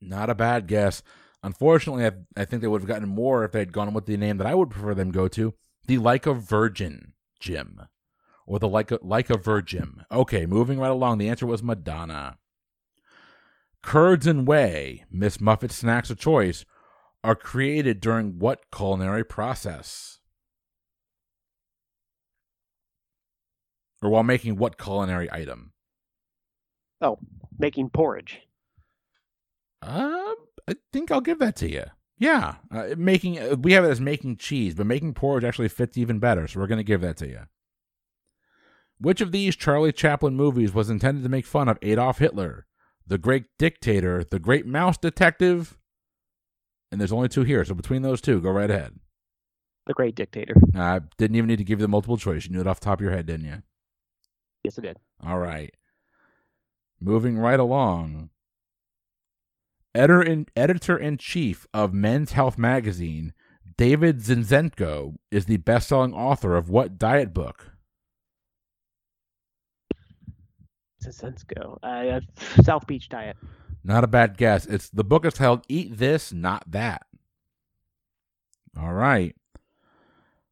Not 0.00 0.30
a 0.30 0.36
bad 0.36 0.68
guess. 0.68 1.02
Unfortunately, 1.42 2.06
I, 2.06 2.12
I 2.36 2.44
think 2.44 2.62
they 2.62 2.68
would 2.68 2.82
have 2.82 2.88
gotten 2.88 3.08
more 3.08 3.42
if 3.42 3.50
they 3.50 3.58
had 3.58 3.72
gone 3.72 3.92
with 3.92 4.06
the 4.06 4.16
name 4.16 4.36
that 4.36 4.46
I 4.46 4.54
would 4.54 4.70
prefer 4.70 4.94
them 4.94 5.10
go 5.10 5.26
to 5.26 5.54
the 5.88 5.98
Like 5.98 6.26
a 6.26 6.34
Virgin 6.34 7.14
Gym. 7.40 7.88
Or 8.50 8.58
the 8.58 8.66
Like 8.66 8.90
a, 8.90 8.98
like 9.00 9.30
a 9.30 9.38
Virgin. 9.38 10.04
Okay, 10.10 10.44
moving 10.44 10.80
right 10.80 10.90
along. 10.90 11.18
The 11.18 11.28
answer 11.28 11.46
was 11.46 11.62
Madonna. 11.62 12.36
Curds 13.80 14.26
and 14.26 14.44
whey, 14.44 15.04
Miss 15.08 15.40
Muffet's 15.40 15.76
snacks 15.76 16.10
of 16.10 16.18
choice, 16.18 16.64
are 17.22 17.36
created 17.36 18.00
during 18.00 18.40
what 18.40 18.64
culinary 18.74 19.22
process? 19.22 20.18
Or 24.02 24.10
while 24.10 24.24
making 24.24 24.56
what 24.56 24.76
culinary 24.76 25.30
item? 25.30 25.72
Oh, 27.00 27.20
making 27.56 27.90
porridge. 27.90 28.40
Um, 29.80 30.34
I 30.66 30.74
think 30.92 31.12
I'll 31.12 31.20
give 31.20 31.38
that 31.38 31.54
to 31.56 31.70
you. 31.70 31.84
Yeah, 32.18 32.56
uh, 32.72 32.96
making 32.98 33.38
uh, 33.38 33.54
we 33.60 33.74
have 33.74 33.84
it 33.84 33.90
as 33.90 34.00
making 34.00 34.38
cheese, 34.38 34.74
but 34.74 34.88
making 34.88 35.14
porridge 35.14 35.44
actually 35.44 35.68
fits 35.68 35.96
even 35.96 36.18
better, 36.18 36.48
so 36.48 36.58
we're 36.58 36.66
going 36.66 36.78
to 36.78 36.84
give 36.84 37.02
that 37.02 37.16
to 37.18 37.28
you. 37.28 37.42
Which 39.00 39.20
of 39.20 39.32
these 39.32 39.56
Charlie 39.56 39.92
Chaplin 39.92 40.36
movies 40.36 40.74
was 40.74 40.90
intended 40.90 41.22
to 41.22 41.30
make 41.30 41.46
fun 41.46 41.68
of 41.68 41.78
Adolf 41.80 42.18
Hitler? 42.18 42.66
The 43.06 43.18
Great 43.18 43.46
Dictator, 43.58 44.22
The 44.22 44.38
Great 44.38 44.66
Mouse 44.66 44.98
Detective, 44.98 45.78
and 46.92 47.00
there's 47.00 47.12
only 47.12 47.28
two 47.28 47.42
here. 47.42 47.64
So 47.64 47.74
between 47.74 48.02
those 48.02 48.20
two, 48.20 48.40
go 48.40 48.50
right 48.50 48.70
ahead. 48.70 48.94
The 49.86 49.94
Great 49.94 50.14
Dictator. 50.14 50.54
I 50.76 51.00
didn't 51.16 51.36
even 51.36 51.48
need 51.48 51.58
to 51.58 51.64
give 51.64 51.80
you 51.80 51.84
the 51.84 51.88
multiple 51.88 52.18
choice. 52.18 52.44
You 52.44 52.52
knew 52.52 52.60
it 52.60 52.66
off 52.66 52.80
the 52.80 52.84
top 52.84 53.00
of 53.00 53.02
your 53.02 53.12
head, 53.12 53.26
didn't 53.26 53.46
you? 53.46 53.62
Yes, 54.64 54.78
I 54.78 54.82
did. 54.82 54.98
All 55.24 55.38
right. 55.38 55.74
Moving 57.00 57.38
right 57.38 57.58
along. 57.58 58.28
Editor 59.94 60.22
in, 60.22 60.46
editor 60.54 60.96
in 60.96 61.16
chief 61.16 61.66
of 61.72 61.94
Men's 61.94 62.32
Health 62.32 62.58
magazine, 62.58 63.32
David 63.76 64.18
Zinczenko 64.18 65.16
is 65.30 65.46
the 65.46 65.56
best 65.56 65.88
selling 65.88 66.12
author 66.12 66.54
of 66.54 66.68
what 66.68 66.98
diet 66.98 67.32
book? 67.32 67.72
Zinczenko. 71.00 71.78
Uh, 71.82 72.20
South 72.62 72.86
Beach 72.86 73.08
Diet. 73.08 73.36
Not 73.82 74.04
a 74.04 74.08
bad 74.08 74.36
guess. 74.36 74.66
It's 74.66 74.88
the 74.90 75.04
book 75.04 75.24
is 75.24 75.34
titled 75.34 75.64
"Eat 75.68 75.98
This, 75.98 76.32
Not 76.32 76.70
That." 76.70 77.06
All 78.78 78.92
right. 78.92 79.34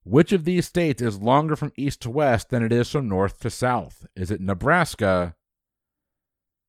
Which 0.05 0.33
of 0.33 0.45
these 0.45 0.67
states 0.67 1.03
is 1.03 1.21
longer 1.21 1.55
from 1.55 1.73
east 1.77 2.01
to 2.03 2.11
west 2.11 2.49
than 2.49 2.63
it 2.63 2.73
is 2.73 2.91
from 2.91 3.09
north 3.09 3.41
to 3.41 3.51
south? 3.51 4.07
Is 4.17 4.31
it 4.31 4.41
Nebraska? 4.41 5.35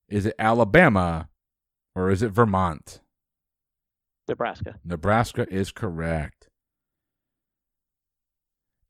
Is 0.10 0.26
it 0.26 0.36
Alabama? 0.38 1.30
Or 1.96 2.12
is 2.12 2.22
it 2.22 2.32
Vermont? 2.32 3.00
Nebraska. 4.28 4.76
Nebraska 4.84 5.48
is 5.50 5.72
correct. 5.72 6.49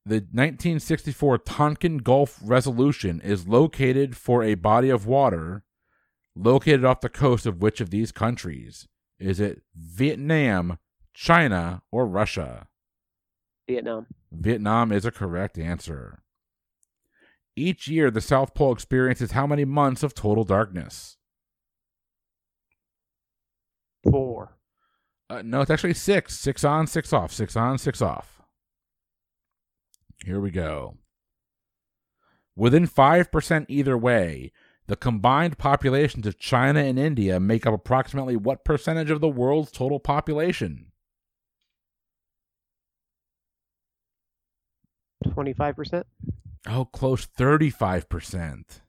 The 0.09 0.15
1964 0.15 1.37
Tonkin 1.37 1.99
Gulf 1.99 2.39
Resolution 2.43 3.21
is 3.21 3.47
located 3.47 4.17
for 4.17 4.41
a 4.41 4.55
body 4.55 4.89
of 4.89 5.05
water 5.05 5.61
located 6.35 6.83
off 6.83 7.01
the 7.01 7.09
coast 7.09 7.45
of 7.45 7.61
which 7.61 7.79
of 7.79 7.91
these 7.91 8.11
countries? 8.11 8.87
Is 9.19 9.39
it 9.39 9.61
Vietnam, 9.75 10.79
China, 11.13 11.83
or 11.91 12.07
Russia? 12.07 12.65
Vietnam. 13.67 14.07
Vietnam 14.31 14.91
is 14.91 15.05
a 15.05 15.11
correct 15.11 15.59
answer. 15.59 16.23
Each 17.55 17.87
year, 17.87 18.09
the 18.09 18.19
South 18.19 18.55
Pole 18.55 18.73
experiences 18.73 19.33
how 19.33 19.45
many 19.45 19.63
months 19.63 20.01
of 20.01 20.15
total 20.15 20.43
darkness? 20.43 21.17
Four. 24.09 24.57
Uh, 25.29 25.43
no, 25.45 25.61
it's 25.61 25.69
actually 25.69 25.93
six. 25.93 26.35
Six 26.35 26.63
on, 26.63 26.87
six 26.87 27.13
off. 27.13 27.31
Six 27.31 27.55
on, 27.55 27.77
six 27.77 28.01
off. 28.01 28.38
Here 30.25 30.39
we 30.39 30.51
go. 30.51 30.97
Within 32.55 32.87
5% 32.87 33.65
either 33.69 33.97
way, 33.97 34.51
the 34.87 34.95
combined 34.95 35.57
populations 35.57 36.25
of 36.27 36.37
China 36.37 36.81
and 36.81 36.99
India 36.99 37.39
make 37.39 37.65
up 37.65 37.73
approximately 37.73 38.35
what 38.35 38.65
percentage 38.65 39.11
of 39.11 39.21
the 39.21 39.29
world's 39.29 39.71
total 39.71 39.99
population? 39.99 40.87
25%? 45.25 46.03
Oh, 46.67 46.85
close 46.85 47.27
35%. 47.27 48.81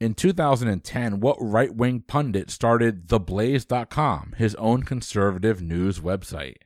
In 0.00 0.14
2010, 0.14 1.18
what 1.18 1.36
right 1.40 1.74
wing 1.74 2.04
pundit 2.06 2.50
started 2.50 3.08
TheBlaze.com, 3.08 4.34
his 4.36 4.54
own 4.54 4.84
conservative 4.84 5.60
news 5.60 5.98
website? 5.98 6.58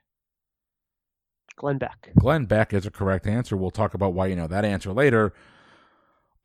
Glenn 1.57 1.79
Beck. 1.79 2.11
Glenn 2.19 2.47
Beck 2.47 2.73
is 2.73 2.87
a 2.87 2.91
correct 2.91 3.27
answer. 3.27 3.57
We'll 3.57 3.71
talk 3.71 3.95
about 3.95 4.15
why 4.15 4.27
you 4.27 4.37
know 4.37 4.47
that 4.47 4.65
answer 4.65 4.93
later. 4.93 5.33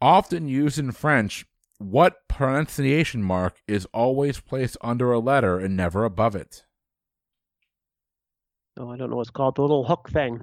Often 0.01 0.47
used 0.47 0.77
in 0.77 0.91
French, 0.91 1.45
what 1.79 2.27
pronunciation 2.27 3.23
mark 3.23 3.61
is 3.67 3.87
always 3.93 4.39
placed 4.39 4.77
under 4.81 5.11
a 5.11 5.19
letter 5.19 5.59
and 5.59 5.75
never 5.75 6.03
above 6.03 6.35
it? 6.35 6.63
Oh, 8.77 8.91
I 8.91 8.97
don't 8.97 9.09
know 9.09 9.15
what's 9.15 9.31
called. 9.31 9.55
The 9.55 9.61
little 9.63 9.85
hook 9.85 10.09
thing. 10.11 10.39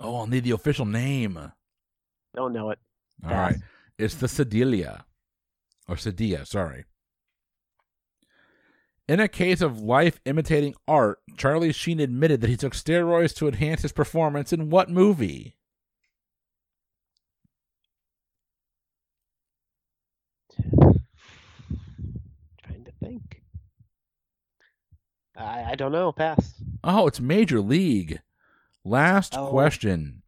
Oh, 0.00 0.16
I'll 0.16 0.26
need 0.26 0.44
the 0.44 0.52
official 0.52 0.86
name. 0.86 1.52
Don't 2.36 2.52
know 2.52 2.70
it. 2.70 2.78
All 3.24 3.30
right. 3.30 3.56
It's 3.98 4.14
the 4.16 4.26
Sedilia. 4.26 5.04
Or 5.88 5.96
Sedia, 5.96 6.46
sorry. 6.46 6.84
In 9.06 9.20
a 9.20 9.28
case 9.28 9.60
of 9.60 9.80
life 9.80 10.18
imitating 10.24 10.74
art, 10.88 11.20
Charlie 11.36 11.72
Sheen 11.72 12.00
admitted 12.00 12.40
that 12.40 12.48
he 12.50 12.56
took 12.56 12.72
steroids 12.74 13.34
to 13.36 13.48
enhance 13.48 13.82
his 13.82 13.92
performance 13.92 14.52
in 14.52 14.70
what 14.70 14.88
movie? 14.90 15.56
Trying 22.64 22.84
to 22.84 22.92
think. 23.02 23.42
I, 25.36 25.64
I 25.70 25.74
don't 25.74 25.92
know. 25.92 26.12
Pass. 26.12 26.54
Oh, 26.82 27.06
it's 27.06 27.20
Major 27.20 27.60
League. 27.60 28.20
Last 28.84 29.36
Oh. 29.36 29.48
question. 29.48 30.22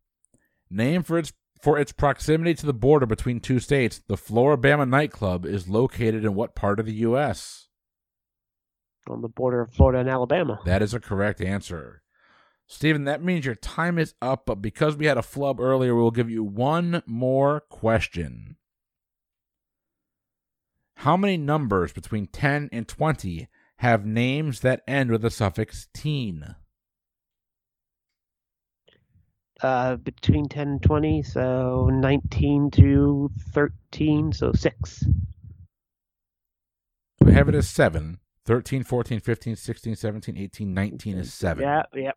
Name 0.70 1.02
for 1.02 1.18
its 1.18 1.32
for 1.62 1.78
its 1.78 1.92
proximity 1.92 2.54
to 2.54 2.66
the 2.66 2.74
border 2.74 3.06
between 3.06 3.40
two 3.40 3.58
states, 3.60 4.00
the 4.06 4.16
Floribama 4.16 4.88
nightclub 4.88 5.46
is 5.46 5.68
located 5.68 6.24
in 6.24 6.34
what 6.34 6.54
part 6.54 6.78
of 6.78 6.86
the 6.86 6.92
U.S.? 6.94 7.65
On 9.08 9.22
the 9.22 9.28
border 9.28 9.60
of 9.60 9.72
Florida 9.72 10.00
and 10.00 10.10
Alabama. 10.10 10.60
That 10.64 10.82
is 10.82 10.94
a 10.94 11.00
correct 11.00 11.40
answer. 11.40 12.02
Stephen, 12.66 13.04
that 13.04 13.22
means 13.22 13.46
your 13.46 13.54
time 13.54 13.98
is 13.98 14.14
up, 14.20 14.44
but 14.46 14.56
because 14.56 14.96
we 14.96 15.06
had 15.06 15.16
a 15.16 15.22
flub 15.22 15.60
earlier, 15.60 15.94
we 15.94 16.02
will 16.02 16.10
give 16.10 16.30
you 16.30 16.42
one 16.42 17.02
more 17.06 17.60
question. 17.60 18.56
How 21.00 21.16
many 21.16 21.36
numbers 21.36 21.92
between 21.92 22.26
10 22.26 22.70
and 22.72 22.88
20 22.88 23.48
have 23.76 24.04
names 24.04 24.60
that 24.60 24.82
end 24.88 25.10
with 25.10 25.22
the 25.22 25.30
suffix 25.30 25.88
teen? 25.94 26.56
Uh, 29.62 29.96
between 29.96 30.48
10 30.48 30.68
and 30.68 30.82
20, 30.82 31.22
so 31.22 31.88
19 31.92 32.70
to 32.72 33.30
13, 33.52 34.32
so 34.32 34.52
6. 34.52 35.04
We 37.20 37.32
have 37.32 37.48
it 37.48 37.54
as 37.54 37.68
7. 37.68 38.18
13, 38.46 38.84
14, 38.84 39.20
15, 39.20 39.56
16, 39.56 39.96
17, 39.96 40.38
18, 40.38 40.72
19 40.72 41.18
is 41.18 41.34
7. 41.34 41.62
Yeah, 41.62 41.82
yeah. 41.94 42.12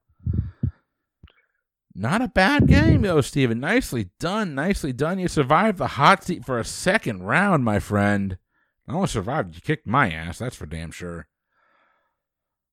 Not 1.95 2.21
a 2.21 2.27
bad 2.29 2.67
game, 2.67 3.01
though, 3.01 3.19
Steven. 3.21 3.59
Nicely 3.59 4.11
done. 4.19 4.55
Nicely 4.55 4.93
done. 4.93 5.19
You 5.19 5.27
survived 5.27 5.79
the 5.79 5.87
hot 5.87 6.23
seat 6.23 6.45
for 6.45 6.59
a 6.59 6.63
second 6.63 7.23
round, 7.23 7.65
my 7.65 7.79
friend. 7.79 8.37
Not 8.87 8.95
only 8.95 9.07
survived, 9.07 9.55
you 9.55 9.61
kicked 9.61 9.87
my 9.87 10.11
ass. 10.11 10.37
That's 10.37 10.55
for 10.55 10.67
damn 10.67 10.91
sure. 10.91 11.27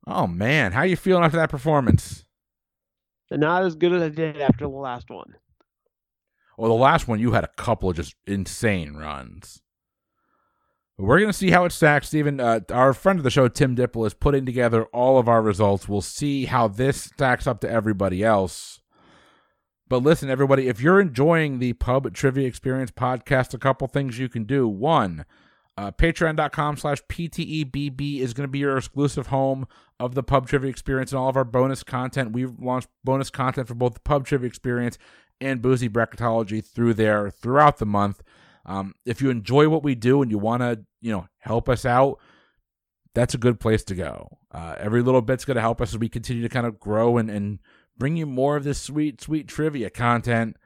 Oh, 0.07 0.27
man. 0.27 0.73
How 0.73 0.81
are 0.81 0.87
you 0.87 0.97
feeling 0.97 1.25
after 1.25 1.39
that 1.39 1.51
performance? 1.51 2.27
Not 3.31 3.65
as 3.65 3.75
good 3.75 3.93
as 3.93 4.03
I 4.03 4.09
did 4.11 4.41
after 4.41 4.67
the 4.67 4.69
last 4.69 5.11
one. 5.11 5.35
Well, 6.57 6.69
the 6.69 6.77
last 6.77 7.09
one, 7.09 7.19
you 7.19 7.33
had 7.33 7.45
a 7.45 7.51
couple 7.57 7.91
of 7.91 7.97
just 7.97 8.15
insane 8.27 8.95
runs. 8.95 9.63
We're 10.99 11.19
going 11.19 11.31
to 11.31 11.37
see 11.37 11.51
how 11.51 11.67
it 11.67 11.73
stacks, 11.73 12.09
Steven. 12.09 12.41
Uh, 12.41 12.61
our 12.71 12.95
friend 12.95 13.19
of 13.19 13.23
the 13.23 13.31
show, 13.31 13.49
Tim 13.49 13.77
Dipple, 13.77 14.07
is 14.07 14.15
putting 14.15 14.47
together 14.47 14.85
all 14.87 15.19
of 15.19 15.29
our 15.29 15.43
results. 15.43 15.89
We'll 15.89 16.01
see 16.01 16.47
how 16.47 16.69
this 16.69 17.03
stacks 17.03 17.47
up 17.47 17.61
to 17.61 17.71
everybody 17.71 18.25
else. 18.25 18.81
But 19.89 20.03
listen, 20.03 20.31
everybody, 20.31 20.69
if 20.69 20.81
you're 20.81 21.01
enjoying 21.01 21.59
the 21.59 21.75
Pub 21.75 22.13
Trivia 22.15 22.49
Experience 22.49 22.91
podcast, 22.91 23.53
a 23.53 23.59
couple 23.59 23.87
things 23.89 24.19
you 24.19 24.31
can 24.31 24.45
do. 24.45 24.67
One, 24.67 25.27
uh, 25.77 25.93
patreon.com 25.93 26.79
slash 26.79 27.03
PTEBB 27.11 28.21
is 28.21 28.33
going 28.33 28.49
to 28.49 28.51
be 28.51 28.61
your 28.61 28.79
exclusive 28.79 29.27
home 29.27 29.69
of 30.01 30.15
the 30.15 30.23
Pub 30.23 30.49
Trivia 30.49 30.71
Experience 30.71 31.13
and 31.13 31.19
all 31.19 31.29
of 31.29 31.37
our 31.37 31.45
bonus 31.45 31.83
content. 31.83 32.33
We've 32.33 32.59
launched 32.59 32.89
bonus 33.05 33.29
content 33.29 33.69
for 33.69 33.75
both 33.75 33.95
the 33.95 34.01
Pub 34.01 34.27
Trivia 34.27 34.49
Experience 34.49 34.97
and 35.43 35.61
Boozy 35.61 35.91
Bracketology 35.91 36.65
through 36.65 36.95
there 36.95 37.31
throughout 37.31 37.77
the 37.77 37.87
month. 37.87 38.23
Um, 38.67 38.95
if 39.05 39.23
you 39.23 39.31
enjoy 39.31 39.69
what 39.69 39.85
we 39.85 39.95
do 39.95 40.21
and 40.23 40.31
you 40.31 40.39
want 40.39 40.61
to, 40.63 40.81
you 41.01 41.13
know, 41.13 41.29
help 41.39 41.69
us 41.69 41.87
out, 41.87 42.19
that's 43.15 43.33
a 43.33 43.39
good 43.39 43.61
place 43.61 43.83
to 43.85 43.95
go. 43.95 44.39
Uh, 44.53 44.75
every 44.79 45.03
little 45.03 45.23
bit's 45.23 45.45
going 45.45 45.55
to 45.55 45.61
help 45.61 45.81
us 45.81 45.95
as 45.95 45.99
we 45.99 46.09
continue 46.09 46.43
to 46.43 46.49
kind 46.49 46.67
of 46.67 46.79
grow 46.79 47.17
and, 47.17 47.31
and 47.31 47.61
bring 47.97 48.17
you 48.17 48.27
more 48.27 48.57
of 48.57 48.65
this 48.65 48.83
sweet, 48.83 49.21
sweet 49.21 49.49
trivia 49.49 49.89
content. 49.89 50.57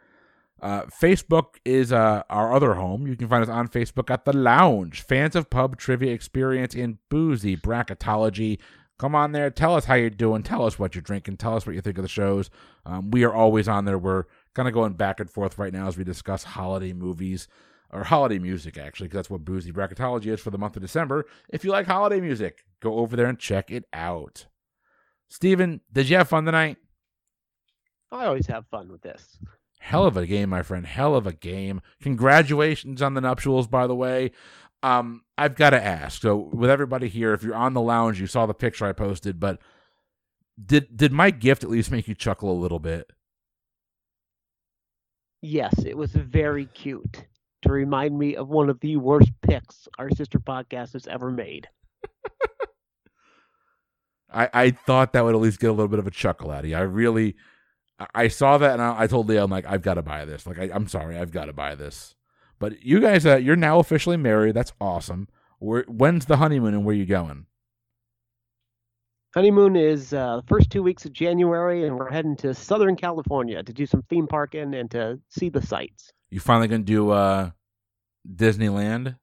Uh, 0.61 0.83
Facebook 0.83 1.57
is 1.65 1.93
uh, 1.93 2.23
our 2.29 2.53
other 2.53 2.75
home. 2.75 3.07
You 3.07 3.17
can 3.17 3.29
find 3.29 3.43
us 3.43 3.49
on 3.49 3.69
Facebook 3.69 4.11
at 4.11 4.25
The 4.25 4.37
Lounge, 4.37 5.03
fans 5.03 5.37
of 5.37 5.49
pub 5.49 5.77
trivia 5.77 6.13
experience 6.13 6.75
in 6.75 6.99
boozy 7.09 7.57
bracketology. 7.57 8.59
Come 8.99 9.15
on 9.15 9.33
there. 9.33 9.51
Tell 9.51 9.75
us 9.75 9.87
how 9.87 9.95
you're 9.95 10.11
doing. 10.11 10.43
Tell 10.43 10.67
us 10.67 10.79
what 10.79 10.95
you're 10.95 11.03
drinking. 11.03 11.39
Tell 11.39 11.57
us 11.57 11.67
what 11.67 11.75
you 11.75 11.81
think 11.81 11.97
of 11.97 12.03
the 12.03 12.09
shows. 12.09 12.51
Um, 12.85 13.11
we 13.11 13.25
are 13.25 13.33
always 13.33 13.69
on 13.69 13.85
there. 13.85 13.99
We're 13.99 14.25
kind 14.55 14.69
of 14.69 14.75
going 14.75 14.95
back 14.95 15.21
and 15.21 15.31
forth 15.31 15.59
right 15.59 15.73
now 15.73 15.89
as 15.89 15.97
we 15.97 16.05
discuss 16.05 16.45
holiday 16.45 16.93
movies 16.93 17.49
or 17.93 18.05
holiday 18.05 18.39
music, 18.39 18.79
actually, 18.79 19.09
because 19.09 19.19
that's 19.19 19.31
what 19.31 19.45
boozy 19.45 19.73
bracketology 19.73 20.27
is 20.27 20.41
for 20.41 20.51
the 20.51 20.59
month 20.59 20.77
of 20.77 20.83
December. 20.83 21.27
If 21.49 21.65
you 21.65 21.71
like 21.71 21.87
holiday 21.87 22.21
music, 22.21 22.65
go 22.81 22.99
over 22.99 23.17
there 23.17 23.27
and 23.27 23.39
check 23.39 23.71
it 23.71 23.85
out. 23.93 24.47
Steven, 25.29 25.81
did 25.93 26.09
you 26.09 26.17
have 26.17 26.29
fun 26.29 26.45
tonight? 26.45 26.77
I 28.13 28.27
always 28.27 28.47
have 28.47 28.67
fun 28.67 28.91
with 28.91 29.03
this. 29.03 29.39
Hell 29.79 30.05
of 30.05 30.17
a 30.17 30.27
game, 30.27 30.51
my 30.51 30.63
friend. 30.63 30.87
Hell 30.87 31.15
of 31.15 31.27
a 31.27 31.33
game. 31.33 31.81
Congratulations 32.03 33.01
on 33.01 33.15
the 33.15 33.21
nuptials, 33.21 33.67
by 33.67 33.87
the 33.87 33.95
way. 33.95 34.33
Um, 34.83 35.23
I've 35.39 35.55
got 35.55 35.71
to 35.71 35.83
ask. 35.83 36.21
So, 36.21 36.37
with 36.37 36.71
everybody 36.71 37.09
here, 37.09 37.33
if 37.33 37.43
you're 37.43 37.55
on 37.55 37.75
the 37.75 37.81
lounge, 37.81 38.21
you 38.21 38.27
saw 38.27 38.47
the 38.47 38.55
picture 38.55 38.87
I 38.87 38.93
posted, 38.93 39.39
but 39.39 39.61
did 40.63 40.97
did 40.97 41.13
my 41.13 41.31
gift 41.31 41.65
at 41.65 41.71
least 41.71 41.91
make 41.91 42.09
you 42.09 42.15
chuckle 42.15 42.51
a 42.51 42.61
little 42.61 42.79
bit? 42.79 43.11
Yes, 45.43 45.85
it 45.85 45.97
was 45.97 46.13
very 46.13 46.67
cute 46.67 47.25
to 47.71 47.75
remind 47.75 48.19
me 48.19 48.37
of 48.37 48.49
one 48.49 48.69
of 48.69 48.81
the 48.81 48.97
worst 48.97 49.31
picks 49.43 49.89
our 49.99 50.11
sister 50.11 50.39
podcast 50.39 50.93
has 50.93 51.07
ever 51.07 51.31
made. 51.31 51.69
I, 54.33 54.49
I 54.53 54.71
thought 54.71 55.13
that 55.13 55.25
would 55.25 55.35
at 55.35 55.41
least 55.41 55.61
get 55.61 55.71
a 55.71 55.73
little 55.73 55.89
bit 55.89 55.99
of 55.99 56.07
a 56.07 56.11
chuckle 56.11 56.51
out 56.51 56.65
of 56.65 56.71
you. 56.71 56.77
I 56.77 56.81
really, 56.81 57.37
I 58.15 58.29
saw 58.29 58.59
that 58.59 58.73
and 58.73 58.83
I, 58.83 59.03
I 59.03 59.07
told 59.07 59.29
Leah, 59.29 59.45
I'm 59.45 59.51
like, 59.51 59.67
I've 59.67 59.83
got 59.83 59.95
to 59.95 60.03
buy 60.03 60.25
this. 60.25 60.47
Like, 60.47 60.59
I, 60.59 60.71
am 60.75 60.89
sorry, 60.89 61.17
I've 61.17 61.33
got 61.33 61.47
to 61.47 61.53
buy 61.53 61.75
this. 61.75 62.15
But 62.59 62.85
you 62.85 63.01
guys, 63.01 63.25
uh, 63.25 63.37
you're 63.37 63.57
now 63.57 63.79
officially 63.79 64.17
married. 64.17 64.55
That's 64.55 64.73
awesome. 64.81 65.29
Where, 65.59 65.85
when's 65.89 66.27
the 66.27 66.37
honeymoon 66.37 66.75
and 66.75 66.85
where 66.85 66.95
are 66.95 66.99
you 66.99 67.07
going? 67.07 67.47
Honeymoon 69.33 69.77
is 69.77 70.13
uh, 70.13 70.37
the 70.37 70.47
first 70.49 70.71
two 70.71 70.83
weeks 70.83 71.05
of 71.05 71.13
January, 71.13 71.87
and 71.87 71.97
we're 71.97 72.11
heading 72.11 72.35
to 72.39 72.53
Southern 72.53 72.97
California 72.97 73.63
to 73.63 73.73
do 73.73 73.87
some 73.87 74.03
theme 74.03 74.27
parking 74.27 74.75
and 74.75 74.91
to 74.91 75.21
see 75.29 75.49
the 75.49 75.65
sights. 75.65 76.13
You 76.31 76.41
finally 76.41 76.67
gonna 76.67 76.83
do 76.83 77.11
uh, 77.11 77.51
Disneyland? 78.35 79.17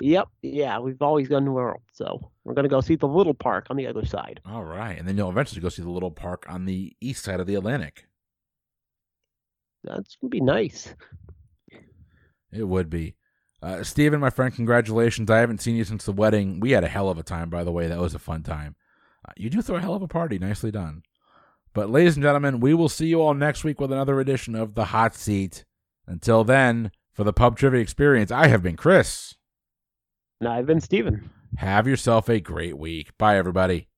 Yep. 0.00 0.28
Yeah, 0.42 0.78
we've 0.78 1.02
always 1.02 1.28
gone 1.28 1.44
to 1.44 1.50
World, 1.50 1.82
so 1.92 2.30
we're 2.44 2.54
gonna 2.54 2.68
go 2.68 2.80
see 2.80 2.96
the 2.96 3.06
little 3.06 3.34
park 3.34 3.66
on 3.70 3.76
the 3.76 3.86
other 3.86 4.04
side. 4.04 4.40
All 4.46 4.64
right, 4.64 4.98
and 4.98 5.06
then 5.06 5.16
you'll 5.16 5.30
eventually 5.30 5.60
go 5.60 5.68
see 5.68 5.82
the 5.82 5.90
little 5.90 6.10
park 6.10 6.46
on 6.48 6.64
the 6.64 6.96
east 7.00 7.24
side 7.24 7.40
of 7.40 7.46
the 7.46 7.54
Atlantic. 7.54 8.06
That's 9.84 10.16
gonna 10.16 10.30
be 10.30 10.40
nice. 10.40 10.94
It 12.52 12.64
would 12.64 12.90
be. 12.90 13.14
Uh, 13.62 13.82
Steven, 13.82 14.20
my 14.20 14.30
friend, 14.30 14.54
congratulations. 14.54 15.30
I 15.30 15.38
haven't 15.38 15.60
seen 15.60 15.76
you 15.76 15.84
since 15.84 16.04
the 16.04 16.12
wedding. 16.12 16.60
We 16.60 16.70
had 16.70 16.84
a 16.84 16.88
hell 16.88 17.10
of 17.10 17.18
a 17.18 17.22
time, 17.22 17.50
by 17.50 17.62
the 17.62 17.72
way. 17.72 17.86
That 17.88 18.00
was 18.00 18.14
a 18.14 18.18
fun 18.18 18.42
time. 18.42 18.74
Uh, 19.28 19.32
you 19.36 19.50
do 19.50 19.60
throw 19.60 19.76
a 19.76 19.80
hell 19.80 19.94
of 19.94 20.02
a 20.02 20.08
party. 20.08 20.38
Nicely 20.38 20.70
done. 20.70 21.02
But, 21.74 21.90
ladies 21.90 22.16
and 22.16 22.24
gentlemen, 22.24 22.60
we 22.60 22.72
will 22.74 22.88
see 22.88 23.06
you 23.06 23.20
all 23.20 23.34
next 23.34 23.62
week 23.62 23.78
with 23.78 23.92
another 23.92 24.18
edition 24.18 24.54
of 24.54 24.74
The 24.74 24.86
Hot 24.86 25.14
Seat. 25.14 25.64
Until 26.06 26.42
then, 26.42 26.90
for 27.20 27.24
the 27.24 27.34
Pub 27.34 27.58
Trivia 27.58 27.82
Experience, 27.82 28.30
I 28.30 28.46
have 28.46 28.62
been 28.62 28.76
Chris. 28.76 29.34
And 30.40 30.48
I've 30.48 30.64
been 30.64 30.80
Steven. 30.80 31.28
Have 31.58 31.86
yourself 31.86 32.30
a 32.30 32.40
great 32.40 32.78
week. 32.78 33.10
Bye, 33.18 33.36
everybody. 33.36 33.89